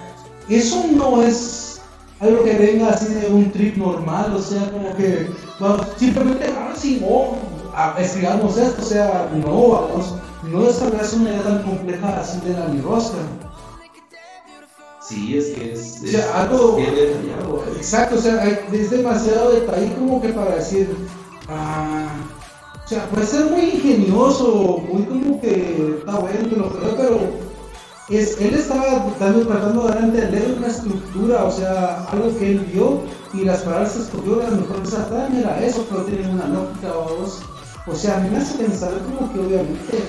[0.48, 1.80] eso no es
[2.20, 5.28] algo que venga así de un trip normal, o sea, como que
[5.58, 7.36] vamos, simplemente, ah, sí, no,
[7.98, 12.66] escribamos esto, o sea, no, vamos, no desarrollas una idea tan compleja así de la
[12.66, 13.18] mirosca.
[15.00, 17.64] Sí, es que es, O es sea, algo- bien detallado.
[17.76, 20.94] Exacto, o sea, es demasiado detalle como que para decir,
[21.48, 22.08] ah,
[22.84, 27.18] o sea, puede ser muy ingenioso, muy como que está bueno que lo creo, pero
[28.10, 32.50] es, él estaba dando, tratando de dar a entender una estructura, o sea, algo que
[32.52, 33.00] él vio
[33.34, 35.06] y las palabras que escogió, a lo mejor esa
[35.38, 37.40] era eso, pero tienen una lógica o dos.
[37.90, 40.04] O sea, a mí me hace pensar como que obviamente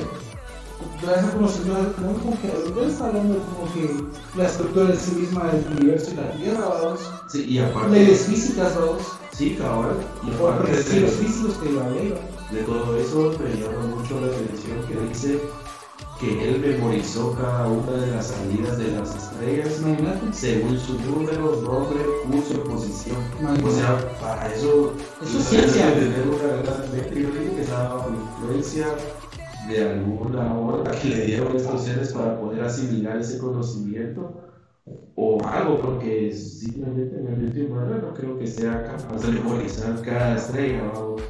[1.02, 5.12] gracias a conocimiento como que ahorita está hablando de como que la estructura en sí
[5.16, 7.00] misma del universo y la Tierra, vamos.
[7.28, 9.02] Sí, y aparte, Leyes físicas, vamos.
[9.32, 9.96] sí, cabal,
[10.26, 11.90] y aparte de, principios físicos que ¿va?
[11.90, 15.42] de todo eso me llama mucho la atención que dice
[16.20, 20.34] que él memorizó cada una de las salidas de las estrellas Imagínate.
[20.34, 23.18] según su número, nombre, curso y posición.
[23.40, 23.70] Imagínate.
[23.70, 24.94] O sea, para eso,
[25.24, 25.94] Eso es ciencia.
[25.94, 27.22] tener una gran mente.
[27.22, 28.88] Yo creo que estaba bajo influencia
[29.70, 34.42] de alguna horda que le dieron estos seres para poder asimilar ese conocimiento
[35.16, 40.02] o algo, porque simplemente en la mente humana no creo que sea capaz de memorizar
[40.02, 40.92] cada estrella.
[40.94, 41.22] vamos.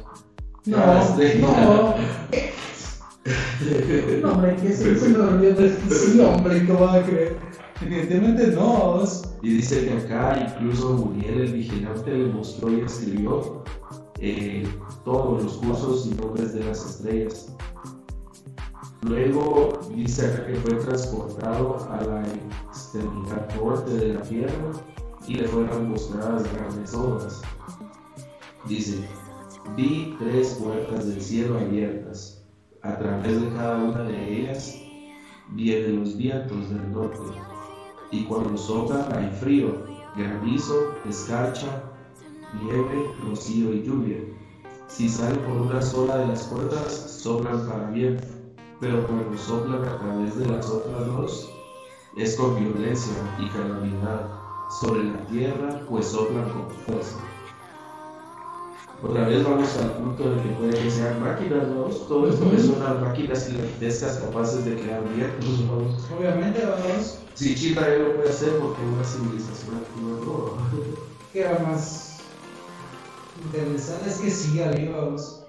[0.70, 1.46] Cada No, estrella.
[1.64, 1.94] no.
[4.22, 5.68] No, hombre, que sí, se me olvidó.
[5.90, 7.36] Sí, hombre, ¿qué va a creer?
[7.82, 9.02] Evidentemente no.
[9.42, 13.64] Y dice que acá incluso Muriel, el vigilante, le mostró y escribió
[14.20, 14.66] eh,
[15.04, 17.54] todos los cursos y nombres de las estrellas.
[19.02, 22.22] Luego dice acá que fue transportado a la
[22.68, 24.72] extremidad norte de la tierra
[25.26, 27.40] y le fueron mostradas grandes obras.
[28.68, 28.98] Dice,
[29.74, 32.39] vi tres puertas del cielo abiertas.
[32.82, 34.74] A través de cada una de ellas
[35.50, 37.18] vienen los vientos del norte
[38.10, 39.84] y cuando sopla hay frío,
[40.16, 41.82] granizo, escarcha,
[42.62, 44.18] nieve, rocío y lluvia.
[44.88, 48.18] Si salen por una sola de las puertas, soplan para bien,
[48.80, 51.52] pero cuando soplan a través de las otras dos,
[52.16, 54.26] es con violencia y calamidad.
[54.80, 57.18] Sobre la tierra, pues soplan con fuerza.
[59.02, 61.84] Otra vez vamos al punto de que puede que sean máquinas, ¿no?
[61.84, 62.58] Todo esto Ujú.
[62.58, 66.16] son las máquinas gigantescas capaces de crear vientos, ¿no?
[66.16, 67.18] Obviamente, vamos.
[67.34, 70.70] Si China ya lo puede hacer porque una civilización activa no.
[71.32, 72.20] Que era más
[73.42, 75.39] interesante, es que sí, arriba, vamos.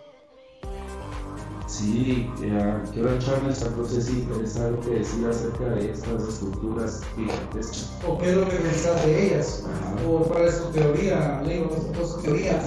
[1.71, 7.89] Sí, eh, quiero echarles entonces sí interesante que decir acerca de estas estructuras gigantescas.
[8.05, 9.63] ¿O qué es lo que pensás de ellas?
[9.65, 9.95] Ajá.
[10.05, 11.41] ¿O cuál es tu teoría?
[11.45, 12.59] Leo, ¿cuál es tu teoría?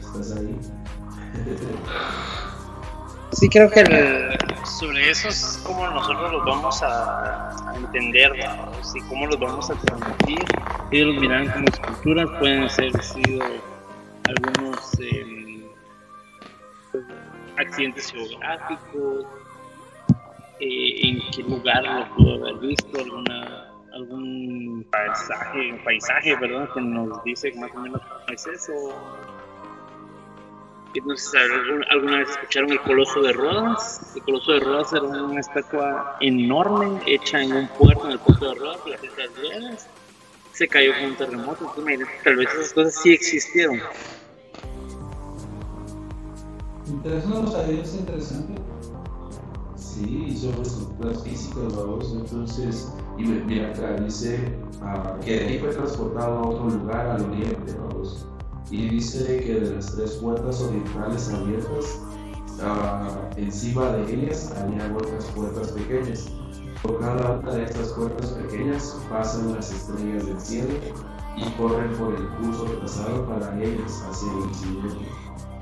[0.00, 0.58] estás ahí.
[3.32, 8.70] Sí, creo que el- sobre eso es como nosotros los vamos a, a entender, ¿no?
[8.94, 10.44] y cómo los vamos a transmitir.
[10.92, 13.44] Ellos los miran como esculturas, pueden ser sido
[14.28, 15.64] algunos em,
[17.56, 19.26] accidentes geográficos,
[20.60, 27.24] eh, en qué lugar lo pudo haber visto, alguna, algún paisaje, paisaje perdón, que nos
[27.24, 28.72] dice más o menos cómo es eso.
[31.04, 31.38] No sé
[31.90, 34.14] alguna vez escucharon el Coloso de Rodas.
[34.16, 38.48] El Coloso de Rodas era una estatua enorme hecha en un puerto, en el puerto
[38.48, 39.90] de Rodas, por las Islas Griegas.
[40.56, 41.70] Se cayó con un terremoto.
[41.76, 43.78] Entonces, tal vez esas cosas sí existieron.
[46.86, 48.54] Interesante, sabía, es interesante.
[49.76, 52.10] Sí, son estructuras físicas, vamos.
[52.14, 54.38] Entonces, Y mira acá, dice
[54.80, 58.26] ah, que de ahí fue transportado a otro lugar al oriente, vamos.
[58.70, 62.00] Y dice que de las tres puertas orientales abiertas,
[62.62, 66.30] ah, encima de ellas había otras puertas pequeñas.
[66.82, 70.74] Por cada una de estas puertas pequeñas pasan las estrellas del cielo
[71.36, 75.06] y corren por el curso trazado para ellas hacia el siguiente.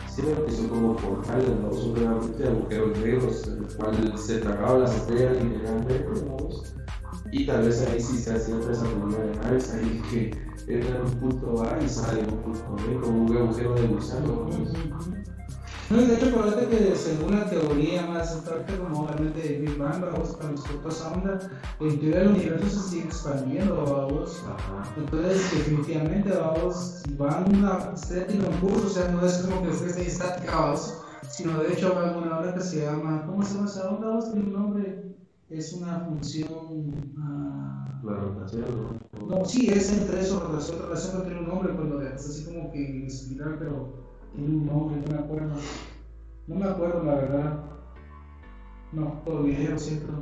[0.09, 1.73] Siempre que son como portales, ¿no?
[1.73, 6.37] Son realmente agujeros negros, en el cual se tragaban las estrellas literalmente, ¿no?
[7.33, 10.31] Y tal vez ahí sí se hacía otra esa de naves, ahí que
[10.69, 15.34] en un punto A y sale un punto B, como un agujero de gusano, ¿no?
[15.95, 19.79] No, y de hecho, acuérdate que según la teoría más abstracta, como obviamente de Big
[19.79, 21.39] Bang, vamos, para nosotros onda,
[21.79, 24.43] en teoría el universo se sigue expandiendo, vamos.
[24.45, 24.93] Ajá.
[24.97, 29.69] Entonces, definitivamente, vamos, van una estrella tiene un curso, o sea, no es como que
[29.69, 30.99] la estrella esté estática, vamos,
[31.31, 34.09] sino de hecho hay una onda que se llama, ¿cómo se llama esa onda?
[34.09, 35.17] Vamos, tiene un nombre,
[35.49, 36.93] es una función.
[37.21, 38.65] ah, La rotación,
[39.21, 39.27] ¿no?
[39.29, 42.73] no, sí, es entre eso, relación, relación no tiene un nombre, cuando es así como
[42.73, 44.04] que espiral, pero
[44.37, 45.55] un nombre, no me acuerdo.
[46.47, 47.61] No me acuerdo, la verdad.
[48.93, 50.13] No, todavía lo siento.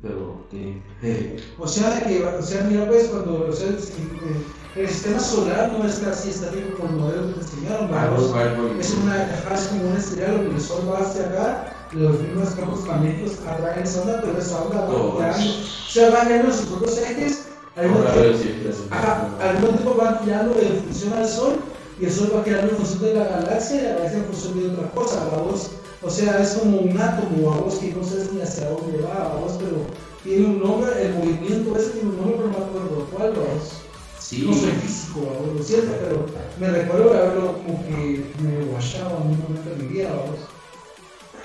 [0.00, 0.80] Pero que.
[1.58, 5.84] O sea, de que, o sea, mira, pues, cuando, o sea, el, sistema solar no
[5.86, 8.32] es casi estático como el modelo que te enseñaron, vamos.
[8.80, 12.48] Es una caja, es como una estrella, que el sol va hacia acá, los mismos
[12.50, 15.14] campos magnéticos atraen esa onda, pero esa onda va Todos.
[15.14, 18.84] girando, o sea, va girando sus propios ejes, al mismo Ahora tiempo- siempre así.
[18.90, 21.52] Ajá, al mismo tiempo van girando en función al Sol
[22.00, 24.60] y el Sol va girando en función de la galaxia y la galaxia en función
[24.60, 25.70] de otra cosa, vamos.
[26.02, 29.52] O sea, es como un átomo, vamos, que no sabes ni hacia dónde va, vamos,
[29.58, 29.76] pero
[30.24, 33.72] tiene un nombre, el movimiento ese tiene un nombre, pero no me acuerdo cuál, vamos.
[34.18, 36.26] Sí, No soy físico, vamos, lo siento, pero
[36.58, 40.40] me recuerdo de haberlo como que me guachaba en un momento de mi vida, vamos.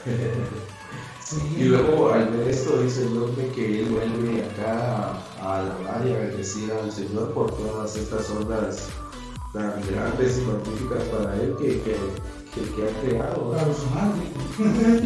[1.27, 1.35] Sí.
[1.59, 6.13] Y luego al ver esto dice el hombre que él vuelve acá a alabar y
[6.13, 8.87] a bendecir al Señor por todas estas ondas
[9.53, 11.95] tan grandes y magníficas para él que, que,
[12.53, 13.55] que, que ha creado.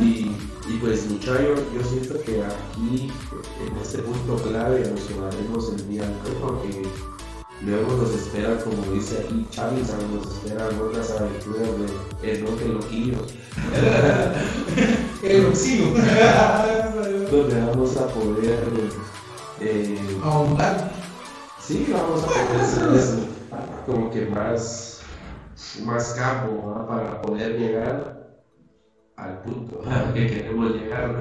[0.01, 0.35] Y,
[0.67, 3.11] y pues muchachos, yo siento que aquí
[3.65, 6.87] en este punto clave nos llevaremos el día de hoy porque
[7.65, 11.69] luego nos espera, como dice aquí Chavis, nos esperan otras aventuras
[12.21, 13.17] de Enoque Loquillo.
[15.23, 15.93] El oxígeno.
[17.31, 18.59] donde vamos a poder
[19.61, 20.91] eh, Ahondar.
[21.65, 23.30] sí vamos a poder hacer eso
[23.85, 25.01] como que más
[25.83, 28.43] más campo para poder llegar
[29.17, 31.15] al punto al que queremos llegar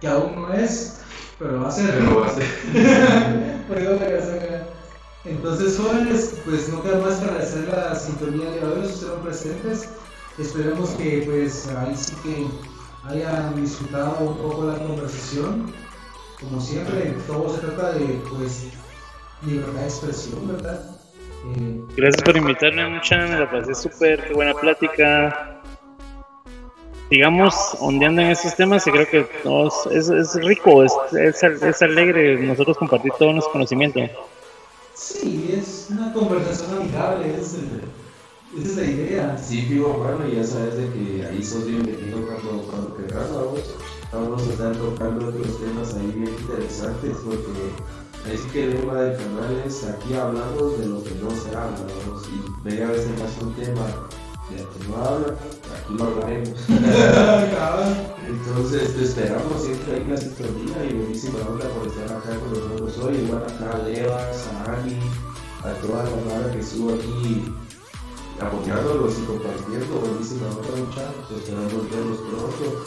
[0.00, 1.00] que aún no es,
[1.38, 1.98] pero va a ser.
[1.98, 2.44] pero va a ser.
[5.24, 9.88] Entonces, jóvenes, pues no queda más que agradecer la sintonía de hoy, estuvieron presentes.
[10.38, 12.46] Esperemos que, pues, ahí sí que
[13.08, 15.72] hayan disfrutado un poco la conversación.
[16.40, 18.68] Como siempre, todo se trata de, pues,
[19.44, 20.97] libertad de expresión, ¿verdad?
[21.96, 25.62] Gracias por invitarme, mucha, me la pasé súper, qué buena plática.
[27.10, 31.82] Sigamos ondeando en estos temas y creo que todos, es, es rico, es, es, es
[31.82, 34.00] alegre nosotros compartir todo nuestro conocimiento.
[34.94, 37.56] sí, es una conversación amigable, es,
[38.56, 39.38] esa es la idea.
[39.38, 43.60] sí vivo bueno y ya sabes de que ahí sos bienvenido cuando, cuando querrás vamos
[44.12, 47.72] vamos a estar tocando otros temas ahí bien interesantes porque
[48.26, 51.78] sí que el lema del canal es aquí hablamos de lo que no se habla
[52.06, 53.86] vamos y media vez tengas un tema
[54.50, 56.58] de lo que no habla aquí lo hablaremos.
[58.28, 62.52] Entonces te esperamos siempre ahí en la sintonía y buenísima onda por estar acá con
[62.52, 63.16] nosotros hoy.
[63.16, 64.98] Igual acá a Levas, a Ani,
[65.64, 67.54] a toda la banda que estuvo aquí
[68.40, 70.00] apoyándolos y compartiendo.
[70.00, 72.84] Buenísima onda muchachos, esperamos verlos pronto.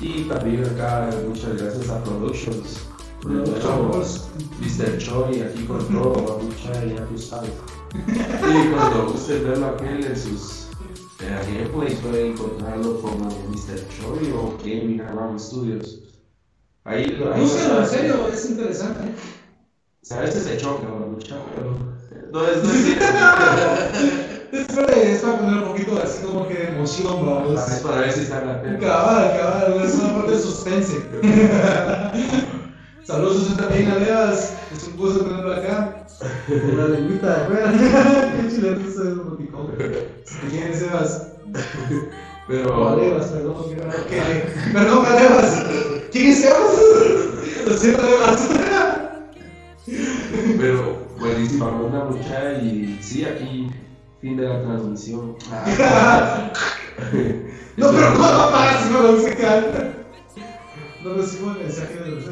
[0.00, 2.95] Y también acá muchas gracias a Productions.
[3.26, 4.28] Productions.
[4.60, 4.98] Mr.
[4.98, 7.50] Choi aquí con todo, mucha ya tú sabes.
[7.94, 10.68] Y cuando gusten verlo aquel en sus
[11.20, 13.80] eh, gameplays pueden encontrarlo como Mr.
[13.96, 16.00] Choi o Gaming Around Studios.
[16.84, 19.00] Ahí lo ahí Búsquenlo, lo- en serio, es interesante.
[19.08, 19.14] ¿eh?
[20.02, 20.36] ¿Sabes?
[20.36, 21.36] Ese choque, muchacho.
[22.32, 22.86] No es, no es
[24.52, 27.68] Es para, es para poner un poquito así como que de emoción, vamos.
[27.68, 28.78] es para ver si está en la tele.
[28.78, 30.96] Cabal, cabal, es una parte de suspense.
[33.06, 36.08] Saludos a también a Leas, es un gusto tenerlo acá.
[36.48, 37.72] Con la lengüita de afuera.
[37.72, 39.68] Qué chileno es el emoticón.
[40.50, 41.28] ¿Quién es Sebas?
[42.48, 43.54] Pero, Alevas, perdón.
[44.08, 45.66] que Perdón, Alevas.
[46.10, 46.80] ¿Quién es Sebas?
[47.66, 48.48] Lo siento, Alevas.
[50.58, 52.54] pero buenísima onda, muchacha.
[52.54, 53.70] Y sí, aquí,
[54.20, 55.36] fin de la transmisión.
[57.76, 59.12] No, pero ¿cómo apagas si no lo?
[61.04, 62.24] No recibo el mensaje de los